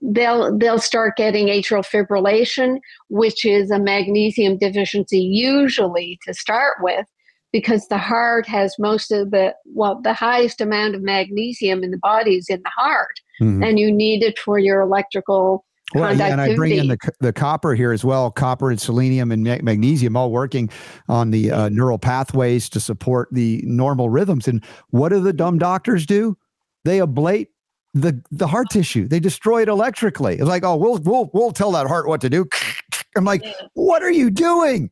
[0.00, 2.78] they'll they'll start getting atrial fibrillation
[3.08, 7.06] which is a magnesium deficiency usually to start with
[7.52, 11.98] because the heart has most of the well the highest amount of magnesium in the
[11.98, 13.62] body is in the heart mm-hmm.
[13.62, 17.32] and you need it for your electrical well, yeah, and I bring in the, the
[17.32, 18.30] copper here as well.
[18.30, 20.70] Copper and selenium and magnesium all working
[21.08, 24.48] on the uh, neural pathways to support the normal rhythms.
[24.48, 26.36] And what do the dumb doctors do?
[26.84, 27.48] They ablate
[27.92, 29.06] the the heart tissue.
[29.06, 30.34] They destroy it electrically.
[30.34, 32.46] It's like, oh, we'll we'll we'll tell that heart what to do.
[33.16, 33.44] I'm like,
[33.74, 34.90] what are you doing?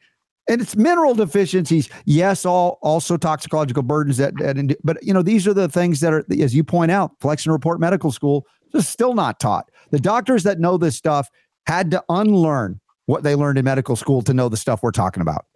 [0.48, 1.88] And it's mineral deficiencies.
[2.04, 6.12] Yes, all also toxicological burdens that, that but you know these are the things that
[6.12, 9.70] are, as you point out, Flexner Report Medical School is still not taught.
[9.90, 11.28] The doctors that know this stuff
[11.66, 15.20] had to unlearn what they learned in medical school to know the stuff we're talking
[15.20, 15.46] about.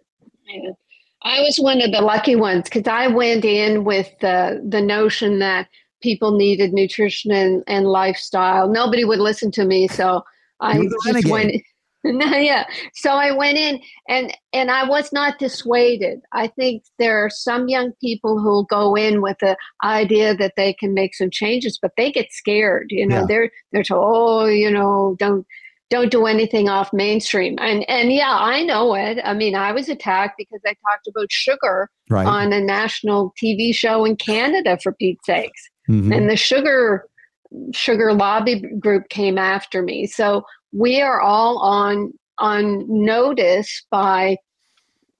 [1.23, 5.39] I was one of the lucky ones because I went in with the the notion
[5.39, 5.67] that
[6.01, 8.69] people needed nutrition and, and lifestyle.
[8.69, 10.23] Nobody would listen to me, so
[10.61, 11.61] I just went.
[12.19, 12.65] yeah.
[12.93, 16.21] So I went in and and I was not dissuaded.
[16.31, 20.73] I think there are some young people who'll go in with the idea that they
[20.73, 22.87] can make some changes, but they get scared.
[22.89, 23.25] You know, yeah.
[23.27, 25.45] they're they're told, oh, you know, don't
[25.89, 27.55] don't do anything off mainstream.
[27.59, 29.19] And and yeah, I know it.
[29.23, 32.25] I mean, I was attacked because I talked about sugar right.
[32.25, 35.69] on a national TV show in Canada for Pete's sakes.
[35.89, 36.11] Mm-hmm.
[36.11, 37.05] And the sugar
[37.73, 40.05] sugar lobby group came after me.
[40.05, 44.37] So we are all on on notice by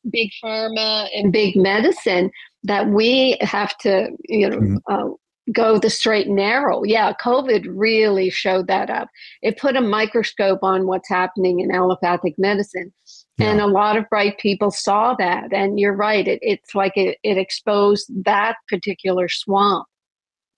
[0.09, 2.31] big pharma and big medicine
[2.63, 4.77] that we have to you know mm-hmm.
[4.87, 5.09] uh,
[5.53, 6.83] go the straight and narrow.
[6.83, 9.09] Yeah covid really showed that up.
[9.41, 12.93] It put a microscope on what's happening in allopathic medicine.
[13.37, 13.51] Yeah.
[13.51, 15.53] and a lot of bright people saw that.
[15.53, 19.87] And you're right it, it's like it, it exposed that particular swamp.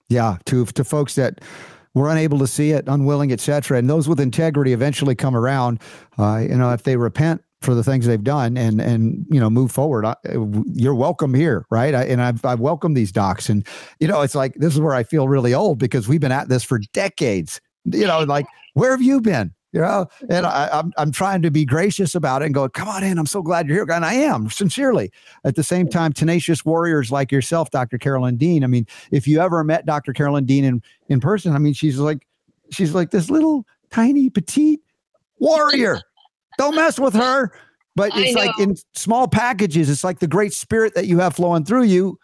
[0.08, 1.40] Yeah to to folks that
[1.94, 3.78] were unable to see it, unwilling, etc.
[3.78, 5.80] And those with integrity eventually come around.
[6.18, 9.50] Uh, you know, if they repent for the things they've done and and you know
[9.50, 10.14] move forward, I,
[10.72, 11.94] you're welcome here, right?
[11.94, 13.66] I, and I've I've welcomed these docs, and
[13.98, 16.48] you know, it's like this is where I feel really old because we've been at
[16.48, 17.60] this for decades.
[17.84, 19.52] You know, like where have you been?
[19.72, 22.68] You know and I, am I'm, I'm trying to be gracious about it and go
[22.68, 25.12] come on in i'm so glad you're here and i am sincerely.
[25.44, 29.40] At the same time tenacious warriors like yourself dr carolyn dean i mean if you
[29.40, 32.26] ever met dr carolyn dean in in person i mean she's like
[32.70, 34.80] she's like this little tiny petite
[35.38, 36.00] warrior.
[36.58, 37.52] Don't mess with her.
[37.96, 41.64] But it's like in small packages it's like the great spirit that you have flowing
[41.64, 42.18] through you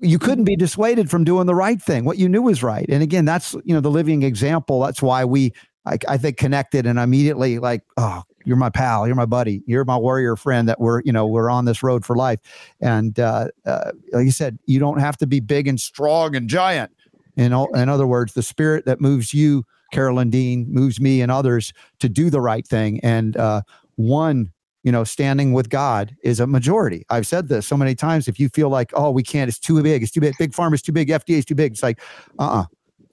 [0.00, 0.58] you couldn't be mm-hmm.
[0.58, 2.04] dissuaded from doing the right thing.
[2.04, 2.84] What you knew was right.
[2.88, 4.80] And again that's you know the living example.
[4.80, 5.52] That's why we
[5.86, 9.84] I, I think connected and immediately like, oh, you're my pal, you're my buddy, you're
[9.84, 12.40] my warrior friend that we're, you know, we're on this road for life.
[12.80, 16.48] And uh, uh, like you said, you don't have to be big and strong and
[16.48, 16.92] giant.
[17.36, 21.32] In, all, in other words, the spirit that moves you, Carolyn Dean, moves me and
[21.32, 23.00] others to do the right thing.
[23.00, 23.62] And uh,
[23.96, 24.52] one,
[24.84, 27.04] you know, standing with God is a majority.
[27.10, 28.28] I've said this so many times.
[28.28, 30.74] If you feel like, oh, we can't, it's too big, it's too big, big pharma
[30.74, 31.72] is too big, FDA is too big.
[31.72, 32.00] It's like,
[32.38, 32.60] uh uh-uh.
[32.60, 32.64] uh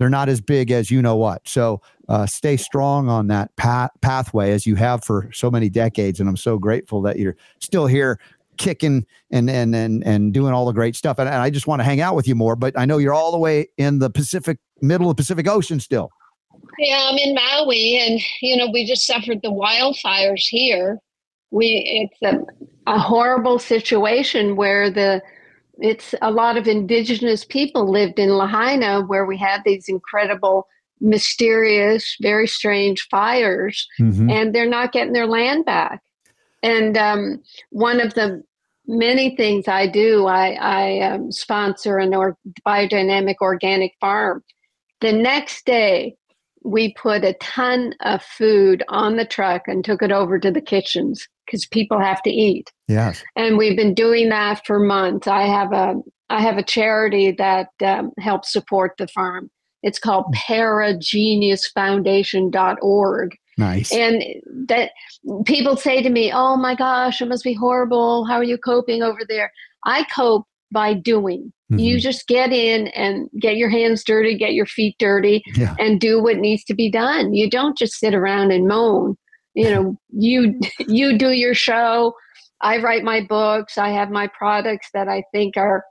[0.02, 1.48] they're not as big as you know what.
[1.48, 1.80] So
[2.10, 6.20] uh, stay strong on that path, pathway as you have for so many decades.
[6.20, 8.20] And I'm so grateful that you're still here
[8.58, 11.20] kicking and and and and doing all the great stuff.
[11.20, 12.56] And, and I just want to hang out with you more.
[12.56, 15.80] But I know you're all the way in the Pacific, middle of the Pacific Ocean
[15.80, 16.10] still.
[16.80, 20.98] Yeah, I'm in Maui, and you know we just suffered the wildfires here.
[21.52, 25.22] We it's a, a horrible situation where the
[25.82, 30.68] it's a lot of indigenous people lived in Lahaina where we had these incredible,
[31.00, 34.30] mysterious, very strange fires, mm-hmm.
[34.30, 36.02] and they're not getting their land back.
[36.64, 37.42] And um,
[37.72, 38.44] one of the
[38.88, 44.44] many things I do, I, I um, sponsor an or- biodynamic organic farm.
[45.00, 46.16] The next day,
[46.64, 50.62] we put a ton of food on the truck and took it over to the
[50.62, 52.72] kitchens because people have to eat.
[52.88, 53.22] Yes.
[53.36, 55.28] And we've been doing that for months.
[55.28, 55.96] I have a
[56.30, 59.52] I have a charity that um, helps support the farm.
[59.84, 60.38] It's called mm.
[60.48, 63.36] parageniusfoundation.org.
[63.58, 63.92] Nice.
[63.92, 64.24] And
[64.68, 64.92] that
[65.46, 68.24] people say to me, "Oh my gosh, it must be horrible.
[68.26, 69.52] How are you coping over there?"
[69.86, 71.52] I cope by doing.
[71.72, 71.80] Mm-hmm.
[71.80, 75.76] You just get in and get your hands dirty, get your feet dirty, yeah.
[75.80, 77.34] and do what needs to be done.
[77.34, 79.18] You don't just sit around and moan
[79.54, 82.14] you know you you do your show.
[82.62, 83.78] I write my books.
[83.78, 85.84] I have my products that i think are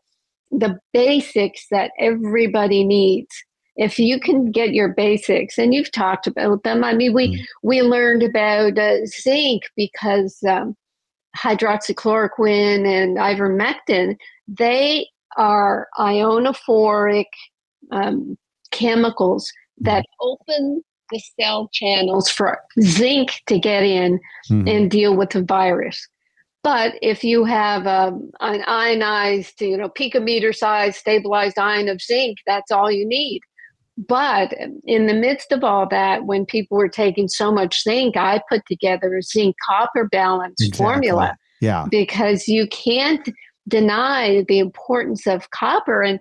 [0.51, 3.29] the basics that everybody needs.
[3.77, 7.45] If you can get your basics and you've talked about them i mean we mm.
[7.63, 10.77] we learned about uh, zinc because um,
[11.37, 14.17] hydroxychloroquine and ivermectin
[14.49, 15.07] they
[15.37, 17.27] are ionophoric
[17.93, 18.37] um,
[18.73, 24.21] chemicals that open the cell channels for zinc to get in
[24.51, 24.69] mm-hmm.
[24.69, 26.07] and deal with the virus.
[26.63, 32.39] But if you have um, an ionized, you know, picometer size stabilized ion of zinc,
[32.47, 33.41] that's all you need.
[33.97, 34.55] But
[34.85, 38.63] in the midst of all that, when people were taking so much zinc, I put
[38.67, 40.85] together a zinc copper balance exactly.
[40.85, 41.37] formula.
[41.61, 41.87] Yeah.
[41.91, 43.29] Because you can't
[43.69, 46.03] deny the importance of copper.
[46.03, 46.19] And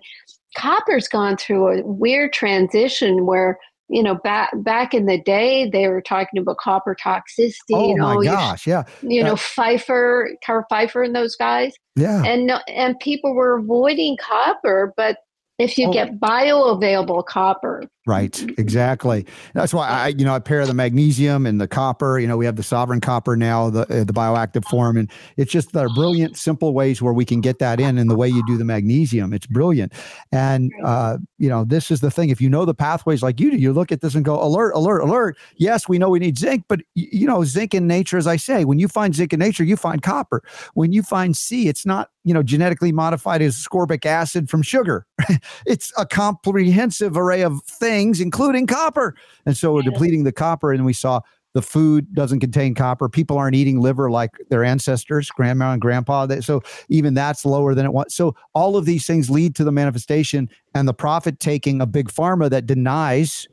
[0.56, 3.58] copper's gone through a weird transition where
[3.90, 7.54] you know, back back in the day, they were talking about copper toxicity.
[7.72, 8.84] Oh know, my gosh, yeah.
[9.02, 11.74] You know, Pfeiffer, Carl Pfeiffer, and those guys.
[11.96, 12.22] Yeah.
[12.24, 15.18] And and people were avoiding copper, but
[15.58, 15.92] if you oh.
[15.92, 19.26] get bioavailable copper, Right, exactly.
[19.52, 22.18] That's why I, you know, I pair the magnesium and the copper.
[22.18, 25.52] You know, we have the sovereign copper now, the uh, the bioactive form, and it's
[25.52, 27.98] just the brilliant, simple ways where we can get that in.
[27.98, 29.92] And the way you do the magnesium, it's brilliant.
[30.32, 32.30] And uh, you know, this is the thing.
[32.30, 34.72] If you know the pathways like you do, you look at this and go, alert,
[34.72, 35.36] alert, alert.
[35.56, 38.64] Yes, we know we need zinc, but you know, zinc in nature, as I say,
[38.64, 40.42] when you find zinc in nature, you find copper.
[40.72, 45.06] When you find C, it's not you know genetically modified as ascorbic acid from sugar.
[45.66, 47.89] it's a comprehensive array of things,
[48.20, 49.14] including copper.
[49.46, 51.20] And so we're depleting the copper, and we saw
[51.52, 53.08] the food doesn't contain copper.
[53.08, 56.28] People aren't eating liver like their ancestors, grandma and grandpa.
[56.40, 58.14] So even that's lower than it was.
[58.14, 62.08] So all of these things lead to the manifestation and the profit taking of big
[62.08, 63.48] pharma that denies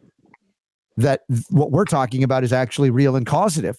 [0.98, 3.78] that what we're talking about is actually real and causative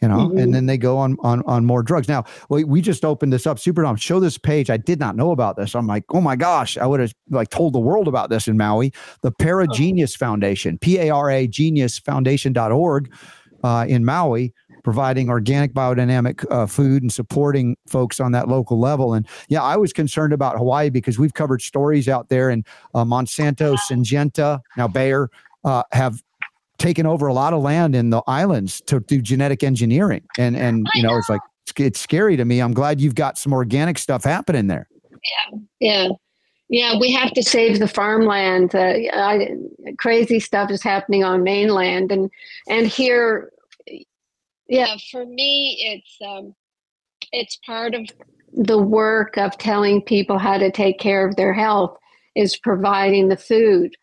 [0.00, 0.38] you know, mm-hmm.
[0.38, 2.08] and then they go on on on more drugs.
[2.08, 3.58] Now, we, we just opened this up.
[3.58, 4.70] Super Don, show this page.
[4.70, 5.74] I did not know about this.
[5.74, 8.56] I'm like, oh my gosh, I would have like told the world about this in
[8.56, 8.92] Maui.
[9.22, 10.18] The Paragenius oh.
[10.18, 13.12] Foundation, P A R A Genius Foundation.org
[13.64, 14.52] uh, in Maui,
[14.84, 19.14] providing organic biodynamic uh, food and supporting folks on that local level.
[19.14, 22.64] And yeah, I was concerned about Hawaii because we've covered stories out there, and
[22.94, 25.28] uh, Monsanto, Syngenta, now Bayer,
[25.64, 26.22] uh, have
[26.78, 30.22] taken over a lot of land in the islands to do genetic engineering.
[30.38, 32.60] And and you know, it's like it's, it's scary to me.
[32.60, 34.88] I'm glad you've got some organic stuff happening there.
[35.10, 36.08] Yeah, yeah,
[36.68, 36.98] yeah.
[36.98, 38.74] We have to save the farmland.
[38.74, 39.50] Uh, I,
[39.98, 42.30] crazy stuff is happening on mainland, and
[42.68, 43.52] and here,
[44.68, 44.96] yeah.
[45.10, 46.54] For me, it's um,
[47.32, 48.08] it's part of
[48.52, 51.96] the work of telling people how to take care of their health
[52.34, 53.94] is providing the food.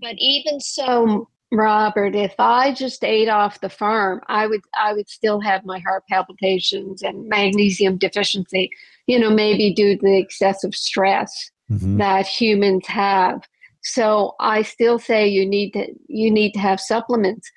[0.00, 5.08] But even so, Robert, if I just ate off the farm, I would I would
[5.08, 8.70] still have my heart palpitations and magnesium deficiency,
[9.06, 11.98] you know, maybe due to the excessive stress mm-hmm.
[11.98, 13.46] that humans have.
[13.82, 17.50] So I still say you need to you need to have supplements.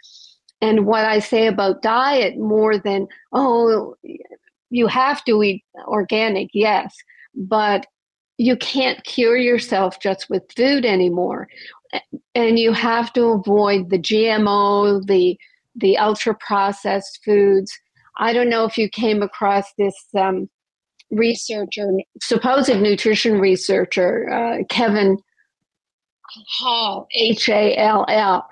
[0.61, 3.95] And what I say about diet more than oh
[4.69, 6.93] you have to eat organic, yes,
[7.33, 7.85] but
[8.37, 11.47] you can't cure yourself just with food anymore
[12.33, 15.37] and you have to avoid the gmo the
[15.75, 17.71] the ultra processed foods
[18.17, 20.49] i don't know if you came across this um,
[21.11, 21.87] researcher
[22.21, 25.17] supposed nutrition researcher uh, kevin
[26.59, 28.47] hall h-a-l-l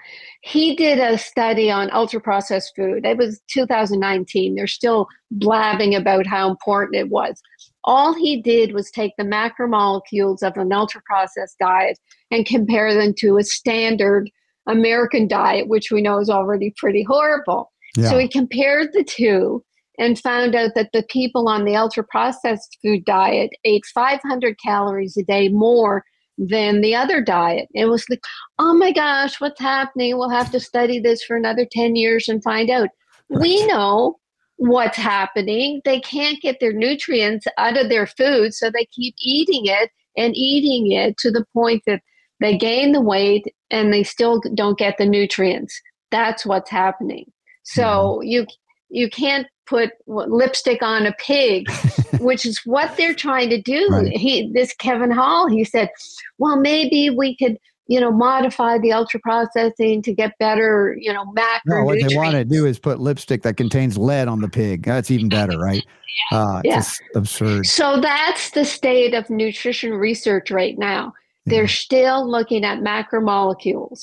[0.45, 3.05] he did a study on ultra processed food.
[3.05, 4.55] It was 2019.
[4.55, 7.41] They're still blabbing about how important it was.
[7.85, 11.97] All he did was take the macromolecules of an ultra processed diet
[12.34, 14.27] and compare them to a standard
[14.68, 17.72] American diet, which we know is already pretty horrible.
[17.95, 18.10] Yeah.
[18.10, 19.64] So he compared the two
[19.99, 25.15] and found out that the people on the ultra processed food diet ate 500 calories
[25.15, 26.03] a day more
[26.39, 27.68] than the other diet.
[27.76, 28.23] It was like,
[28.57, 30.18] oh my gosh, what's happening?
[30.18, 32.89] We'll have to study this for another 10 years and find out.
[33.30, 33.41] Right.
[33.41, 34.18] We know
[34.55, 35.81] what's happening.
[35.85, 40.35] They can't get their nutrients out of their food, so they keep eating it and
[40.35, 42.01] eating it to the point that
[42.44, 45.82] they gain the weight and they still don't get the nutrients.
[46.11, 47.32] That's what's happening.
[47.64, 48.28] So mm-hmm.
[48.28, 48.48] you
[48.90, 51.72] you can't put lipstick on a pig,
[52.20, 53.88] which is what they're trying to do.
[53.90, 54.11] Right.
[54.11, 55.90] He, this Kevin Hall, he said,
[56.38, 57.57] well, maybe we could,
[57.88, 61.60] you know, modify the ultra processing to get better, you know, macronutrients.
[61.65, 64.84] No, what they want to do is put lipstick that contains lead on the pig.
[64.84, 65.84] That's even better, right?
[66.32, 66.38] yeah.
[66.38, 66.84] Uh, yeah.
[67.15, 67.65] absurd.
[67.65, 71.14] So that's the state of nutrition research right now.
[71.45, 74.02] They're still looking at macromolecules.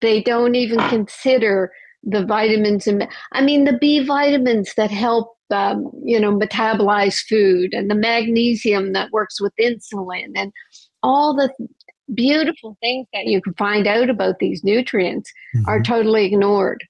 [0.00, 5.90] They don't even consider the vitamins and I mean the B vitamins that help um,
[6.04, 10.52] you know metabolize food and the magnesium that works with insulin and
[11.02, 11.52] all the
[12.14, 15.68] beautiful things that you can find out about these nutrients mm-hmm.
[15.68, 16.84] are totally ignored.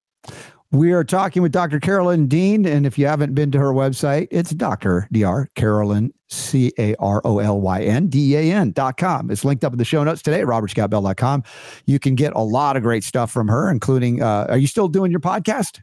[0.73, 1.79] We are talking with Dr.
[1.79, 5.07] Carolyn Dean, and if you haven't been to her website, it's Dr.
[5.13, 5.51] Dr.
[5.55, 9.31] Carolyn C A R O L Y N D A N dot com.
[9.31, 11.45] It's linked up in the show notes today at robertscottbell.com.
[11.85, 14.89] You can get a lot of great stuff from her, including uh, are you still
[14.89, 15.83] doing your podcast?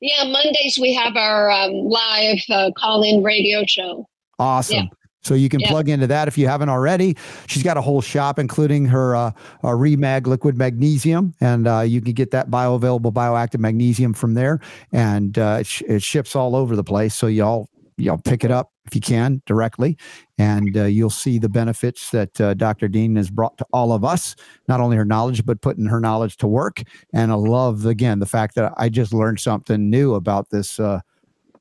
[0.00, 4.08] Yeah, Mondays we have our um, live uh, call in radio show.
[4.40, 4.76] Awesome.
[4.76, 4.84] Yeah.
[5.28, 5.68] So you can yeah.
[5.68, 7.14] plug into that if you haven't already.
[7.46, 9.32] She's got a whole shop, including her uh,
[9.62, 14.58] Remag liquid magnesium, and uh, you can get that bioavailable bioactive magnesium from there.
[14.90, 17.14] And uh, it, sh- it, ships all over the place.
[17.14, 17.68] So y'all
[17.98, 19.98] y'all pick it up if you can directly,
[20.38, 22.88] and uh, you'll see the benefits that uh, Dr.
[22.88, 24.34] Dean has brought to all of us.
[24.66, 26.82] Not only her knowledge, but putting her knowledge to work.
[27.12, 30.80] And I love again the fact that I just learned something new about this.
[30.80, 31.00] Uh,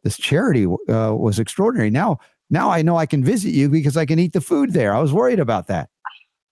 [0.03, 1.89] this charity was extraordinary.
[1.89, 2.19] Now
[2.49, 4.93] now I know I can visit you because I can eat the food there.
[4.93, 5.89] I was worried about that.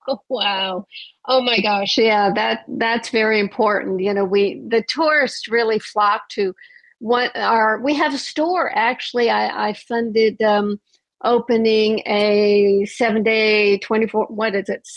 [0.08, 0.86] Oh, wow.
[1.28, 1.98] Oh my gosh.
[1.98, 4.02] Yeah, that that's very important.
[4.02, 6.54] You know, we the tourists really flock to
[7.00, 10.80] what our we have a store actually I, I funded um
[11.24, 14.88] opening a seven day 24 what is it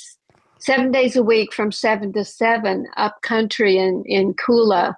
[0.59, 4.95] seven days a week from seven to seven up country in in kula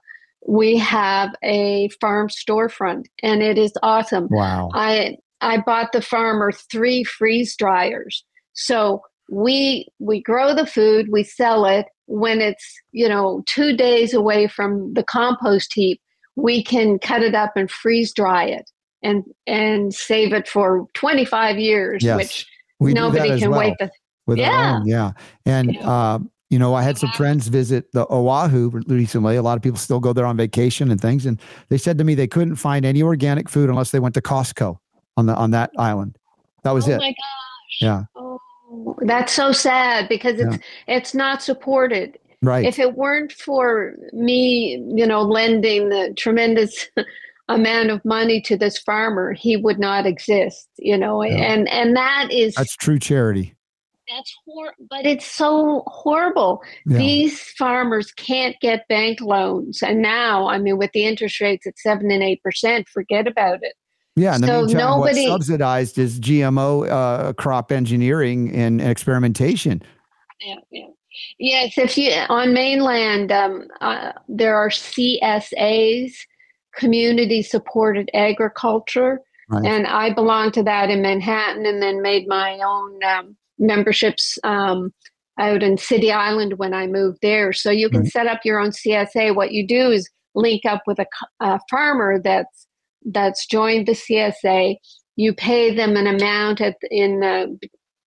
[0.47, 6.53] we have a farm storefront and it is awesome wow i i bought the farmer
[6.53, 8.25] three freeze dryers.
[8.53, 11.87] So we we grow the food we sell it.
[12.07, 16.01] When it's you know two days away from the compost heap
[16.37, 18.71] we can cut it up and freeze dry it
[19.03, 22.17] and and save it for 25 years yes.
[22.17, 22.47] which
[22.79, 23.91] we nobody can well wait to,
[24.37, 24.81] yeah.
[24.85, 25.13] yeah.
[25.45, 25.77] And.
[25.79, 26.19] Uh,
[26.49, 29.37] you know i had some friends visit the oahu recently.
[29.37, 32.03] A lot of people still go there on vacation and things and they said to
[32.03, 34.77] me they couldn't find any organic food unless they went to costco
[35.21, 36.19] on the on that island.
[36.65, 36.99] That was oh it.
[36.99, 37.79] my gosh.
[37.81, 38.05] Yeah.
[38.17, 40.97] Oh, that's so sad because it's yeah.
[40.97, 42.19] it's not supported.
[42.43, 42.65] Right.
[42.65, 46.89] If it weren't for me you know lending the tremendous
[47.49, 51.35] amount of money to this farmer he would not exist you know yeah.
[51.35, 53.55] and and that is that's true charity.
[54.09, 56.63] That's hor- but it's so horrible.
[56.85, 56.99] Yeah.
[56.99, 59.83] these farmers can't get bank loans.
[59.83, 63.75] And now i mean with the interest rates at 7 and 8% forget about it
[64.17, 69.83] yeah, in the so meantime, nobody, what's subsidized is GMO uh, crop engineering and, experimentation.
[70.41, 70.87] Yeah, yeah.
[71.39, 76.13] Yes, if you on mainland, um, uh, there are CSAs,
[76.75, 79.65] community supported agriculture, right.
[79.65, 84.93] and I belong to that in Manhattan, and then made my own um, memberships um,
[85.39, 87.53] out in City Island when I moved there.
[87.53, 88.11] So you can right.
[88.11, 89.35] set up your own CSA.
[89.35, 91.07] What you do is link up with a,
[91.41, 92.67] a farmer that's
[93.05, 94.77] that's joined the CSA.
[95.17, 97.59] You pay them an amount at in the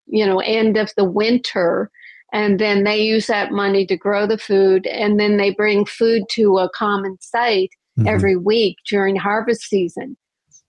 [0.06, 1.90] you know end of the winter
[2.32, 6.22] and then they use that money to grow the food and then they bring food
[6.30, 8.08] to a common site mm-hmm.
[8.08, 10.16] every week during harvest season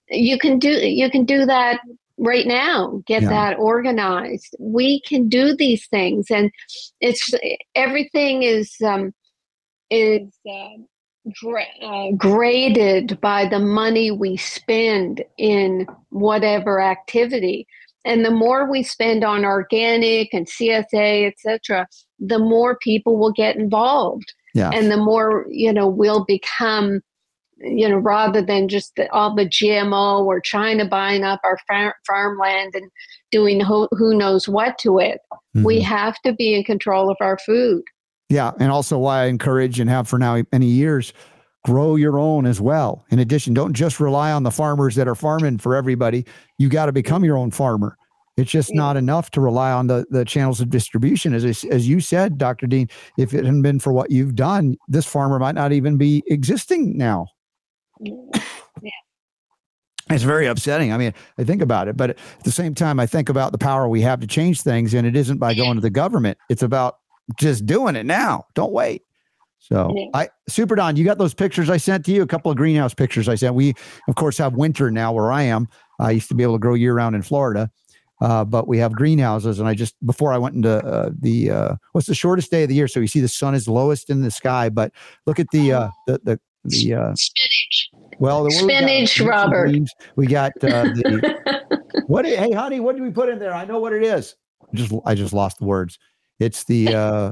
[0.10, 1.80] you can do you can do that
[2.18, 3.30] right now get yeah.
[3.30, 6.52] that organized we can do these things and
[7.02, 7.32] it's
[7.76, 9.12] everything is um
[9.90, 10.78] is uh, gra-
[11.82, 17.66] uh, graded by the money we spend in whatever activity
[18.06, 21.88] and the more we spend on organic and CSA, etc.,
[22.20, 24.34] the more people will get involved.
[24.54, 24.72] Yeah.
[24.72, 27.02] And the more, you know, we'll become,
[27.60, 31.96] you know, rather than just the, all the GMO or China buying up our far-
[32.06, 32.92] farmland and
[33.32, 35.64] doing who, who knows what to it, mm-hmm.
[35.64, 37.84] we have to be in control of our food.
[38.34, 38.52] Yeah.
[38.60, 41.14] And also why I encourage and have for now many years
[41.66, 43.06] grow your own as well.
[43.12, 46.26] In addition, don't just rely on the farmers that are farming for everybody.
[46.58, 47.96] You got to become your own farmer.
[48.36, 51.36] It's just not enough to rely on the, the channels of distribution.
[51.36, 52.66] As, as you said, Dr.
[52.66, 52.90] Dean,
[53.20, 56.98] if it hadn't been for what you've done, this farmer might not even be existing
[56.98, 57.28] now.
[58.02, 58.40] Yeah.
[60.10, 60.92] It's very upsetting.
[60.92, 63.60] I mean, I think about it, but at the same time, I think about the
[63.60, 66.40] power we have to change things, and it isn't by going to the government.
[66.50, 66.98] It's about
[67.38, 68.46] just doing it now.
[68.54, 69.04] Don't wait.
[69.60, 69.96] So.
[70.14, 72.94] I Super Don, you got those pictures I sent to you, a couple of greenhouse
[72.94, 73.56] pictures I sent.
[73.56, 73.74] We
[74.10, 75.70] of course have winter now where I am.
[76.00, 77.72] I used to be able to grow year round in Florida.
[78.22, 81.76] Uh, but we have greenhouses and I just before I went into uh, the uh,
[81.92, 84.22] what's the shortest day of the year so you see the sun is lowest in
[84.22, 84.94] the sky but
[85.26, 87.90] look at the uh, the the, the uh, spinach
[88.20, 89.76] well the spinach we got, Robert
[90.16, 93.80] we got uh, the what hey honey what did we put in there I know
[93.80, 96.00] what it is I just I just lost the words
[96.40, 97.32] it's the uh,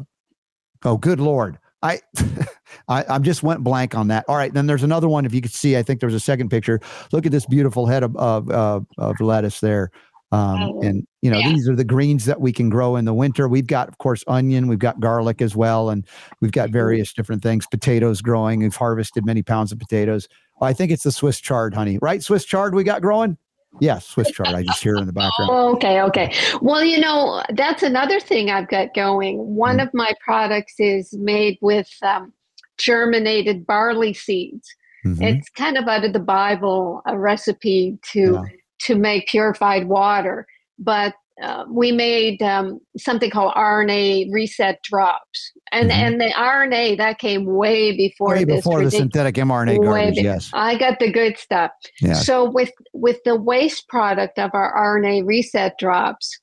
[0.85, 1.99] oh good lord I,
[2.87, 4.25] I I'm just went blank on that.
[4.27, 5.25] All right, then there's another one.
[5.25, 6.79] If you could see, I think there's a second picture.
[7.11, 9.91] Look at this beautiful head of of, of, of lettuce there.
[10.33, 11.49] Um, oh, and you know yeah.
[11.49, 13.49] these are the greens that we can grow in the winter.
[13.49, 14.67] We've got, of course, onion.
[14.67, 16.05] We've got garlic as well, and
[16.39, 16.73] we've got mm-hmm.
[16.73, 17.67] various different things.
[17.67, 18.61] Potatoes growing.
[18.61, 20.29] We've harvested many pounds of potatoes.
[20.61, 21.97] I think it's the Swiss chard, honey.
[22.01, 23.37] Right, Swiss chard we got growing.
[23.79, 24.49] Yes, Swiss chard.
[24.49, 25.49] I just hear in the background.
[25.51, 26.33] Oh, okay, okay.
[26.61, 29.55] Well, you know, that's another thing I've got going.
[29.55, 29.83] One mm.
[29.83, 32.33] of my products is made with um,
[32.77, 34.67] germinated barley seeds.
[35.05, 35.23] Mm-hmm.
[35.23, 38.41] It's kind of out of the Bible, a recipe to yeah.
[38.81, 40.45] to make purified water.
[40.77, 45.99] But uh, we made um, something called RNA reset drops, and mm-hmm.
[45.99, 50.15] and the RNA that came way before way before the synthetic mRNA garbage.
[50.15, 51.71] Be- yes, I got the good stuff.
[51.99, 52.25] Yes.
[52.25, 56.39] So with with the waste product of our RNA reset drops,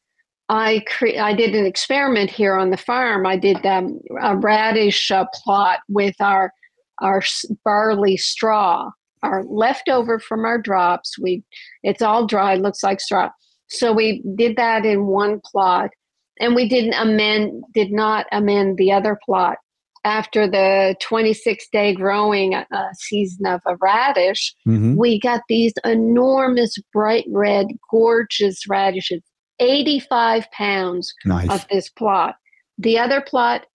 [0.48, 3.26] I cre- I did an experiment here on the farm.
[3.26, 6.52] I did um, a radish uh, plot with our
[7.00, 7.22] our
[7.64, 8.90] barley straw,
[9.22, 11.16] our leftover from our drops.
[11.20, 11.44] We
[11.84, 13.30] it's all dry, looks like straw
[13.68, 15.90] so we did that in one plot.
[16.40, 19.58] and we didn't amend, did not amend the other plot
[20.04, 22.64] after the 26 day growing uh,
[22.94, 24.96] season of a radish, mm-hmm.
[24.96, 29.22] we got these enormous bright red, gorgeous radishes,
[29.60, 31.50] 85 pounds nice.
[31.50, 32.36] of this plot.
[32.78, 33.66] The other plot,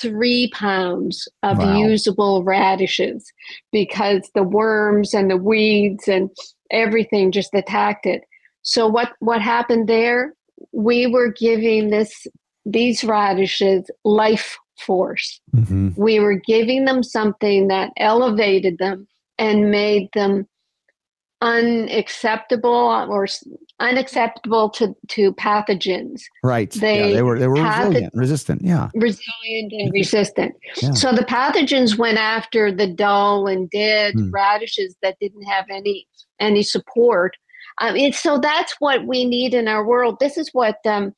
[0.00, 1.76] three pounds of wow.
[1.76, 3.30] usable radishes
[3.72, 6.30] because the worms and the weeds and
[6.70, 8.22] everything just attacked it.
[8.64, 10.34] So what what happened there?
[10.72, 12.26] We were giving this
[12.66, 15.40] these radishes life force.
[15.54, 15.90] Mm-hmm.
[15.96, 19.06] We were giving them something that elevated them
[19.38, 20.48] and made them
[21.42, 23.26] unacceptable or
[23.78, 26.22] unacceptable to, to pathogens.
[26.42, 26.70] Right.
[26.70, 28.62] They, yeah, they were they were patho- resilient, resistant.
[28.62, 28.88] Yeah.
[28.94, 30.54] Resilient and resistant.
[30.80, 30.92] Yeah.
[30.92, 34.32] So the pathogens went after the dull and dead mm.
[34.32, 36.06] radishes that didn't have any
[36.40, 37.36] any support.
[37.78, 40.18] I mean, so that's what we need in our world.
[40.20, 41.12] This is what um,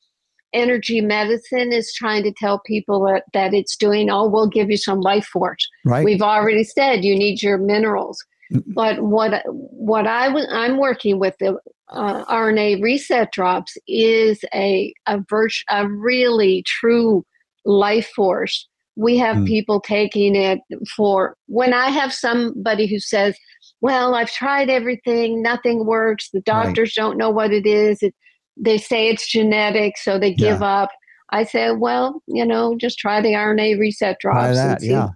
[0.52, 4.76] energy medicine is trying to tell people that, that it's doing, oh, we'll give you
[4.76, 5.68] some life force.
[5.84, 6.04] Right.
[6.04, 8.24] We've already said you need your minerals.
[8.52, 8.72] Mm-hmm.
[8.74, 11.58] But what what I I'm working with the
[11.88, 17.24] uh, RNA reset drops is a a, virt- a really true
[17.64, 18.68] life force.
[18.94, 19.46] We have mm.
[19.46, 20.60] people taking it
[20.96, 23.36] for when I have somebody who says,
[23.80, 26.30] "Well, I've tried everything, nothing works.
[26.30, 27.02] The doctors right.
[27.02, 28.02] don't know what it is.
[28.02, 28.14] It,
[28.56, 30.82] they say it's genetic, so they give yeah.
[30.82, 30.90] up.
[31.30, 34.56] I say, well, you know, just try the RNA reset drops.
[34.56, 35.08] That, yeah.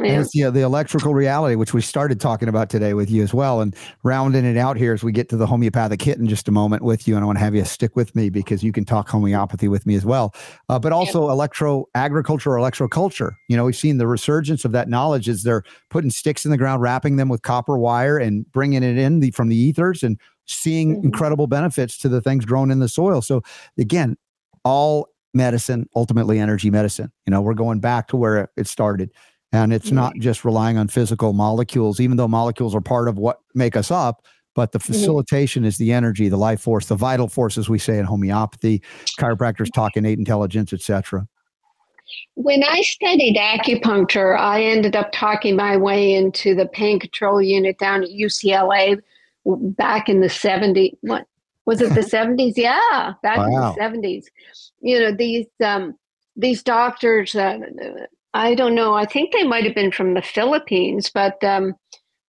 [0.00, 0.12] Yeah.
[0.12, 3.34] And it's the, the electrical reality, which we started talking about today with you as
[3.34, 3.60] well.
[3.60, 6.52] And rounding it out here as we get to the homeopathic hit in just a
[6.52, 7.16] moment with you.
[7.16, 9.86] And I want to have you stick with me because you can talk homeopathy with
[9.86, 10.34] me as well.
[10.68, 11.32] Uh, but also yeah.
[11.32, 13.32] electro agriculture or electroculture.
[13.48, 16.58] You know, we've seen the resurgence of that knowledge as they're putting sticks in the
[16.58, 20.16] ground, wrapping them with copper wire and bringing it in the, from the ethers and
[20.46, 21.06] seeing mm-hmm.
[21.06, 23.20] incredible benefits to the things grown in the soil.
[23.20, 23.42] So
[23.76, 24.16] again,
[24.64, 27.10] all medicine, ultimately energy medicine.
[27.26, 29.12] You know, we're going back to where it started.
[29.52, 33.40] And it's not just relying on physical molecules, even though molecules are part of what
[33.54, 34.22] make us up,
[34.54, 34.92] but the mm-hmm.
[34.92, 38.82] facilitation is the energy, the life force, the vital force, as we say in homeopathy,
[39.18, 41.26] chiropractors talk innate intelligence, etc.
[42.34, 47.78] When I studied acupuncture, I ended up talking my way into the pain control unit
[47.78, 49.00] down at UCLA
[49.44, 50.96] back in the 70s.
[51.02, 51.26] What
[51.64, 51.94] was it?
[51.94, 52.54] The 70s?
[52.56, 53.46] Yeah, back wow.
[53.46, 54.24] in the 70s.
[54.80, 55.96] You know these um,
[56.36, 57.34] these doctors.
[57.34, 57.58] Uh,
[58.38, 58.94] I don't know.
[58.94, 61.74] I think they might have been from the Philippines, but um,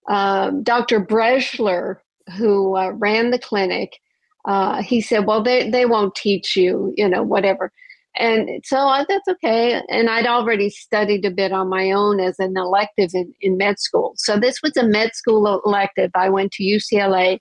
[0.10, 1.06] uh, Dr.
[1.06, 1.98] Bresler,
[2.36, 4.00] who uh, ran the clinic,
[4.46, 7.72] uh, he said, "Well, they they won't teach you, you know, whatever."
[8.16, 9.84] And so uh, that's okay.
[9.88, 13.80] And I'd already studied a bit on my own as an elective in, in med
[13.80, 14.14] school.
[14.18, 16.10] So this was a med school elective.
[16.16, 17.40] I went to UCLA.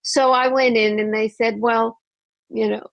[0.00, 1.98] So I went in and they said, well,
[2.48, 2.86] you know,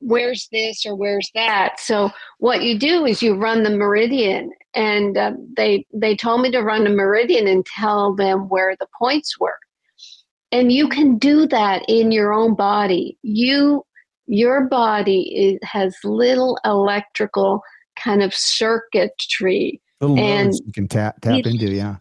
[0.00, 1.80] where's this or where's that?
[1.80, 4.50] So what you do is you run the meridian.
[4.74, 8.86] And uh, they they told me to run a meridian and tell them where the
[8.98, 9.58] points were.
[10.52, 13.18] And you can do that in your own body.
[13.22, 13.84] You
[14.26, 17.62] your body is, has little electrical
[17.96, 21.96] kind of circuitry little and you can tap tap into yeah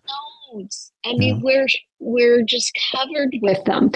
[1.06, 1.42] i mean yeah.
[1.44, 1.68] we're
[2.00, 3.90] we're just covered with them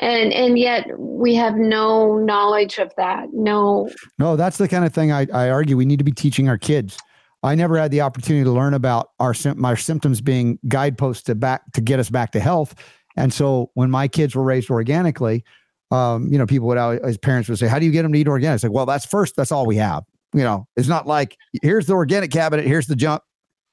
[0.00, 3.88] and and yet we have no knowledge of that no
[4.18, 6.58] no that's the kind of thing i, I argue we need to be teaching our
[6.58, 6.98] kids
[7.42, 11.72] I never had the opportunity to learn about our my symptoms being guideposts to back
[11.72, 12.74] to get us back to health.
[13.16, 15.44] And so when my kids were raised organically,
[15.90, 18.18] um, you know, people would, as parents would say, how do you get them to
[18.18, 18.56] eat organic?
[18.56, 20.04] It's like, well, that's first, that's all we have.
[20.32, 23.22] You know, it's not like here's the organic cabinet, here's the junk.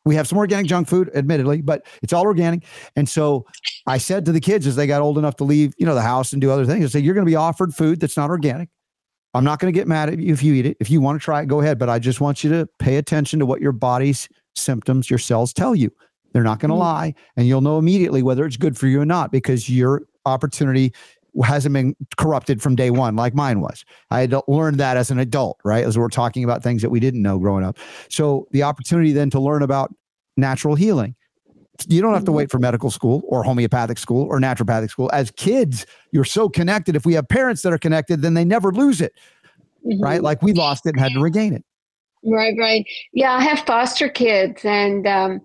[0.07, 2.63] We have some organic junk food, admittedly, but it's all organic.
[2.95, 3.45] And so
[3.85, 6.01] I said to the kids as they got old enough to leave, you know, the
[6.01, 8.29] house and do other things, I said, you're going to be offered food that's not
[8.29, 8.69] organic.
[9.34, 10.77] I'm not going to get mad at you if you eat it.
[10.79, 11.77] If you want to try it, go ahead.
[11.77, 15.51] But I just want you to pay attention to what your body's symptoms, your cells
[15.51, 15.91] tell you.
[16.31, 16.81] They're not going to mm-hmm.
[16.81, 17.15] lie.
[17.35, 20.93] And you'll know immediately whether it's good for you or not because your opportunity
[21.43, 23.85] hasn't been corrupted from day one like mine was.
[24.11, 25.83] I had learned that as an adult, right?
[25.83, 27.77] As we're talking about things that we didn't know growing up.
[28.09, 29.93] So the opportunity then to learn about
[30.35, 31.15] natural healing.
[31.87, 35.11] You don't have to wait for medical school or homeopathic school or naturopathic school.
[35.13, 36.95] As kids, you're so connected.
[36.95, 39.13] If we have parents that are connected, then they never lose it,
[39.85, 40.01] mm-hmm.
[40.01, 40.23] right?
[40.23, 41.63] Like we lost it and had to regain it.
[42.23, 42.83] Right, right.
[43.13, 45.41] Yeah, I have foster kids, and um,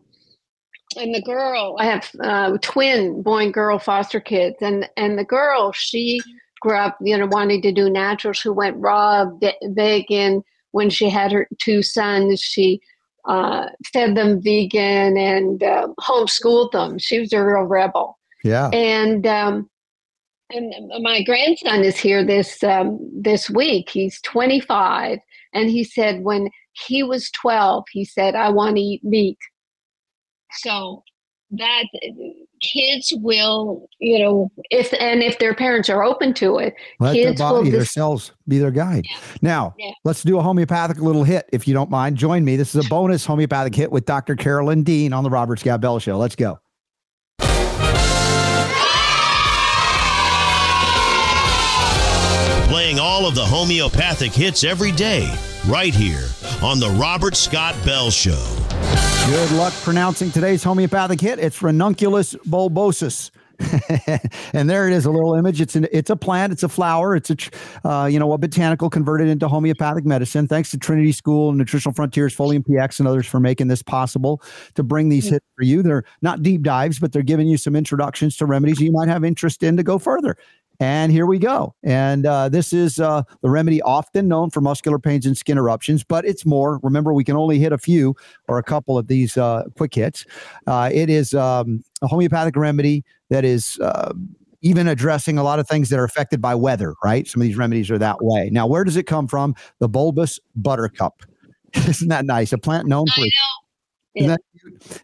[0.97, 4.57] and the girl i have uh, twin boy and girl foster kids.
[4.61, 6.21] And and the girl she
[6.61, 8.41] grew up you know wanting to do naturals.
[8.41, 9.27] Who went raw
[9.63, 10.43] vegan.
[10.73, 12.81] When she had her two sons she
[13.27, 16.99] uh, fed them vegan and uh, homeschooled them.
[16.99, 18.19] She was a real rebel.
[18.43, 18.69] Yeah.
[18.71, 19.71] And um,
[20.51, 23.91] and my grandson is here this um, this week.
[23.91, 25.19] He's 25
[25.53, 29.39] And he said when he was 12, he said, I want to eat meat.
[30.59, 31.03] So
[31.55, 31.85] that
[32.63, 37.39] kids will, you know, if and if their parents are open to it, Let kids
[37.39, 39.05] their body, will their dis- cells be their guide.
[39.11, 39.17] Yeah.
[39.43, 39.91] Now, Yeah.
[40.05, 42.17] let's do a homeopathic little hit if you don't mind.
[42.17, 42.57] Join me.
[42.57, 44.35] This is a bonus homeopathic hit with Dr.
[44.37, 46.17] Carolyn Dean on the Robert Scott Bell Show.
[46.17, 46.59] Let's go.
[52.69, 55.31] Playing all of the homeopathic hits every day,
[55.69, 56.27] right here
[56.63, 58.62] on The Robert Scott Bell Show.
[59.27, 61.39] Good luck pronouncing today's homeopathic hit.
[61.39, 63.31] It's ranunculus bulbosus.
[64.53, 65.61] and there it is, a little image.
[65.61, 68.91] It's an it's a plant, it's a flower, it's a uh, you know a botanical
[68.91, 70.49] converted into homeopathic medicine.
[70.49, 74.43] Thanks to Trinity School, Nutritional Frontiers, Folium PX, and others for making this possible
[74.75, 75.83] to bring these hits for you.
[75.83, 79.25] They're not deep dives, but they're giving you some introductions to remedies you might have
[79.25, 80.37] interest in to go further.
[80.81, 81.75] And here we go.
[81.83, 86.03] And uh, this is uh, the remedy often known for muscular pains and skin eruptions,
[86.03, 86.81] but it's more.
[86.83, 88.17] Remember, we can only hit a few
[88.49, 90.27] or a couple of these uh, quick hits.
[90.67, 94.13] Uh, it is um, a homeopathic remedy that is uh,
[94.63, 97.27] even addressing a lot of things that are affected by weather, right?
[97.27, 98.49] Some of these remedies are that way.
[98.51, 99.55] Now, where does it come from?
[99.79, 101.23] The bulbous buttercup.
[101.75, 102.53] Isn't that nice?
[102.53, 103.25] A plant known for
[104.15, 104.41] isn't that?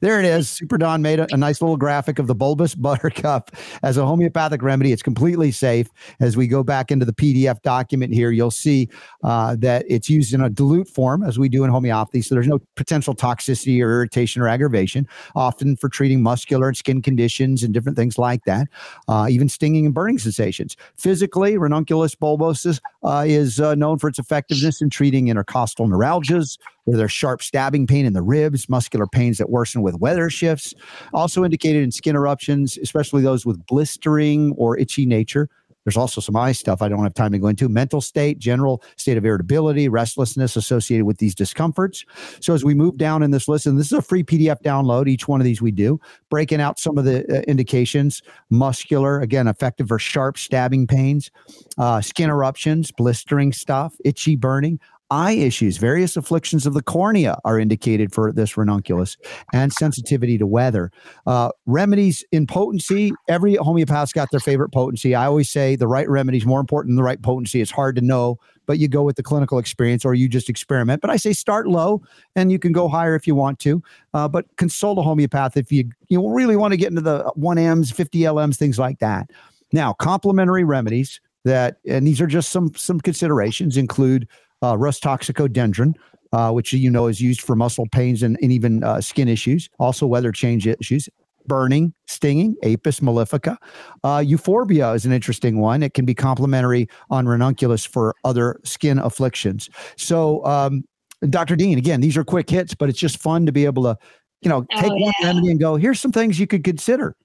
[0.01, 0.48] There it is.
[0.48, 3.51] Super Don made a, a nice little graphic of the bulbous buttercup
[3.82, 4.93] as a homeopathic remedy.
[4.93, 5.89] It's completely safe.
[6.20, 8.89] As we go back into the PDF document here, you'll see
[9.24, 12.22] uh, that it's used in a dilute form, as we do in homeopathy.
[12.22, 17.02] So there's no potential toxicity or irritation or aggravation, often for treating muscular and skin
[17.02, 18.68] conditions and different things like that,
[19.09, 20.76] uh, even stinging and burning sensations.
[20.97, 26.59] Physically, ranunculus bulbosus uh, is uh, known for its effectiveness in treating intercostal neuralgias,
[26.89, 30.73] where there's sharp stabbing pain in the ribs, muscular pains that worsen with weather shifts.
[31.12, 35.51] Also indicated in skin eruptions, especially those with blistering or itchy nature.
[35.85, 37.69] There's also some eye stuff I don't have time to go into.
[37.69, 42.06] Mental state, general state of irritability, restlessness associated with these discomforts.
[42.40, 45.09] So as we move down in this list, and this is a free PDF download,
[45.09, 46.01] each one of these we do,
[46.31, 51.31] breaking out some of the uh, indications muscular, again, effective for sharp stabbing pains,
[51.77, 54.78] uh, skin eruptions, blistering stuff, itchy burning,
[55.10, 59.16] eye issues, various afflictions of the cornea are indicated for this ranunculus,
[59.52, 60.90] and sensitivity to weather.
[61.26, 65.14] Uh, remedies in potency, every homeopath's got their favorite potency.
[65.14, 67.60] I always say the right remedy is more important than the right potency.
[67.60, 71.01] It's hard to know, but you go with the clinical experience or you just experiment.
[71.01, 72.02] But I say start low
[72.36, 73.82] and you can go higher if you want to.
[74.14, 77.93] Uh, but consult a homeopath if you, you really want to get into the 1Ms,
[77.93, 79.30] 50 LMs, things like that.
[79.72, 84.28] Now, complementary remedies that, and these are just some some considerations, include
[84.62, 85.94] uh, Rhus toxicodendron,
[86.32, 89.68] uh, which you know is used for muscle pains and, and even uh, skin issues,
[89.78, 91.09] also weather change issues,
[91.47, 93.56] burning, stinging, Apis mellifica.
[94.05, 95.82] Uh, euphorbia is an interesting one.
[95.82, 99.70] It can be complementary on ranunculus for other skin afflictions.
[99.97, 100.85] So, um,
[101.30, 101.56] Dr.
[101.56, 103.97] Dean, again, these are quick hits, but it's just fun to be able to,
[104.43, 105.26] you know, take Oh, one yeah.
[105.26, 107.16] remedy and go, here's some things you could consider.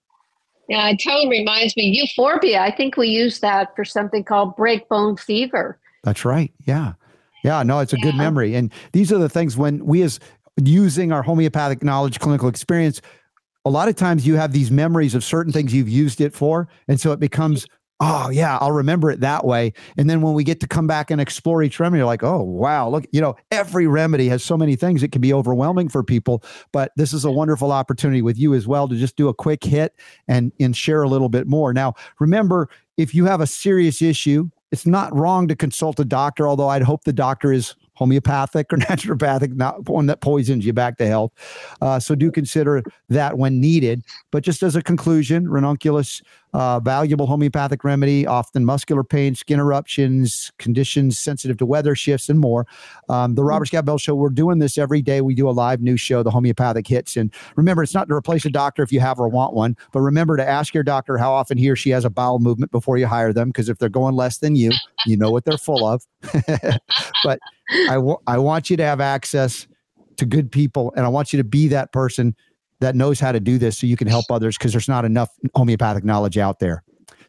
[0.69, 1.91] Yeah, it totally reminds me.
[1.91, 2.59] Euphorbia.
[2.59, 5.77] I think we use that for something called breakbone fever.
[6.03, 6.51] That's right.
[6.65, 6.93] Yeah.
[7.43, 7.63] Yeah.
[7.63, 8.55] No, it's a good memory.
[8.55, 10.19] And these are the things when we, as
[10.61, 13.01] using our homeopathic knowledge, clinical experience,
[13.65, 16.67] a lot of times you have these memories of certain things you've used it for.
[16.87, 17.65] And so it becomes,
[17.99, 19.71] oh, yeah, I'll remember it that way.
[19.97, 22.41] And then when we get to come back and explore each remedy, you're like, oh,
[22.41, 25.03] wow, look, you know, every remedy has so many things.
[25.03, 26.43] It can be overwhelming for people.
[26.73, 29.63] But this is a wonderful opportunity with you as well to just do a quick
[29.63, 29.93] hit
[30.27, 31.73] and, and share a little bit more.
[31.73, 32.67] Now, remember,
[32.97, 36.81] if you have a serious issue, it's not wrong to consult a doctor, although I'd
[36.81, 41.31] hope the doctor is homeopathic or naturopathic, not one that poisons you back to health.
[41.79, 44.01] Uh, so do consider that when needed.
[44.31, 50.51] But just as a conclusion, ranunculus, uh, valuable homeopathic remedy, often muscular pain, skin eruptions,
[50.59, 52.67] conditions sensitive to weather shifts, and more.
[53.09, 55.21] Um, the Robert Scott Bell Show, we're doing this every day.
[55.21, 57.17] We do a live news show, the homeopathic hits.
[57.17, 60.01] And remember, it's not to replace a doctor if you have or want one, but
[60.01, 62.97] remember to ask your doctor how often he or she has a bowel movement before
[62.97, 63.49] you hire them.
[63.49, 64.71] Because if they're going less than you,
[65.05, 66.05] you know what they're full of.
[67.23, 67.39] but
[67.89, 67.95] I
[68.27, 69.67] I want you to have access
[70.17, 72.35] to good people, and I want you to be that person
[72.83, 74.57] that knows how to do this, so you can help others.
[74.57, 76.83] Because there's not enough homeopathic knowledge out there.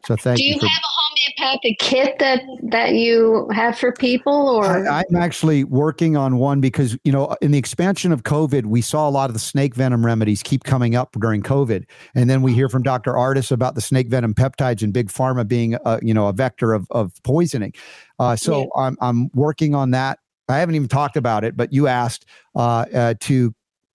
[0.05, 0.43] So thank you.
[0.43, 0.53] Do you.
[0.53, 0.95] you for, have a
[1.41, 2.41] homeopathic kit that
[2.71, 7.35] that you have for people, or I, I'm actually working on one because you know
[7.41, 10.63] in the expansion of COVID, we saw a lot of the snake venom remedies keep
[10.63, 13.13] coming up during COVID, and then we hear from Dr.
[13.13, 16.73] Ardis about the snake venom peptides and big pharma being a, you know a vector
[16.73, 17.73] of of poisoning.
[18.19, 18.65] Uh, so Yeah.
[18.75, 20.19] I'm I'm working on that.
[20.47, 22.25] I haven't even talked about it, but you asked
[22.55, 23.55] uh, uh, to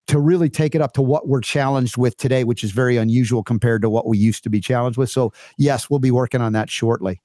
[0.10, 3.44] to really take it up to what we're challenged with today, which is very unusual
[3.44, 5.10] compared to what we used to be challenged with.
[5.10, 7.22] So yes, we'll be working on that shortly.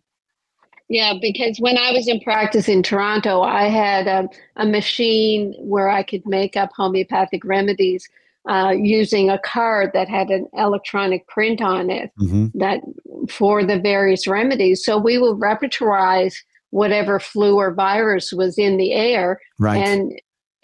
[0.89, 5.89] Yeah, because when I was in practice in Toronto, I had a, a machine where
[5.89, 8.07] I could make up homeopathic remedies
[8.47, 12.47] uh, using a card that had an electronic print on it mm-hmm.
[12.59, 12.81] that
[13.31, 14.85] for the various remedies.
[14.85, 16.35] So we would repertorize
[16.69, 19.79] whatever flu or virus was in the air, right.
[19.79, 20.13] and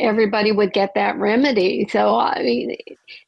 [0.00, 1.86] everybody would get that remedy.
[1.90, 2.76] So I mean,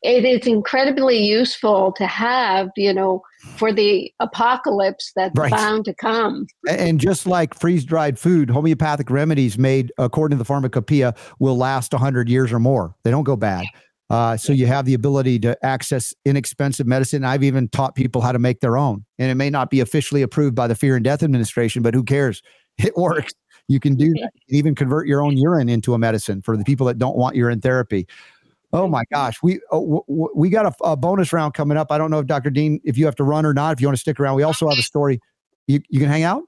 [0.03, 3.23] it is incredibly useful to have, you know,
[3.57, 5.51] for the apocalypse that's right.
[5.51, 6.47] bound to come.
[6.69, 11.93] And just like freeze dried food, homeopathic remedies made according to the pharmacopoeia will last
[11.93, 12.95] 100 years or more.
[13.05, 13.67] They don't go bad.
[14.13, 17.25] Uh, so you have the ability to access inexpensive medicine.
[17.25, 20.21] I've even taught people how to make their own, and it may not be officially
[20.21, 22.43] approved by the Fear and Death Administration, but who cares?
[22.79, 23.35] It works.
[23.73, 24.31] You can do that.
[24.35, 27.17] You can even convert your own urine into a medicine for the people that don't
[27.17, 28.07] want urine therapy.
[28.73, 30.05] Oh my gosh, we oh,
[30.35, 31.93] we got a, a, bonus round coming up.
[31.93, 32.51] I don't know if Dr.
[32.51, 33.73] Dean, if you have to run or not.
[33.73, 35.21] If you want to stick around, we also have a story.
[35.67, 36.43] You you can hang out.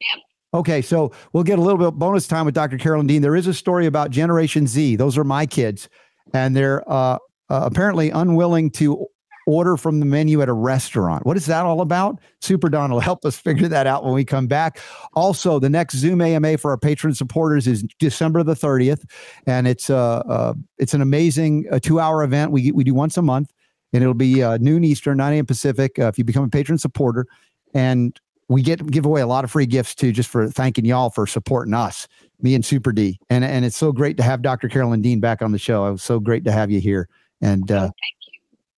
[0.00, 0.58] Yeah.
[0.58, 2.76] Okay, so we'll get a little bit bonus time with Dr.
[2.76, 3.22] Carolyn Dean.
[3.22, 4.96] There is a story about Generation Z.
[4.96, 5.88] Those are my kids
[6.34, 7.18] and they're uh, uh,
[7.48, 9.06] apparently unwilling to
[9.46, 11.26] order from the menu at a restaurant.
[11.26, 12.20] What is that all about?
[12.40, 14.80] Super Don will help us figure that out when we come back.
[15.14, 19.04] Also, the next Zoom AMA for our patron supporters is December the 30th,
[19.46, 22.52] and it's uh, uh it's an amazing uh, two hour event.
[22.52, 23.50] We we do once a month,
[23.92, 25.46] and it'll be uh, noon Eastern, 9 a.m.
[25.46, 25.98] Pacific.
[25.98, 27.26] Uh, if you become a patron supporter,
[27.74, 28.18] and
[28.48, 31.26] we get give away a lot of free gifts too, just for thanking y'all for
[31.26, 32.06] supporting us
[32.42, 33.18] me and Super D.
[33.28, 34.68] And and it's so great to have Dr.
[34.68, 35.86] Carolyn Dean back on the show.
[35.86, 37.08] It was so great to have you here.
[37.40, 37.92] And uh, oh,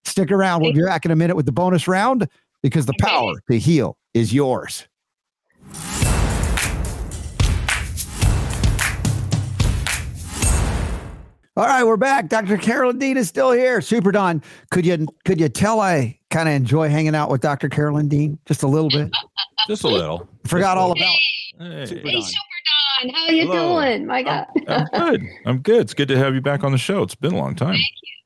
[0.04, 0.62] stick around.
[0.62, 2.28] We'll be back in a minute with the bonus round
[2.62, 4.88] because the power to heal is yours.
[11.58, 12.30] All right, we're back.
[12.30, 12.58] Dr.
[12.58, 13.82] Carolyn Dean is still here.
[13.82, 17.68] Super Don, could you could you tell I kind of enjoy hanging out with Dr.
[17.68, 19.12] Carolyn Dean just a little bit?
[19.68, 20.28] Just a little.
[20.48, 21.16] Forgot all about.
[21.60, 21.86] Hey.
[21.86, 22.12] Super Don.
[22.14, 22.34] Hey, Super
[23.04, 23.10] Don.
[23.14, 23.80] How you Hello.
[23.80, 24.08] doing?
[24.08, 24.48] My God.
[24.68, 25.24] I'm, I'm, good.
[25.46, 25.82] I'm good.
[25.82, 27.04] It's good to have you back on the show.
[27.04, 27.74] It's been a long time.
[27.74, 28.21] Thank you.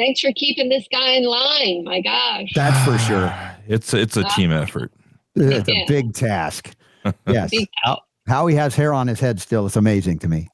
[0.00, 1.84] Thanks for keeping this guy in line.
[1.84, 2.48] My gosh.
[2.54, 3.30] That's for sure.
[3.68, 4.90] It's it's a team effort.
[5.34, 6.74] It's a big task.
[7.26, 7.48] Yes.
[7.50, 10.48] Big how, how he has hair on his head still is amazing to me.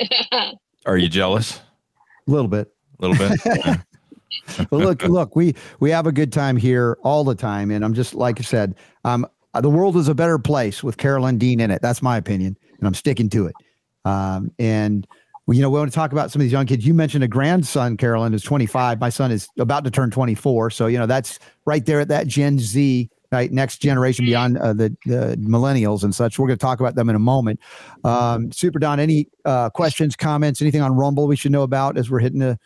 [0.86, 1.60] Are you jealous?
[2.26, 2.72] A little bit.
[3.00, 3.80] A little bit.
[4.70, 7.92] but look, look, we we have a good time here all the time, and I'm
[7.92, 9.26] just like I said, um,
[9.60, 11.82] the world is a better place with Carolyn Dean in it.
[11.82, 13.54] That's my opinion, and I'm sticking to it.
[14.06, 15.06] Um, and
[15.48, 16.86] you know, we want to talk about some of these young kids.
[16.86, 18.98] You mentioned a grandson, Carolyn, is 25.
[18.98, 20.70] My son is about to turn 24.
[20.70, 24.72] So you know, that's right there at that Gen Z, right, next generation beyond uh,
[24.72, 26.38] the the millennials and such.
[26.38, 27.60] We're going to talk about them in a moment.
[28.04, 32.10] Um, Super Don, any uh, questions, comments, anything on Rumble we should know about as
[32.10, 32.58] we're hitting the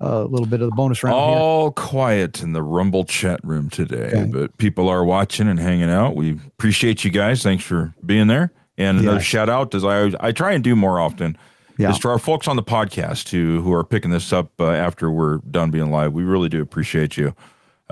[0.00, 1.14] a little bit of the bonus round.
[1.14, 1.70] All here.
[1.72, 4.24] quiet in the Rumble chat room today, okay.
[4.24, 6.16] but people are watching and hanging out.
[6.16, 7.42] We appreciate you guys.
[7.42, 8.52] Thanks for being there.
[8.78, 11.38] And another shout out, as I I try and do more often,
[11.78, 11.90] yeah.
[11.90, 15.10] is to our folks on the podcast who who are picking this up uh, after
[15.10, 16.12] we're done being live.
[16.12, 17.34] We really do appreciate you.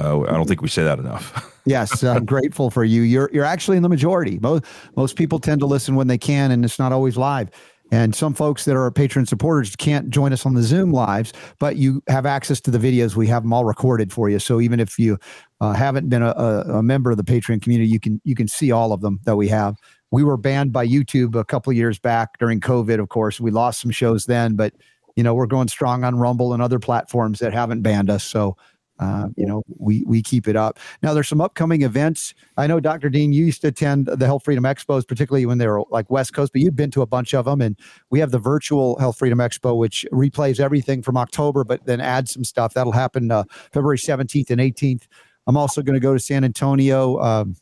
[0.00, 1.52] Uh, I don't think we say that enough.
[1.66, 3.02] yes, I'm grateful for you.
[3.02, 4.38] You're you're actually in the majority.
[4.40, 4.64] Most
[4.96, 7.50] most people tend to listen when they can, and it's not always live.
[7.92, 11.76] And some folks that are patron supporters can't join us on the Zoom lives, but
[11.76, 13.14] you have access to the videos.
[13.14, 14.38] We have them all recorded for you.
[14.38, 15.18] So even if you
[15.60, 18.72] uh, haven't been a, a, member of the Patreon community, you can you can see
[18.72, 19.76] all of them that we have.
[20.14, 23.00] We were banned by YouTube a couple years back during COVID.
[23.00, 24.72] Of course, we lost some shows then, but
[25.16, 28.22] you know we're going strong on Rumble and other platforms that haven't banned us.
[28.22, 28.56] So
[29.00, 30.78] uh, you know, we we keep it up.
[31.02, 32.32] Now, there's some upcoming events.
[32.56, 33.10] I know, Dr.
[33.10, 36.32] Dean, you used to attend the Health Freedom Expos, particularly when they were like West
[36.32, 37.60] Coast, but you've been to a bunch of them.
[37.60, 37.76] And
[38.10, 42.32] we have the virtual Health Freedom Expo, which replays everything from October, but then adds
[42.32, 42.72] some stuff.
[42.72, 43.42] That'll happen uh,
[43.72, 45.08] February 17th and 18th.
[45.48, 47.18] I'm also going to go to San Antonio.
[47.20, 47.56] Um,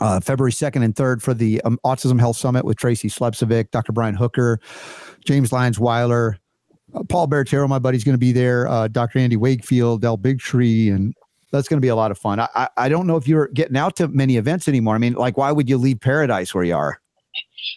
[0.00, 3.92] uh, February 2nd and 3rd for the um, Autism Health Summit with Tracy Slepcevic, Dr.
[3.92, 4.60] Brian Hooker,
[5.24, 6.38] James Lyons Weiler,
[6.94, 8.68] uh, Paul Bertero, my buddy's going to be there.
[8.68, 9.18] Uh, Dr.
[9.18, 11.14] Andy Wakefield, Del Bigtree, and
[11.52, 12.40] that's going to be a lot of fun.
[12.40, 14.94] I, I, I don't know if you're getting out to many events anymore.
[14.94, 17.00] I mean, like, why would you leave Paradise where you are?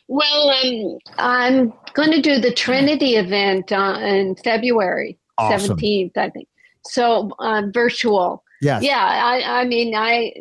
[0.08, 5.78] Well, um, I'm going to do the Trinity event uh, in February awesome.
[5.78, 6.48] 17th, I think.
[6.86, 8.44] So uh, virtual.
[8.62, 8.84] Yes.
[8.84, 9.04] Yeah.
[9.04, 10.34] I, I mean, I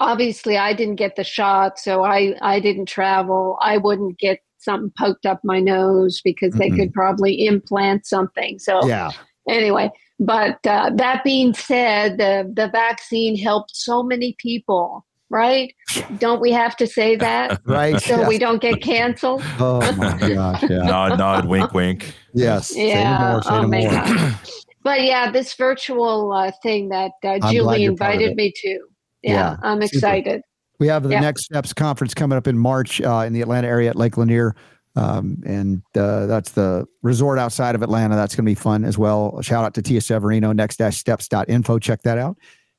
[0.00, 3.58] obviously I didn't get the shot, so I, I didn't travel.
[3.60, 6.76] I wouldn't get something poked up my nose because they mm-hmm.
[6.76, 8.58] could probably implant something.
[8.58, 9.10] So yeah.
[9.48, 15.06] Anyway, but uh, that being said, the the vaccine helped so many people.
[15.32, 15.72] Right?
[16.18, 17.60] Don't we have to say that?
[17.64, 18.00] right.
[18.00, 19.44] So we don't get canceled.
[19.60, 20.62] Oh my gosh!
[20.64, 20.82] Yeah.
[20.82, 22.14] nod, nod, wink, wink.
[22.34, 22.76] Yes.
[22.76, 23.40] Yeah.
[23.44, 24.38] oh my God.
[24.82, 28.89] But yeah, this virtual uh, thing that uh, Julie invited me to.
[29.22, 30.42] Yeah, yeah I'm excited.
[30.78, 33.90] We have the Next Steps conference coming up in March uh, in the Atlanta area
[33.90, 34.54] at Lake Lanier.
[34.96, 38.16] Um, and uh, that's the resort outside of Atlanta.
[38.16, 39.40] That's going to be fun as well.
[39.42, 41.78] Shout out to Tia Severino, next-steps.info.
[41.78, 42.38] Check that out.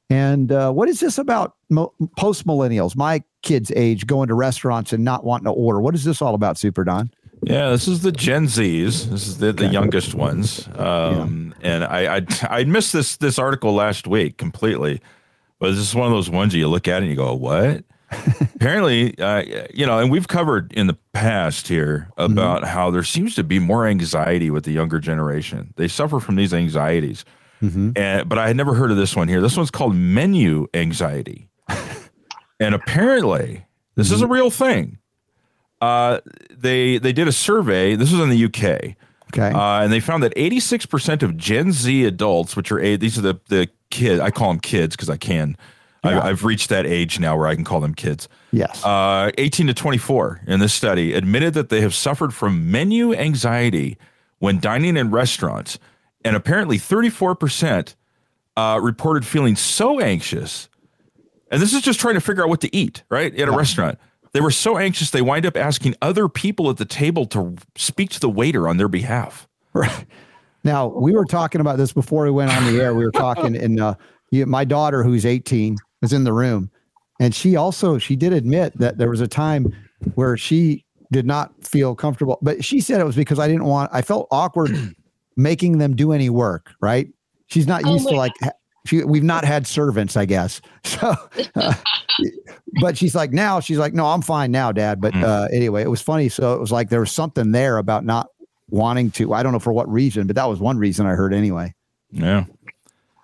[0.09, 4.91] And uh, what is this about mo- post millennials, my kids' age, going to restaurants
[4.91, 5.79] and not wanting to order?
[5.79, 7.11] What is this all about, Super Don?
[7.43, 9.05] Yeah, this is the Gen Zs.
[9.05, 9.73] This is the, the okay.
[9.73, 10.67] youngest ones.
[10.75, 11.75] Um, yeah.
[11.75, 15.01] And I, I I missed this this article last week completely,
[15.61, 17.85] but this is one of those ones you look at and you go, "What?"
[18.55, 22.33] Apparently, uh, you know, and we've covered in the past here mm-hmm.
[22.33, 22.73] about mm-hmm.
[22.73, 25.73] how there seems to be more anxiety with the younger generation.
[25.77, 27.23] They suffer from these anxieties,
[27.61, 27.91] mm-hmm.
[27.95, 29.39] and but I had never heard of this one here.
[29.39, 31.47] This one's called menu anxiety,
[32.59, 33.63] and apparently,
[33.95, 34.15] this mm-hmm.
[34.15, 34.97] is a real thing.
[35.79, 37.95] Uh, they they did a survey.
[37.95, 38.95] This was in the UK.
[39.33, 39.51] Okay.
[39.51, 43.39] Uh, and they found that 86% of Gen Z adults, which are these are the
[43.47, 45.57] the kids, I call them kids because I can
[46.03, 46.23] yeah.
[46.23, 48.27] I, have reached that age now where I can call them kids.
[48.51, 48.83] Yes.
[48.83, 53.97] Uh, 18 to 24 in this study admitted that they have suffered from menu anxiety
[54.39, 55.77] when dining in restaurants.
[56.23, 57.95] And apparently 34%
[58.57, 60.69] uh, reported feeling so anxious.
[61.51, 63.33] And this is just trying to figure out what to eat, right?
[63.39, 63.99] At a restaurant.
[64.33, 68.11] They were so anxious, they wind up asking other people at the table to speak
[68.11, 69.47] to the waiter on their behalf.
[69.73, 70.05] Right.
[70.63, 72.93] Now, we were talking about this before we went on the air.
[72.93, 73.95] We were talking, and uh,
[74.31, 76.69] my daughter, who's 18, was in the room,
[77.19, 79.73] and she also she did admit that there was a time
[80.15, 83.89] where she did not feel comfortable, but she said it was because I didn't want.
[83.93, 84.95] I felt awkward
[85.35, 86.73] making them do any work.
[86.81, 87.07] Right?
[87.47, 88.33] She's not oh used oh to like.
[88.85, 90.61] She, we've not had servants, I guess.
[90.83, 91.15] So,
[91.55, 91.73] uh,
[92.81, 93.59] but she's like now.
[93.59, 94.99] She's like, no, I'm fine now, Dad.
[94.99, 95.23] But mm.
[95.23, 96.27] uh, anyway, it was funny.
[96.29, 98.27] So it was like there was something there about not
[98.69, 99.33] wanting to.
[99.33, 101.73] I don't know for what reason, but that was one reason I heard anyway.
[102.11, 102.45] Yeah.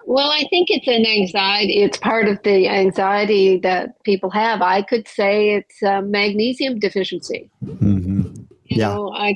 [0.06, 1.84] Well, I think it's an anxiety.
[1.84, 4.62] It's part of the anxiety that people have.
[4.62, 7.50] I could say it's a magnesium deficiency.
[7.66, 8.22] Mm-hmm.
[8.66, 8.88] You yeah.
[8.88, 9.36] know, I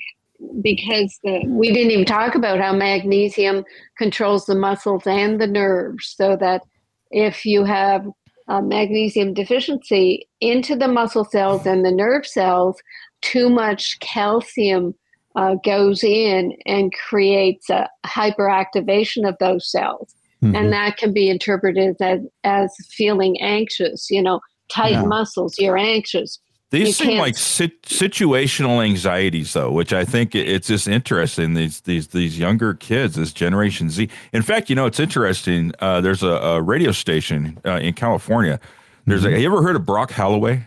[0.62, 3.64] because the, we didn't even talk about how magnesium
[3.98, 6.64] controls the muscles and the nerves, so that
[7.12, 8.06] if you have
[8.48, 12.82] a magnesium deficiency into the muscle cells and the nerve cells,
[13.22, 14.94] too much calcium
[15.36, 20.14] uh, goes in and creates a hyperactivation of those cells.
[20.44, 20.56] Mm-hmm.
[20.56, 25.04] And that can be interpreted as, as feeling anxious, you know, tight yeah.
[25.04, 26.40] muscles, you're anxious.
[26.72, 31.54] These you seem like sit- situational anxieties, though, which I think it's just interesting.
[31.54, 34.10] These these these younger kids, this Generation Z.
[34.32, 35.74] In fact, you know, it's interesting.
[35.80, 38.58] Uh, there's a, a, radio station uh, in California.
[39.06, 39.30] There's mm-hmm.
[39.30, 39.32] a.
[39.32, 40.66] Have you ever heard of Brock Holloway?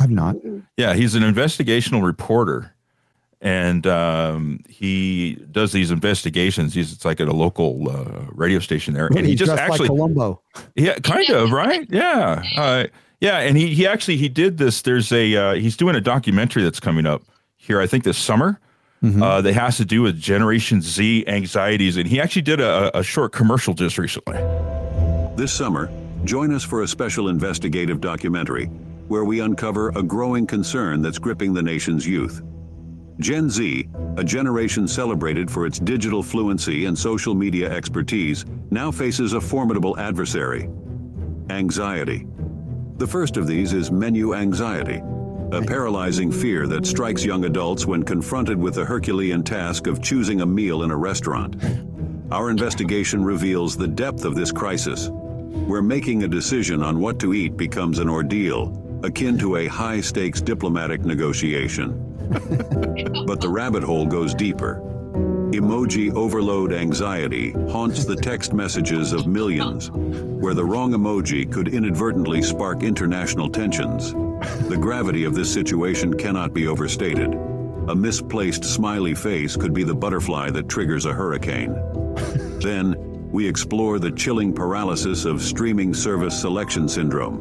[0.00, 0.34] I've not.
[0.76, 2.74] Yeah, he's an investigational reporter,
[3.40, 6.74] and um, he does these investigations.
[6.74, 9.88] He's it's like at a local uh, radio station there, and he just, just actually
[9.88, 10.42] like Columbo.
[10.74, 11.86] Yeah, kind of right.
[11.88, 12.86] Yeah, uh,
[13.20, 14.82] yeah, and he he actually he did this.
[14.82, 17.22] There's a uh, he's doing a documentary that's coming up
[17.56, 17.80] here.
[17.80, 18.60] I think this summer.
[19.02, 19.22] Mm-hmm.
[19.22, 23.02] Uh, that has to do with Generation Z anxieties, and he actually did a, a
[23.02, 24.36] short commercial just recently.
[25.36, 25.90] This summer,
[26.24, 28.66] join us for a special investigative documentary
[29.08, 32.42] where we uncover a growing concern that's gripping the nation's youth.
[33.20, 33.88] Gen Z,
[34.18, 39.98] a generation celebrated for its digital fluency and social media expertise, now faces a formidable
[39.98, 40.68] adversary
[41.48, 42.26] anxiety.
[43.00, 45.00] The first of these is menu anxiety,
[45.52, 50.42] a paralyzing fear that strikes young adults when confronted with the Herculean task of choosing
[50.42, 51.56] a meal in a restaurant.
[52.30, 57.32] Our investigation reveals the depth of this crisis, where making a decision on what to
[57.32, 61.92] eat becomes an ordeal, akin to a high stakes diplomatic negotiation.
[63.26, 64.82] but the rabbit hole goes deeper.
[65.52, 72.40] Emoji overload anxiety haunts the text messages of millions, where the wrong emoji could inadvertently
[72.40, 74.12] spark international tensions.
[74.68, 77.34] The gravity of this situation cannot be overstated.
[77.88, 81.74] A misplaced smiley face could be the butterfly that triggers a hurricane.
[82.60, 82.94] then,
[83.32, 87.38] we explore the chilling paralysis of streaming service selection syndrome.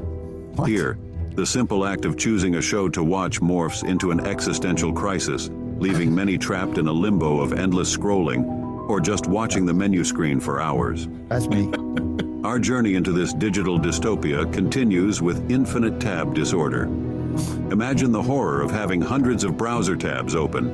[0.56, 0.68] What?
[0.68, 0.98] Here,
[1.36, 5.50] the simple act of choosing a show to watch morphs into an existential crisis,
[5.80, 8.46] leaving many trapped in a limbo of endless scrolling
[8.90, 11.08] or just watching the menu screen for hours.
[11.28, 11.72] That's me.
[12.44, 16.84] Our journey into this digital dystopia continues with infinite tab disorder.
[17.72, 20.70] Imagine the horror of having hundreds of browser tabs open,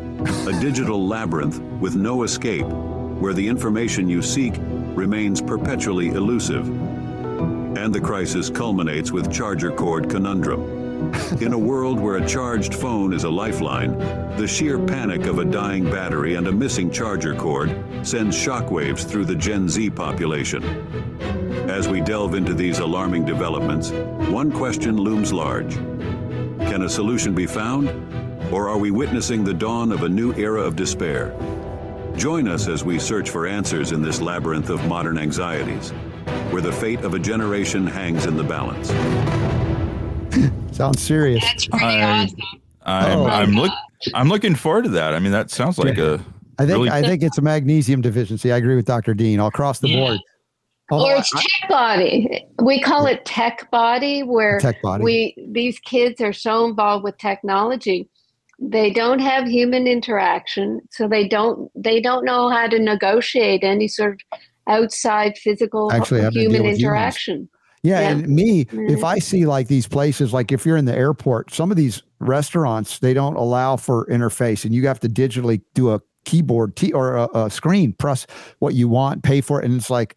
[0.48, 4.54] a digital labyrinth with no escape, where the information you seek
[4.96, 6.68] remains perpetually elusive
[7.78, 10.75] and the crisis culminates with charger cord conundrum.
[11.42, 13.98] In a world where a charged phone is a lifeline,
[14.38, 17.70] the sheer panic of a dying battery and a missing charger cord
[18.04, 20.64] sends shockwaves through the Gen Z population.
[21.70, 23.92] As we delve into these alarming developments,
[24.30, 27.90] one question looms large Can a solution be found?
[28.54, 31.36] Or are we witnessing the dawn of a new era of despair?
[32.16, 35.92] Join us as we search for answers in this labyrinth of modern anxieties,
[36.52, 39.55] where the fate of a generation hangs in the balance.
[40.72, 41.44] Sounds serious.
[41.44, 42.40] That's pretty I, awesome.
[42.86, 43.74] I'm, oh, I'm, look,
[44.14, 45.14] I'm looking forward to that.
[45.14, 46.04] I mean, that sounds like yeah.
[46.04, 46.20] a.
[46.58, 48.52] I think really- I think it's a magnesium deficiency.
[48.52, 49.14] I agree with Dr.
[49.14, 49.98] Dean all across the yeah.
[49.98, 50.20] board.
[50.92, 52.46] Although or it's I, tech body.
[52.62, 55.04] We call it tech body, where tech body.
[55.04, 58.08] we these kids are so involved with technology,
[58.60, 63.88] they don't have human interaction, so they don't they don't know how to negotiate any
[63.88, 67.50] sort of outside physical Actually, human interaction.
[67.86, 68.90] Yeah, yeah, and me, mm-hmm.
[68.90, 72.02] if I see like these places, like if you're in the airport, some of these
[72.20, 76.92] restaurants they don't allow for interface, and you have to digitally do a keyboard t-
[76.94, 78.26] or a, a screen, press
[78.58, 80.16] what you want, pay for it, and it's like,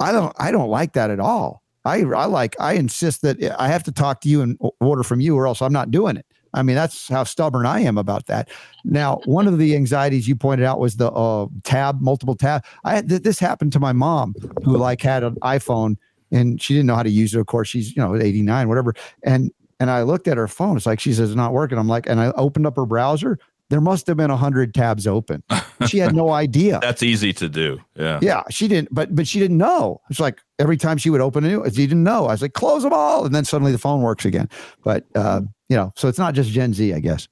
[0.00, 1.62] I don't, I don't like that at all.
[1.84, 5.20] I, I like, I insist that I have to talk to you and order from
[5.20, 6.26] you, or else I'm not doing it.
[6.52, 8.48] I mean, that's how stubborn I am about that.
[8.84, 12.64] Now, one of the anxieties you pointed out was the uh, tab, multiple tab.
[12.84, 14.34] I had th- this happened to my mom,
[14.64, 15.96] who like had an iPhone
[16.34, 17.40] and she didn't know how to use it.
[17.40, 18.94] Of course, she's you know 89, whatever.
[19.22, 19.50] And
[19.80, 20.76] and I looked at her phone.
[20.76, 21.78] It's like she says it's not working.
[21.78, 23.38] I'm like, and I opened up her browser.
[23.70, 25.42] There must have been a hundred tabs open.
[25.88, 26.78] She had no idea.
[26.80, 27.78] That's easy to do.
[27.96, 28.18] Yeah.
[28.22, 28.42] Yeah.
[28.48, 30.00] She didn't, but but she didn't know.
[30.08, 32.26] It's like every time she would open it, she didn't know.
[32.26, 34.48] I was like, close them all, and then suddenly the phone works again.
[34.82, 37.28] But uh, you know, so it's not just Gen Z, I guess.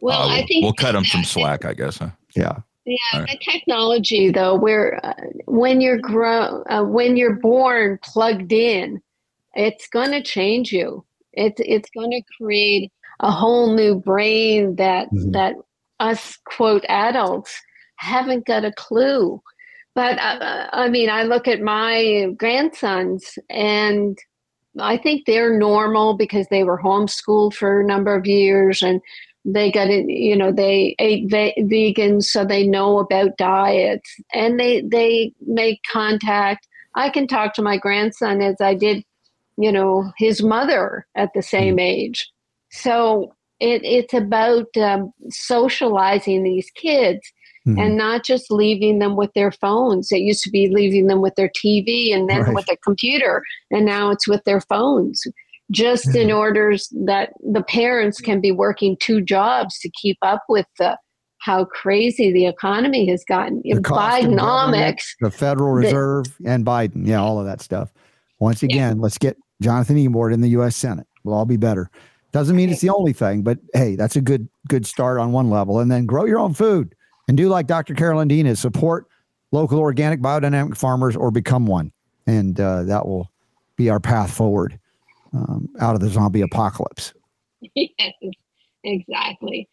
[0.00, 1.98] Well, uh, I think we'll cut them some slack, I guess.
[1.98, 2.10] Huh?
[2.34, 2.58] Yeah.
[2.86, 3.28] Yeah, right.
[3.28, 5.14] the technology though, where uh,
[5.46, 9.02] when you're grow, uh, when you're born plugged in,
[9.54, 11.04] it's going to change you.
[11.32, 15.32] It's it's going to create a whole new brain that mm-hmm.
[15.32, 15.56] that
[15.98, 17.60] us quote adults
[17.96, 19.42] haven't got a clue.
[19.96, 24.16] But uh, uh I mean, I look at my grandsons and
[24.78, 29.00] I think they're normal because they were homeschooled for a number of years and
[29.46, 34.58] they got it you know they ate ve- vegan so they know about diets and
[34.58, 36.66] they they make contact
[36.96, 39.04] i can talk to my grandson as i did
[39.56, 41.82] you know his mother at the same mm.
[41.82, 42.30] age
[42.70, 47.32] so it, it's about um, socializing these kids
[47.66, 47.80] mm.
[47.80, 51.36] and not just leaving them with their phones it used to be leaving them with
[51.36, 52.54] their tv and then right.
[52.54, 55.24] with a computer and now it's with their phones
[55.70, 56.36] just in mm-hmm.
[56.36, 60.96] orders that the parents can be working two jobs to keep up with the
[61.38, 63.60] how crazy the economy has gotten.
[63.64, 67.06] The Bidenomics, the Federal Reserve, the, and Biden.
[67.06, 67.92] Yeah, all of that stuff.
[68.40, 69.02] Once again, yeah.
[69.02, 70.76] let's get Jonathan Emord in the U.S.
[70.76, 71.06] Senate.
[71.24, 71.90] We'll all be better.
[72.32, 75.48] Doesn't mean it's the only thing, but hey, that's a good good start on one
[75.48, 75.78] level.
[75.78, 76.94] And then grow your own food
[77.28, 77.94] and do like Dr.
[77.94, 79.06] Carolyn Dean is support
[79.52, 81.92] local organic biodynamic farmers or become one,
[82.26, 83.30] and uh, that will
[83.76, 84.78] be our path forward
[85.32, 87.12] um, out of the zombie apocalypse.
[87.74, 88.12] Yes,
[88.84, 89.68] exactly.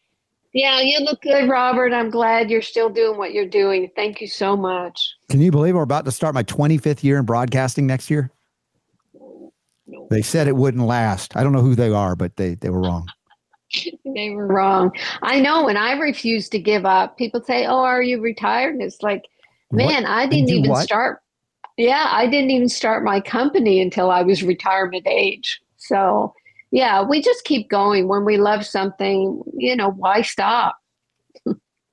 [0.54, 1.94] Yeah, you look good, Robert.
[1.94, 3.90] I'm glad you're still doing what you're doing.
[3.96, 5.16] Thank you so much.
[5.30, 8.32] Can you believe we're about to start my 25th year in broadcasting next year?
[9.88, 10.08] No.
[10.12, 11.36] They said it wouldn't last.
[11.36, 13.08] I don't know who they are, but they, they were wrong.
[14.06, 14.92] they were wrong.
[15.24, 18.76] I know when I refuse to give up, people say, Oh, are you retired?
[18.76, 19.24] And it's like,
[19.72, 20.12] man, what?
[20.12, 20.84] I didn't even what?
[20.84, 21.23] start
[21.78, 25.60] yeah, I didn't even start my company until I was retirement age.
[25.78, 26.34] So,
[26.72, 28.08] yeah, we just keep going.
[28.08, 30.78] When we love something, you know, why stop?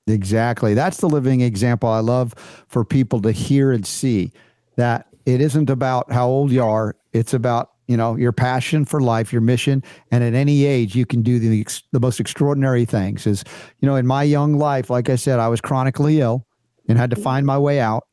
[0.07, 0.73] exactly.
[0.73, 2.33] That's the living example I love
[2.67, 4.31] for people to hear and see
[4.77, 9.01] that it isn't about how old you are, it's about you know your passion for
[9.01, 13.27] life your mission and at any age you can do the, the most extraordinary things
[13.27, 13.43] is
[13.79, 16.47] you know in my young life like i said i was chronically ill
[16.87, 18.03] and had to find my way out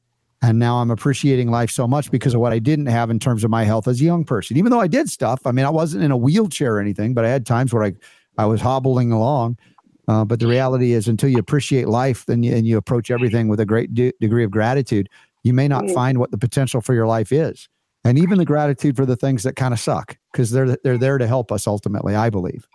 [0.41, 3.43] and now I'm appreciating life so much because of what I didn't have in terms
[3.43, 4.57] of my health as a young person.
[4.57, 7.25] Even though I did stuff, I mean, I wasn't in a wheelchair or anything, but
[7.25, 7.93] I had times where I,
[8.37, 9.59] I was hobbling along.
[10.07, 13.49] Uh, but the reality is, until you appreciate life then you, and you approach everything
[13.49, 15.09] with a great de- degree of gratitude,
[15.43, 17.69] you may not find what the potential for your life is.
[18.05, 21.19] And even the gratitude for the things that kind of suck, because they're they're there
[21.19, 22.67] to help us ultimately, I believe.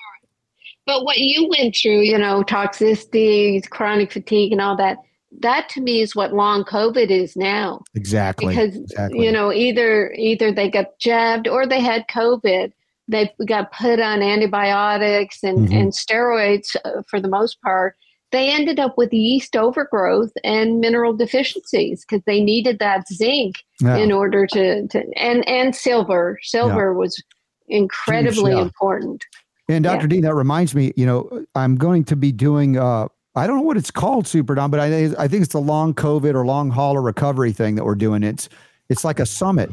[0.85, 4.97] But what you went through, you know, toxicity, chronic fatigue, and all that
[5.39, 7.81] that to me is what long COVID is now.
[7.95, 8.47] Exactly.
[8.47, 9.25] Because exactly.
[9.25, 12.71] you know either either they got jabbed or they had COVID.
[13.07, 15.77] They got put on antibiotics and, mm-hmm.
[15.77, 17.97] and steroids uh, for the most part.
[18.31, 23.97] They ended up with yeast overgrowth and mineral deficiencies because they needed that zinc yeah.
[23.97, 26.39] in order to, to and and silver.
[26.41, 26.97] Silver yeah.
[26.97, 27.21] was
[27.67, 28.61] incredibly Huge, yeah.
[28.61, 29.25] important.
[29.69, 30.07] And Dr.
[30.07, 33.63] Dean, that reminds me, you know, I'm going to be doing uh, I don't know
[33.63, 36.69] what it's called, Super Don, but I, I think it's the long COVID or long
[36.69, 38.23] hauler recovery thing that we're doing.
[38.23, 38.47] It's
[38.89, 39.71] it's like a summit,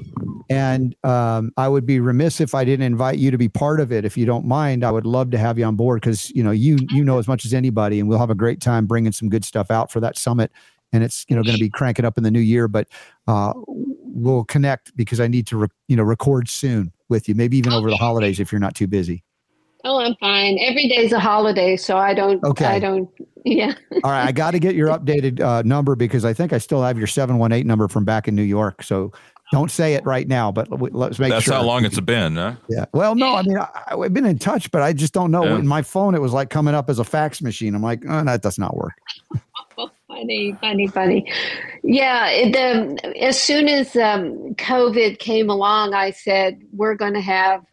[0.49, 3.93] and um, I would be remiss if I didn't invite you to be part of
[3.93, 4.05] it.
[4.05, 6.53] If you don't mind, I would love to have you on board because you know
[6.53, 9.29] you you know as much as anybody, and we'll have a great time bringing some
[9.29, 10.53] good stuff out for that summit.
[10.93, 12.89] And it's you know going to be cranking up in the new year, but
[13.27, 17.59] uh, we'll connect because I need to re- you know record soon with you, maybe
[17.59, 19.23] even over the holidays if you're not too busy.
[19.85, 20.59] Oh, I'm fine.
[20.61, 22.43] Every day's a holiday, so I don't.
[22.45, 22.65] Okay.
[22.65, 23.09] I don't.
[23.45, 23.75] Yeah.
[24.05, 24.27] All right.
[24.27, 27.07] I got to get your updated uh, number because I think I still have your
[27.07, 28.83] seven one eight number from back in New York.
[28.83, 29.13] So
[29.53, 31.53] don't say it right now, but let's make That's sure.
[31.53, 32.55] That's how long it's been, huh?
[32.69, 32.85] Yeah.
[32.93, 35.45] Well, no, I mean, I, have been in touch, but I just don't know.
[35.45, 35.59] Yeah.
[35.59, 37.75] In my phone, it was like coming up as a fax machine.
[37.75, 38.93] I'm like, oh, that does not work.
[40.07, 41.33] funny, funny, funny.
[41.83, 42.29] Yeah.
[42.29, 47.65] It, um, as soon as um, COVID came along, I said, we're going to have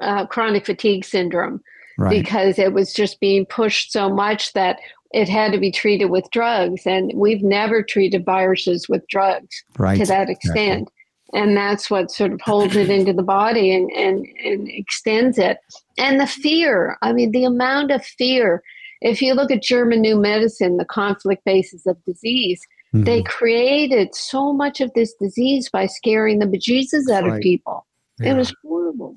[0.00, 1.60] uh, chronic fatigue syndrome
[1.98, 2.10] right.
[2.10, 4.78] because it was just being pushed so much that
[5.12, 6.86] it had to be treated with drugs.
[6.86, 9.98] And we've never treated viruses with drugs right.
[9.98, 10.82] to that extent.
[10.82, 10.94] Exactly.
[11.32, 15.58] And that's what sort of holds it into the body and, and, and extends it.
[15.96, 18.62] And the fear I mean, the amount of fear.
[19.00, 22.60] If you look at German New Medicine, the conflict basis of disease,
[22.94, 23.04] mm-hmm.
[23.04, 27.36] they created so much of this disease by scaring the bejesus out right.
[27.36, 27.86] of people.
[28.18, 28.32] Yeah.
[28.32, 29.16] It was horrible.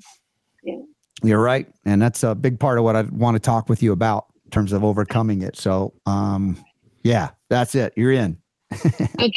[0.64, 0.80] Yeah.
[1.24, 1.68] You're right.
[1.86, 4.52] And that's a big part of what I want to talk with you about in
[4.52, 5.58] terms of overcoming it.
[5.58, 6.58] So, um,
[7.04, 7.94] yeah, that's it.
[7.96, 8.38] You're in.
[8.74, 9.32] okay.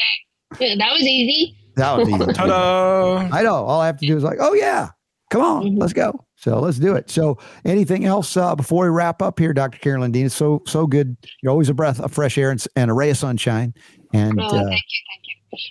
[0.60, 1.56] Yeah, that was easy.
[1.76, 2.32] That was easy.
[2.32, 3.28] Ta-da!
[3.32, 3.54] I know.
[3.54, 4.90] All I have to do is like, oh, yeah,
[5.30, 5.78] come on, mm-hmm.
[5.78, 6.24] let's go.
[6.36, 7.10] So let's do it.
[7.10, 9.78] So anything else uh, before we wrap up here, Dr.
[9.78, 10.26] Carolyn Dean?
[10.26, 11.16] It's so, so good.
[11.42, 13.74] You're always a breath of fresh air and, and a ray of sunshine.
[14.12, 14.70] And oh, thank uh, you.
[14.70, 14.82] Thank
[15.24, 15.25] you.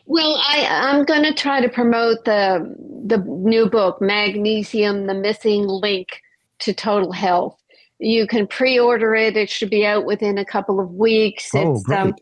[0.06, 2.76] Well, I, I'm going to try to promote the
[3.06, 6.22] the new book, Magnesium: The Missing Link
[6.60, 7.62] to Total Health.
[8.00, 9.38] You can pre-order it.
[9.38, 11.50] It should be out within a couple of weeks.
[11.54, 12.16] Oh, it's um,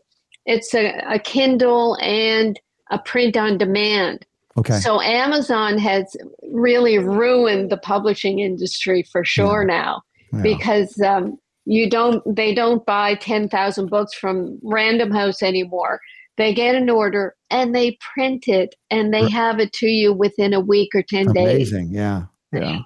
[0.46, 2.58] it's a, a Kindle and
[2.90, 4.26] a print on demand.
[4.56, 4.78] Okay.
[4.78, 6.16] So Amazon has
[6.52, 9.74] really ruined the publishing industry for sure yeah.
[9.74, 10.42] now yeah.
[10.42, 16.00] because um, you don't they don't buy 10,000 books from Random House anymore.
[16.36, 20.52] They get an order and they print it and they have it to you within
[20.52, 21.34] a week or 10 Amazing.
[21.34, 21.72] days.
[21.72, 21.92] Amazing.
[21.92, 22.24] Yeah.
[22.52, 22.78] Yeah.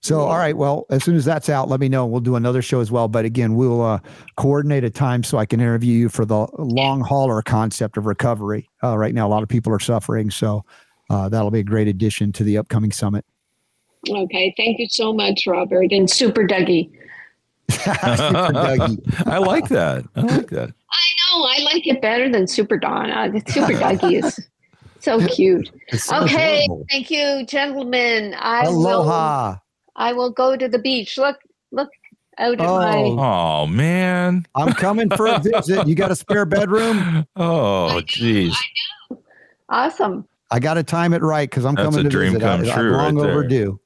[0.00, 0.56] So, all right.
[0.56, 2.06] Well, as soon as that's out, let me know.
[2.06, 3.06] We'll do another show as well.
[3.06, 4.00] But again, we'll uh,
[4.36, 8.68] coordinate a time so I can interview you for the long hauler concept of recovery.
[8.82, 10.28] Uh, right now, a lot of people are suffering.
[10.32, 10.64] So,
[11.08, 13.24] uh, that'll be a great addition to the upcoming summit.
[14.08, 14.52] Okay.
[14.56, 15.92] Thank you so much, Robert.
[15.92, 16.90] And Super Dougie.
[17.70, 19.26] Super Dougie.
[19.28, 20.04] I like that.
[20.16, 20.72] I like that.
[21.32, 23.10] Oh, I like it better than Super Don.
[23.10, 24.48] Uh, Super Dougie is
[25.00, 25.70] so cute.
[25.92, 26.86] So okay, adorable.
[26.90, 28.34] thank you, gentlemen.
[28.38, 29.50] I Aloha.
[29.50, 29.62] Will,
[29.96, 31.16] I will go to the beach.
[31.18, 31.38] Look,
[31.70, 31.90] look
[32.38, 32.76] out at oh.
[32.78, 33.22] my.
[33.22, 35.86] Oh man, I'm coming for a visit.
[35.86, 37.26] You got a spare bedroom?
[37.36, 38.54] Oh, jeez.
[39.68, 40.28] Awesome.
[40.50, 42.44] I got to time it right because I'm That's coming to dream visit.
[42.44, 43.80] Come I, true I'm long right overdue.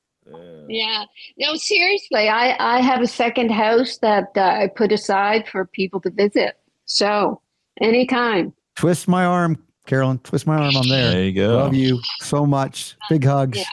[0.68, 1.04] Yeah.
[1.38, 6.00] No, seriously, I, I have a second house that uh, I put aside for people
[6.00, 6.58] to visit.
[6.86, 7.40] So
[7.80, 8.52] anytime.
[8.76, 10.18] Twist my arm, Carolyn.
[10.20, 10.76] Twist my arm.
[10.76, 11.10] I'm there.
[11.10, 11.56] There you go.
[11.56, 12.96] Love you so much.
[13.08, 13.58] Big hugs.
[13.58, 13.64] Yeah.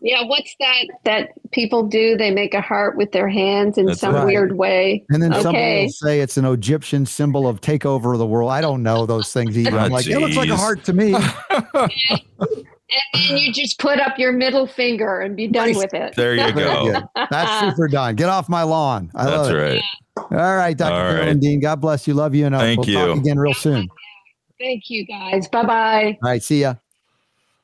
[0.00, 2.16] Yeah, what's that that people do?
[2.16, 4.26] They make a heart with their hands in That's some right.
[4.26, 5.04] weird way.
[5.08, 5.42] And then okay.
[5.42, 8.50] somebody will say it's an Egyptian symbol of takeover of the world.
[8.50, 9.70] I don't know those things either.
[9.78, 10.14] I'm oh, like, geez.
[10.14, 11.14] it looks like a heart to me.
[12.88, 12.98] yeah.
[13.14, 16.14] And then you just put up your middle finger and be done with it.
[16.14, 17.00] There you go.
[17.30, 18.14] That's super done.
[18.16, 19.10] Get off my lawn.
[19.14, 19.74] I That's love right.
[19.76, 19.84] It.
[20.16, 20.94] All right, Dr.
[20.94, 21.38] All right.
[21.38, 21.60] Dean.
[21.60, 22.14] God bless you.
[22.14, 22.46] Love you.
[22.46, 22.94] And uh, Thank we'll you.
[22.94, 23.88] talk again real soon.
[24.58, 25.48] Thank you, guys.
[25.48, 26.18] Bye bye.
[26.22, 26.42] All right.
[26.42, 26.74] See ya.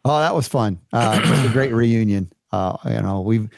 [0.05, 0.81] Oh, that was fun.
[0.93, 2.33] Uh, just a great reunion.
[2.51, 3.49] Uh, you know, we've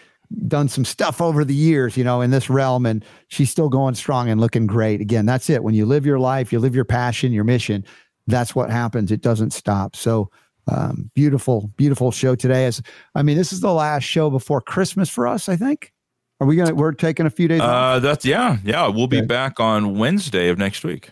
[0.47, 3.95] done some stuff over the years, you know, in this realm, and she's still going
[3.95, 5.01] strong and looking great.
[5.01, 5.63] Again, that's it.
[5.63, 7.85] When you live your life, you live your passion, your mission.
[8.27, 9.11] That's what happens.
[9.11, 9.97] It doesn't stop.
[9.97, 10.31] So,
[10.69, 12.67] um, beautiful, beautiful show today.
[12.67, 12.83] As
[13.15, 15.49] I mean, this is the last show before Christmas for us.
[15.49, 15.93] I think.
[16.41, 16.75] Are we gonna?
[16.75, 17.61] We're taking a few days.
[17.61, 18.89] Uh, that's yeah, yeah.
[18.89, 19.27] We'll be okay.
[19.27, 21.11] back on Wednesday of next week.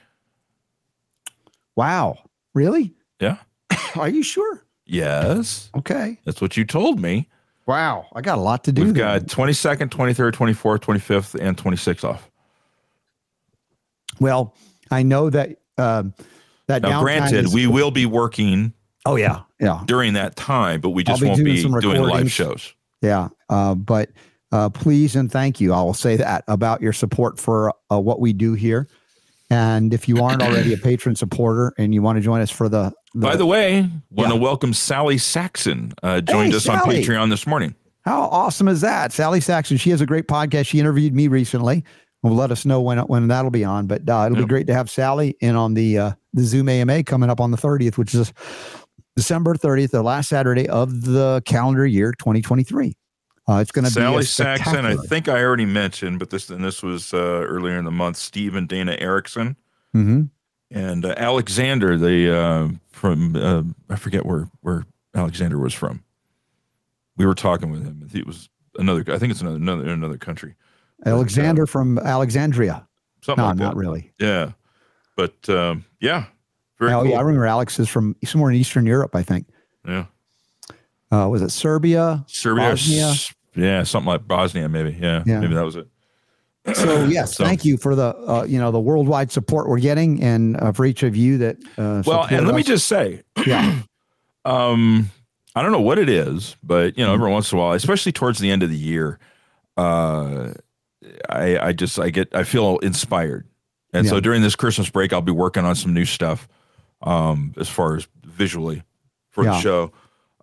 [1.77, 2.19] Wow!
[2.55, 2.95] Really?
[3.21, 3.37] Yeah.
[3.97, 4.65] Are you sure?
[4.85, 5.71] Yes.
[5.77, 6.19] Okay.
[6.25, 7.29] That's what you told me.
[7.67, 8.85] Wow, I got a lot to do.
[8.85, 12.29] We've got twenty second, twenty third, twenty fourth, twenty fifth, and twenty sixth off.
[14.19, 14.55] Well,
[14.91, 16.13] I know that um,
[16.67, 16.83] that.
[16.83, 18.73] Now, granted, is- we will be working.
[19.05, 19.83] Oh yeah, yeah.
[19.87, 22.75] During that time, but we just be won't be doing live shows.
[23.01, 24.11] Yeah, uh, but
[24.53, 25.73] uh, please and thank you.
[25.73, 28.89] I will say that about your support for uh, what we do here.
[29.51, 32.71] And if you aren't already a patron supporter and you want to join us for
[32.71, 35.93] the, the by the way, want to welcome Sally Saxon.
[36.03, 36.97] Uh, joined hey, us Sally.
[36.99, 37.75] on Patreon this morning.
[38.03, 39.77] How awesome is that, Sally Saxon?
[39.77, 40.69] She has a great podcast.
[40.69, 41.85] She interviewed me recently.
[42.23, 43.87] Will let us know when when that'll be on.
[43.87, 44.47] But uh, it'll yep.
[44.47, 47.51] be great to have Sally in on the uh, the Zoom AMA coming up on
[47.51, 48.33] the 30th, which is
[49.17, 52.97] December 30th, the last Saturday of the calendar year 2023.
[53.49, 54.87] Uh, it's going to be Sally Saxon.
[54.87, 58.17] I think I already mentioned, but this and this was uh, earlier in the month.
[58.17, 59.57] Steve and Dana Erickson,
[59.95, 60.25] mm-hmm.
[60.71, 61.99] and uh, Alexander.
[61.99, 63.63] The uh, from uh,
[63.93, 66.05] I forget where where Alexander was from.
[67.17, 68.09] We were talking with him.
[68.15, 68.49] It was
[68.79, 69.01] another.
[69.13, 70.55] I think it's another another, another country.
[71.05, 72.87] Alexander but, uh, from Alexandria.
[73.23, 74.13] Something no, like not really.
[74.21, 74.53] Yeah,
[75.17, 76.27] but um, yeah,
[76.83, 77.11] very oh cool.
[77.11, 79.47] yeah, I remember Alex is from somewhere in Eastern Europe, I think.
[79.87, 80.07] Yeah.
[81.11, 82.25] Uh, was it Serbia?
[82.27, 83.15] Serbia, Bosnia?
[83.55, 84.97] yeah, something like Bosnia, maybe.
[84.99, 85.41] Yeah, yeah.
[85.41, 85.89] maybe that was it.
[86.75, 90.23] So yes, so, thank you for the uh, you know the worldwide support we're getting,
[90.23, 91.57] and uh, for each of you that.
[91.77, 92.57] Uh, well, and let us.
[92.57, 93.81] me just say, yeah,
[94.45, 95.11] um,
[95.55, 98.13] I don't know what it is, but you know, every once in a while, especially
[98.13, 99.19] towards the end of the year,
[99.77, 100.53] uh,
[101.29, 103.47] I I just I get I feel inspired,
[103.93, 104.11] and yeah.
[104.11, 106.49] so during this Christmas break, I'll be working on some new stuff,
[107.03, 108.83] um, as far as visually
[109.31, 109.51] for yeah.
[109.51, 109.93] the show.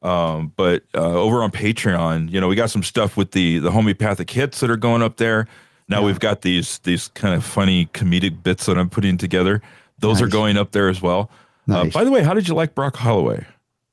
[0.01, 3.71] Um, but uh, over on Patreon, you know, we got some stuff with the the
[3.71, 5.47] homeopathic hits that are going up there.
[5.87, 6.05] Now yeah.
[6.05, 9.61] we've got these these kind of funny comedic bits that I'm putting together.
[9.99, 10.27] Those nice.
[10.27, 11.29] are going up there as well.
[11.67, 11.95] Uh, nice.
[11.95, 13.45] Uh, by the way, how did you like Brock Holloway?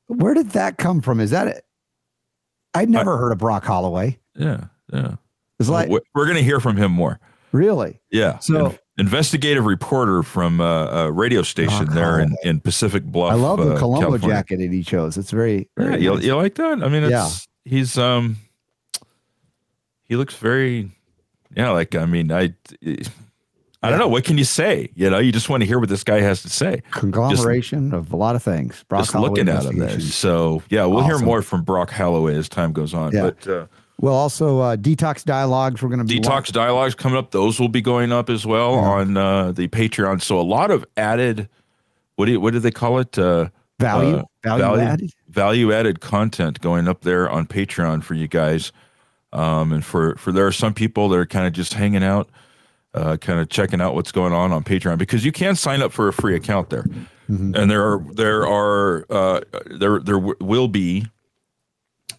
[0.07, 1.19] Where did that come from?
[1.19, 1.65] Is that it?
[2.73, 4.19] I'd never I, heard of Brock Holloway.
[4.35, 5.15] Yeah, yeah.
[5.59, 7.19] It's like we're going to hear from him more.
[7.51, 7.99] Really?
[8.11, 8.39] Yeah.
[8.39, 13.31] So investigative reporter from a radio station there in, in Pacific Bluff.
[13.31, 14.37] I love the uh, Colombo California.
[14.37, 15.17] jacket that he chose.
[15.17, 16.13] It's very, very yeah.
[16.13, 16.83] You, you, like that?
[16.83, 17.29] I mean, it's, yeah.
[17.65, 18.37] He's um,
[20.03, 20.91] he looks very,
[21.55, 21.71] yeah.
[21.71, 22.53] Like I mean, I.
[23.83, 24.07] I don't know.
[24.07, 24.89] What can you say?
[24.95, 26.81] You know, you just want to hear what this guy has to say.
[26.89, 28.83] Conglomeration just, of a lot of things.
[28.89, 29.99] Brock just Holloway looking at him there.
[29.99, 31.19] So yeah, we'll awesome.
[31.19, 33.13] hear more from Brock Holloway as time goes on.
[33.13, 33.21] Yeah.
[33.21, 33.67] But uh,
[33.99, 35.81] well, also uh, detox dialogues.
[35.81, 36.53] We're going to be detox watching.
[36.53, 37.31] dialogues coming up.
[37.31, 38.79] Those will be going up as well yeah.
[38.81, 40.21] on uh, the Patreon.
[40.21, 41.49] So a lot of added.
[42.15, 43.17] What do you, what do they call it?
[43.17, 43.49] Uh,
[43.79, 48.27] value, uh, value, value added, value added content going up there on Patreon for you
[48.27, 48.71] guys.
[49.33, 52.29] Um, and for for there are some people that are kind of just hanging out,
[52.93, 55.91] uh, kind of checking out what's going on on Patreon because you can sign up
[55.91, 56.83] for a free account there,
[57.29, 57.53] mm-hmm.
[57.55, 61.07] and there are there are uh, there there w- will be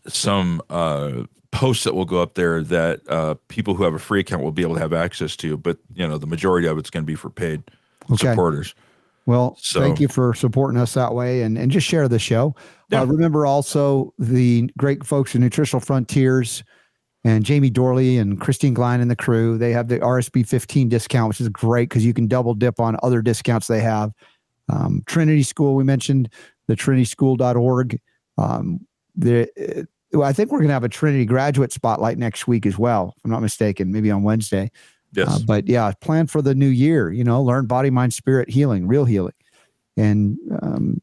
[0.07, 4.21] some uh, posts that will go up there that uh, people who have a free
[4.21, 5.57] account will be able to have access to.
[5.57, 7.63] But you know, the majority of it's going to be for paid
[8.11, 8.31] okay.
[8.31, 8.75] supporters.
[9.27, 12.55] Well, so, thank you for supporting us that way, and and just share the show.
[12.91, 13.03] Yeah.
[13.03, 16.65] Uh, remember also the great folks at Nutritional Frontiers
[17.25, 19.59] and Jamie Dorley and Christine Glein and the crew.
[19.59, 22.97] They have the RSB 15 discount, which is great because you can double dip on
[23.03, 24.13] other discounts they have.
[24.71, 26.31] Um, Trinity School, we mentioned
[26.67, 28.01] the trinityschool.org.
[28.39, 28.81] Um,
[29.17, 32.79] the, well, I think we're going to have a Trinity graduate spotlight next week as
[32.79, 34.71] well, if I'm not mistaken, maybe on Wednesday.
[35.13, 35.29] Yes.
[35.29, 38.87] Uh, but yeah, plan for the new year, you know, learn body, mind, spirit healing,
[38.87, 39.35] real healing.
[39.97, 41.01] And, um,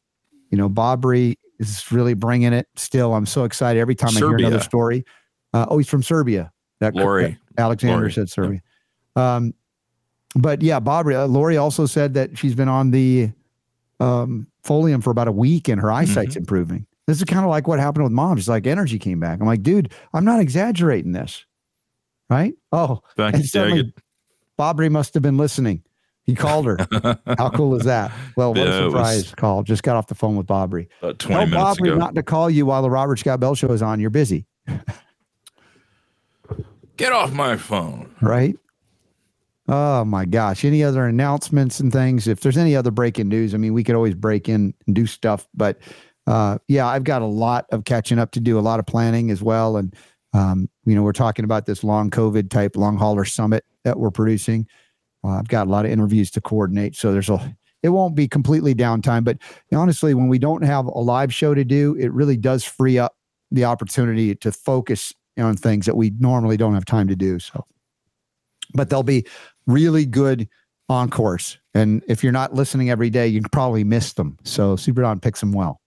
[0.51, 3.13] you know, Bobry is really bringing it still.
[3.13, 4.25] I'm so excited every time Serbia.
[4.25, 5.05] I hear another story.
[5.53, 6.51] Uh, oh, he's from Serbia.
[6.79, 7.37] That Lori.
[7.57, 8.11] Alexander Lori.
[8.11, 8.61] said Serbia.
[9.15, 9.35] Yeah.
[9.35, 9.53] Um,
[10.35, 13.31] but yeah, Bobry, uh, Lori also said that she's been on the
[13.99, 16.39] um, Folium for about a week and her eyesight's mm-hmm.
[16.39, 16.87] improving.
[17.07, 18.37] This is kind of like what happened with mom.
[18.37, 19.39] She's like, energy came back.
[19.39, 21.45] I'm like, dude, I'm not exaggerating this.
[22.29, 22.55] Right?
[22.71, 23.93] Oh, Back, and suddenly,
[24.57, 25.83] Bobry must have been listening.
[26.23, 26.77] He called her.
[27.37, 28.11] How cool is that?
[28.35, 29.61] Well, what yeah, a surprise call.
[29.61, 30.87] Just got off the phone with Bobry.
[31.03, 31.97] About 20 Tell Bobry ago.
[31.97, 33.99] not to call you while the Robert Scott Bell show is on.
[33.99, 34.47] You're busy.
[36.97, 38.15] Get off my phone.
[38.21, 38.57] Right?
[39.67, 40.65] Oh my gosh.
[40.65, 42.27] Any other announcements and things?
[42.27, 45.05] If there's any other breaking news, I mean, we could always break in and do
[45.05, 45.77] stuff, but
[46.27, 49.31] uh, yeah, I've got a lot of catching up to do, a lot of planning
[49.31, 49.77] as well.
[49.77, 49.95] And,
[50.33, 54.11] um, you know, we're talking about this long COVID type long hauler summit that we're
[54.11, 54.67] producing.
[55.23, 56.95] Uh, I've got a lot of interviews to coordinate.
[56.95, 59.37] So there's a, it won't be completely downtime, but
[59.73, 63.15] honestly, when we don't have a live show to do, it really does free up
[63.51, 67.39] the opportunity to focus on things that we normally don't have time to do.
[67.39, 67.65] So,
[68.73, 69.25] but they'll be
[69.67, 70.47] really good
[70.89, 71.59] encores.
[71.73, 74.37] And if you're not listening every day, you can probably miss them.
[74.43, 75.81] So Super Don picks them well.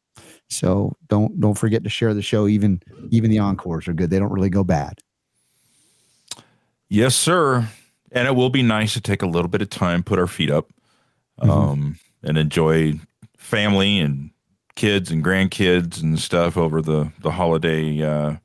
[0.49, 2.49] So don't don't forget to share the show.
[2.49, 4.11] Even even the encores are good.
[4.11, 4.99] They don't really go bad.
[6.89, 7.69] Yes, sir.
[8.13, 10.51] And it will be nice to take a little bit of time, put our feet
[10.51, 10.71] up,
[11.39, 11.51] mm-hmm.
[11.51, 12.99] um, and enjoy
[13.37, 14.31] family and
[14.75, 18.03] kids and grandkids and stuff over the the holiday.
[18.03, 18.37] Uh,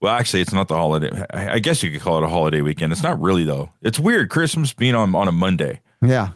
[0.00, 1.24] well, actually, it's not the holiday.
[1.32, 2.92] I guess you could call it a holiday weekend.
[2.92, 3.70] It's not really though.
[3.82, 4.30] It's weird.
[4.30, 5.80] Christmas being on on a Monday.
[6.02, 6.30] Yeah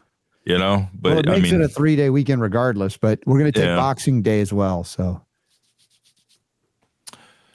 [0.48, 0.88] you know.
[0.94, 2.96] But well, it makes I mean, it a three day weekend regardless.
[2.96, 3.76] But we're going to take yeah.
[3.76, 4.82] Boxing Day as well.
[4.82, 5.20] So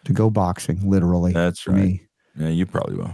[0.06, 1.34] to go boxing, literally.
[1.34, 1.76] That's right.
[1.76, 2.02] Me.
[2.38, 3.14] Yeah, you probably will.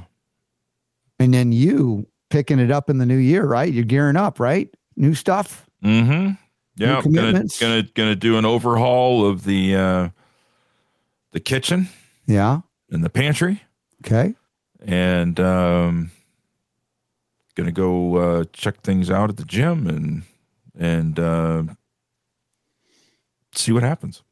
[1.20, 3.72] And then you picking it up in the new year, right?
[3.72, 4.70] You're gearing up, right?
[4.96, 5.66] New stuff.
[5.84, 6.32] Mm-hmm.
[6.76, 10.10] Yeah, gonna, gonna gonna do an overhaul of the uh
[11.32, 11.90] the kitchen.
[12.26, 12.62] Yeah.
[12.90, 13.62] And the pantry.
[14.06, 14.34] Okay.
[14.86, 16.12] And um
[17.60, 20.24] gonna go uh check things out at the gym and
[20.78, 21.64] and uh
[23.54, 24.24] see what happens.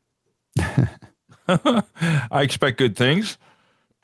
[1.47, 3.37] I expect good things.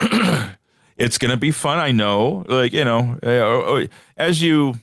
[0.96, 1.78] it's going to be fun.
[1.78, 2.44] I know.
[2.48, 3.86] Like, you know, uh, uh,
[4.16, 4.74] as you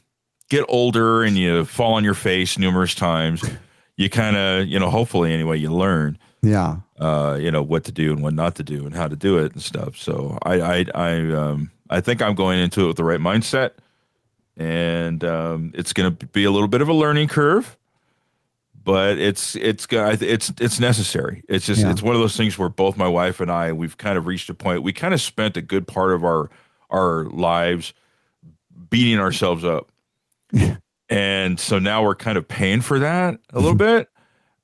[0.50, 3.44] get older and you fall on your face numerous times,
[3.98, 6.18] you kind of, you know, hopefully anyway, you learn.
[6.42, 6.78] Yeah.
[7.00, 9.38] Uh, you know, what to do and what not to do and how to do
[9.38, 9.98] it and stuff.
[9.98, 13.72] So I, I, I, um, I think I'm going into it with the right mindset
[14.62, 17.78] and, um, it's going to be a little bit of a learning curve
[18.84, 21.44] but it's it's it's it's necessary.
[21.48, 21.92] It's just yeah.
[21.92, 24.50] it's one of those things where both my wife and I we've kind of reached
[24.50, 24.84] a point.
[24.84, 26.50] We kind of spent a good part of our
[26.90, 27.94] our lives
[28.90, 29.92] beating ourselves up,
[31.10, 34.10] and so now we're kind of paying for that a little bit.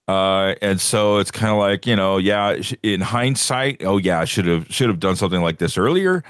[0.08, 2.60] Uh, and so it's kind of like you know, yeah.
[2.82, 6.24] In hindsight, oh yeah, I should have should have done something like this earlier,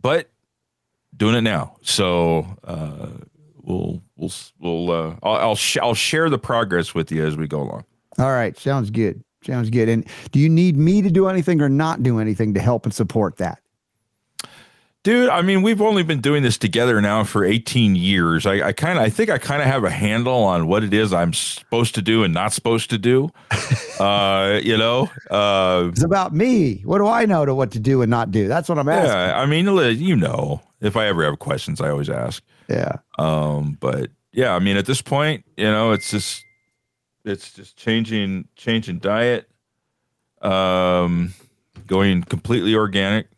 [0.00, 0.28] but
[1.22, 1.76] doing it now.
[1.82, 3.06] So uh,
[3.62, 7.46] we'll we'll we'll uh, I'll I'll, sh- I'll share the progress with you as we
[7.46, 7.84] go along.
[8.18, 9.22] All right, sounds good.
[9.46, 9.88] Sounds good.
[9.88, 12.92] And do you need me to do anything or not do anything to help and
[12.92, 13.60] support that?
[15.04, 18.46] Dude, I mean, we've only been doing this together now for 18 years.
[18.46, 20.94] I, I kind of, I think I kind of have a handle on what it
[20.94, 23.32] is I'm supposed to do and not supposed to do.
[24.00, 26.82] uh, you know, uh, it's about me.
[26.84, 28.46] What do I know to what to do and not do?
[28.46, 29.10] That's what I'm asking.
[29.10, 29.66] Yeah, I mean,
[30.00, 32.42] you know, if I ever have questions, I always ask.
[32.68, 32.96] Yeah.
[33.18, 36.44] Um, but yeah, I mean, at this point, you know, it's just
[37.24, 39.48] it's just changing changing diet,
[40.42, 41.32] um,
[41.86, 43.28] going completely organic,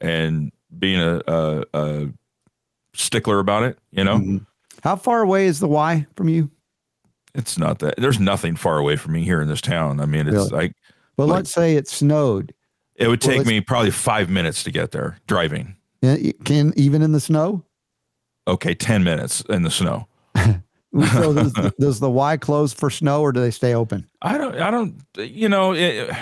[0.00, 2.08] and being a, a, a
[2.94, 3.78] stickler about it.
[3.92, 4.18] You know.
[4.18, 4.38] Mm-hmm.
[4.82, 6.50] How far away is the Y from you?
[7.34, 7.96] It's not that.
[7.96, 10.00] There's nothing far away from me here in this town.
[10.00, 10.50] I mean, it's really?
[10.50, 10.72] like.
[11.16, 12.54] Well, like, let's say it snowed.
[12.96, 15.76] It would take well, me probably five minutes to get there driving.
[16.44, 17.64] Can even in the snow?
[18.46, 20.06] okay, 10 minutes in the snow.
[20.36, 24.08] so does, does, the Y close for snow or do they stay open?
[24.22, 26.14] I don't, I don't, you know, it,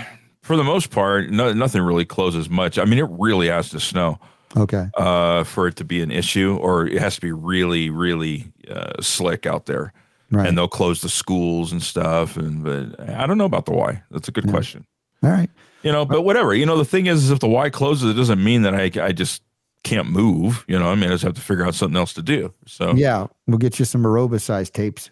[0.42, 2.78] for the most part, no, nothing really closes much.
[2.78, 4.18] I mean, it really has to snow.
[4.54, 4.86] Okay.
[4.98, 9.00] Uh, for it to be an issue, or it has to be really, really uh,
[9.00, 9.94] slick out there.
[10.30, 10.46] Right.
[10.46, 12.36] And they'll close the schools and stuff.
[12.36, 14.02] And but I don't know about the Y.
[14.10, 14.50] That's a good yeah.
[14.50, 14.86] question.
[15.22, 15.48] All right.
[15.82, 16.54] You know, but whatever.
[16.54, 18.90] You know, the thing is, is if the Y closes, it doesn't mean that I,
[19.02, 19.43] I just
[19.85, 20.64] can't move.
[20.69, 22.52] You know, I mean, I just have to figure out something else to do.
[22.66, 25.11] So yeah, we'll get you some aeroba size tapes.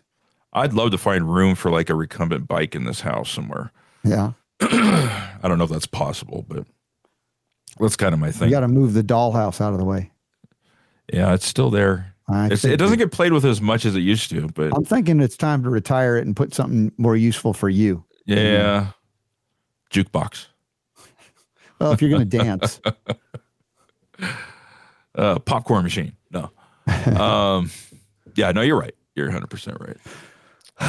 [0.53, 3.73] I'd love to find room for like a recumbent bike in this house somewhere.
[4.03, 4.33] Yeah.
[4.61, 6.67] I don't know if that's possible, but
[7.79, 8.49] that's kind of my thing.
[8.49, 10.11] You got to move the dollhouse out of the way.
[11.13, 12.15] Yeah, it's still there.
[12.29, 15.37] it doesn't get played with as much as it used to, but I'm thinking it's
[15.37, 18.05] time to retire it and put something more useful for you.
[18.27, 18.89] Yeah.
[19.91, 20.47] Jukebox.
[21.81, 22.81] well, if you're going to dance.
[25.15, 26.13] uh, popcorn machine.
[26.31, 26.51] No.
[27.17, 27.71] Um,
[28.35, 28.95] yeah, no, you're right.
[29.15, 29.97] You're 100 percent right.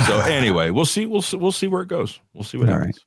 [0.08, 1.06] So anyway, we'll see.
[1.06, 1.38] We'll see.
[1.38, 2.20] We'll see where it goes.
[2.34, 3.06] We'll see what All happens.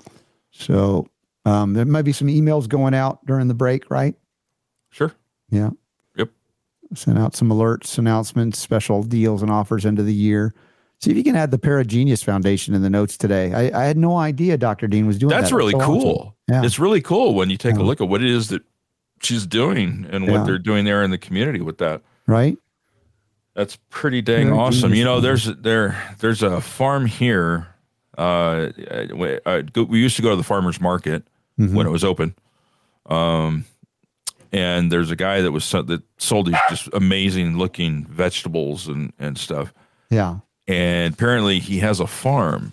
[0.00, 0.12] Right.
[0.50, 1.06] So
[1.44, 4.14] um, there might be some emails going out during the break, right?
[4.90, 5.12] Sure.
[5.50, 5.70] Yeah.
[6.16, 6.30] Yep.
[6.94, 10.54] Send out some alerts, announcements, special deals, and offers into the year.
[11.00, 13.52] See if you can add the Paragenius Foundation in the notes today.
[13.52, 14.86] I, I had no idea Dr.
[14.86, 15.42] Dean was doing That's that.
[15.44, 16.18] That's really so cool.
[16.18, 16.32] Awesome.
[16.48, 16.64] Yeah.
[16.64, 17.82] It's really cool when you take yeah.
[17.82, 18.62] a look at what it is that
[19.24, 22.02] she's doing and what they're doing there in the community with that.
[22.26, 22.56] Right.
[23.54, 24.94] That's pretty dang Very awesome.
[24.94, 27.68] You know, there's there there's a farm here.
[28.18, 28.70] Uh,
[29.46, 31.24] uh, we used to go to the farmers market
[31.58, 31.74] mm-hmm.
[31.74, 32.34] when it was open.
[33.06, 33.64] Um,
[34.52, 39.38] and there's a guy that was that sold these just amazing looking vegetables and and
[39.38, 39.72] stuff.
[40.10, 40.38] Yeah.
[40.66, 42.72] And apparently he has a farm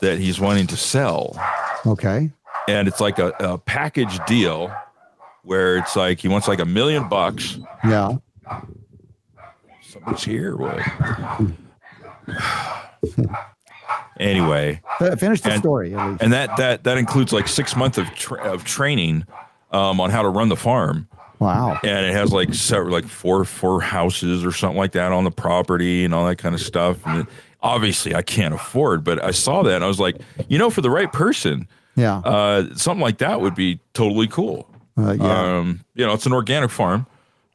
[0.00, 1.38] that he's wanting to sell.
[1.86, 2.30] Okay.
[2.68, 4.74] And it's like a, a package deal
[5.46, 7.58] where it's like he wants like a million bucks.
[7.84, 8.16] Yeah.
[9.80, 10.56] Somebody's here.
[10.56, 10.80] What?
[14.18, 15.92] anyway, finish the and, story.
[15.94, 19.24] And that that that includes like six months of tra- of training
[19.70, 21.08] um, on how to run the farm.
[21.38, 21.78] Wow.
[21.84, 25.30] And it has like several, like four four houses or something like that on the
[25.30, 26.98] property and all that kind of stuff.
[27.06, 27.26] And it,
[27.62, 30.16] obviously, I can't afford, but I saw that and I was like,
[30.48, 34.68] you know, for the right person, yeah, uh, something like that would be totally cool.
[34.96, 35.58] Uh, yeah.
[35.58, 37.06] Um, you know, it's an organic farm.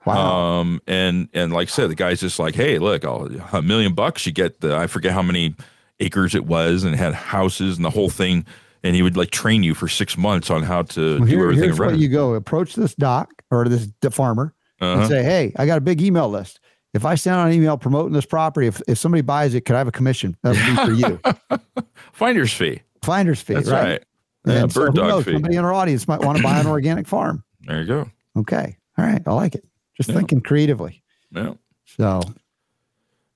[0.06, 0.60] Wow.
[0.60, 3.94] Um, and and like I said, the guy's just like, hey, look, I'll, a million
[3.94, 5.56] bucks, you get the I forget how many
[6.00, 8.46] acres it was, and it had houses and the whole thing.
[8.84, 11.64] And he would like train you for six months on how to well, do everything.
[11.66, 15.02] Here's where you go: approach this doc or this farmer uh-huh.
[15.02, 16.60] and say, "Hey, I got a big email list.
[16.96, 19.76] if I send out an email promoting this property, if, if somebody buys it, could
[19.76, 20.36] I have a commission?
[20.42, 21.88] That would be for you.
[22.12, 22.82] Finder's fee.
[23.04, 23.54] Finder's fee.
[23.54, 23.84] That's right.
[23.84, 24.04] right.
[24.46, 25.34] Yeah, And so bird who dog knows, fee.
[25.34, 27.44] Somebody in our audience might want to buy an organic farm.
[27.62, 28.10] There you go.
[28.38, 28.76] Okay.
[28.98, 29.22] All right.
[29.26, 29.64] I like it.
[29.96, 30.16] Just Yeah.
[30.16, 31.04] thinking creatively.
[31.32, 31.54] Yeah.
[31.86, 32.22] So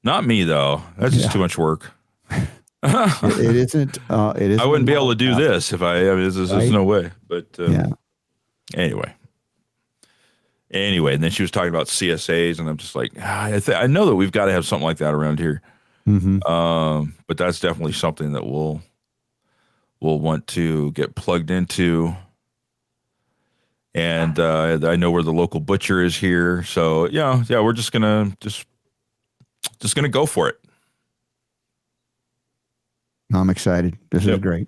[0.04, 0.82] Not me though.
[0.98, 1.32] That's just Yeah.
[1.32, 1.92] too much work.
[2.32, 2.48] it,
[2.84, 3.98] it isn't.
[4.10, 4.60] Uh, it is.
[4.60, 5.98] I wouldn't be able to do this if I.
[5.98, 6.72] I mean, there's, there's Right.
[6.72, 7.12] no way.
[7.28, 7.88] But uh, Yeah.
[8.74, 9.14] Anyway.
[10.72, 13.78] Anyway, and then she was talking about CSAs, and I'm just like, ah, I, th-
[13.78, 15.62] I know that we've got to have something like that around here.
[16.06, 18.82] hmm Um, but that's definitely something that we'll
[20.02, 22.16] we'll want to get plugged into.
[23.94, 27.94] And uh, I know where the local butcher is here, so yeah, yeah, we're just
[27.94, 28.66] gonna just
[29.80, 30.58] just gonna go for it.
[33.34, 33.98] I'm excited.
[34.12, 34.68] This is great.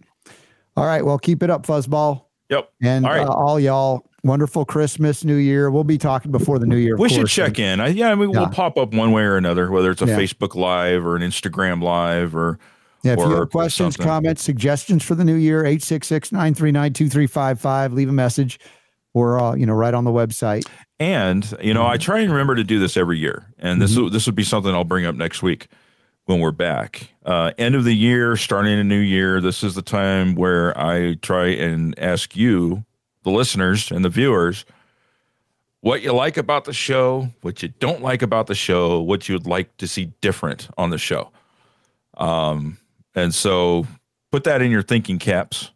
[0.76, 1.04] All right.
[1.06, 2.24] Well, keep it up, Fuzzball.
[2.50, 2.70] Yep.
[2.82, 3.28] And All right.
[3.28, 5.70] uh, all y'all, wonderful Christmas, New Year.
[5.70, 6.96] We'll be talking before the New Year.
[6.98, 7.34] We should course.
[7.34, 7.80] check in.
[7.82, 8.40] I, yeah, I mean, Yeah.
[8.42, 10.18] we'll pop up one way or another, whether it's a Yeah.
[10.18, 12.58] Facebook Live or an Instagram Live or
[13.04, 18.60] Yeah, if you have questions, comments, suggestions for the new year, 866-939-2355, leave a message
[19.14, 20.66] or, uh, you know, right on the website.
[21.00, 21.94] And you know, Mm-hmm.
[21.94, 24.74] I try and remember to do this every year, and this this would be something
[24.74, 25.68] I'll bring up next week
[26.26, 27.12] when we're back.
[27.24, 29.40] Uh, end of the year, starting a new year.
[29.40, 32.84] This is the time where I try and ask you,
[33.24, 34.66] the listeners and the viewers,
[35.82, 39.46] what you like about the show, what you don't like about the show, what you'd
[39.46, 41.30] like to see different on the show.
[42.18, 42.78] Um,
[43.18, 43.86] and so
[44.32, 45.72] put that in your thinking caps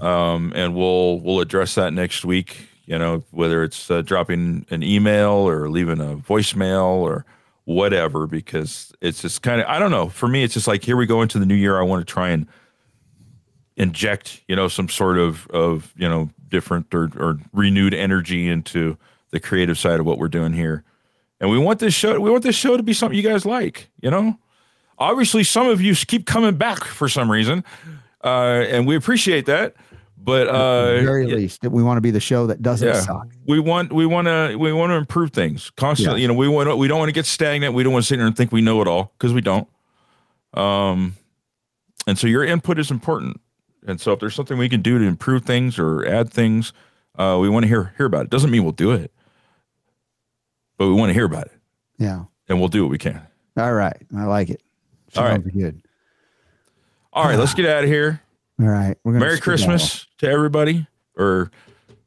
[0.00, 2.68] um, and we'll we'll address that next week.
[2.86, 7.24] You know, whether it's uh, dropping an email or leaving a voicemail or
[7.64, 10.08] whatever, because it's just kind of I don't know.
[10.08, 11.80] For me, it's just like here we go into the new year.
[11.80, 12.46] I want to try and
[13.76, 18.96] inject you know some sort of of you know different or or renewed energy into
[19.30, 20.84] the creative side of what we're doing here.
[21.40, 23.90] And we want this show we want this show to be something you guys like.
[24.00, 24.38] You know,
[24.98, 27.64] obviously some of you keep coming back for some reason
[28.24, 29.74] uh, and we appreciate that.
[30.18, 32.88] But At uh, the very yeah, least, we want to be the show that doesn't
[32.88, 33.00] yeah.
[33.00, 33.28] suck.
[33.46, 36.20] we want we want to we want to improve things constantly.
[36.20, 36.22] Yeah.
[36.22, 37.74] You know, we want we don't want to get stagnant.
[37.74, 39.68] We don't want to sit here and think we know it all because we don't.
[40.54, 41.14] Um,
[42.08, 43.40] and so your input is important.
[43.86, 46.72] And so if there's something we can do to improve things or add things,
[47.16, 48.30] uh, we want to hear hear about it.
[48.30, 49.12] Doesn't mean we'll do it,
[50.76, 51.52] but we want to hear about it,
[51.98, 52.24] Yeah.
[52.48, 53.22] and we'll do what we can.
[53.56, 53.96] All right.
[54.16, 54.60] I like it.
[55.16, 55.42] All right.
[55.52, 55.82] Good.
[57.12, 58.20] All right, let's get out of here.
[58.60, 58.96] All right.
[59.04, 59.38] We're gonna Merry.
[59.40, 60.86] Christmas to everybody.
[61.16, 61.50] Or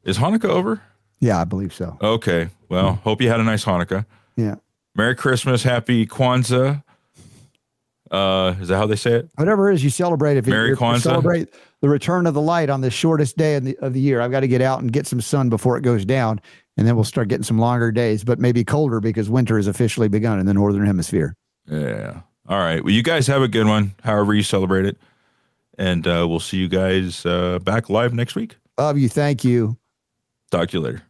[0.04, 0.80] is Hanukkah over?
[1.20, 1.98] Yeah, I believe so.
[2.00, 2.48] Okay.
[2.68, 4.06] Well, hope you had a nice Hanukkah.
[4.36, 4.56] Yeah.
[4.94, 6.82] Merry Christmas, Happy Kwanzaa.
[8.10, 9.30] Uh, is that how they say it?
[9.36, 11.00] Whatever it is you celebrate, if you- Merry you Kwanzaa.
[11.02, 11.48] celebrate
[11.80, 14.30] the return of the light on the shortest day of the, of the year, I've
[14.32, 16.40] got to get out and get some sun before it goes down.
[16.76, 20.08] And then we'll start getting some longer days, but maybe colder because winter has officially
[20.08, 21.34] begun in the northern hemisphere.
[21.66, 22.20] Yeah.
[22.50, 22.82] All right.
[22.82, 24.98] Well, you guys have a good one, however you celebrate it.
[25.78, 28.56] And uh, we'll see you guys uh, back live next week.
[28.76, 29.08] Love you.
[29.08, 29.78] Thank you.
[30.50, 31.02] Talk to you later.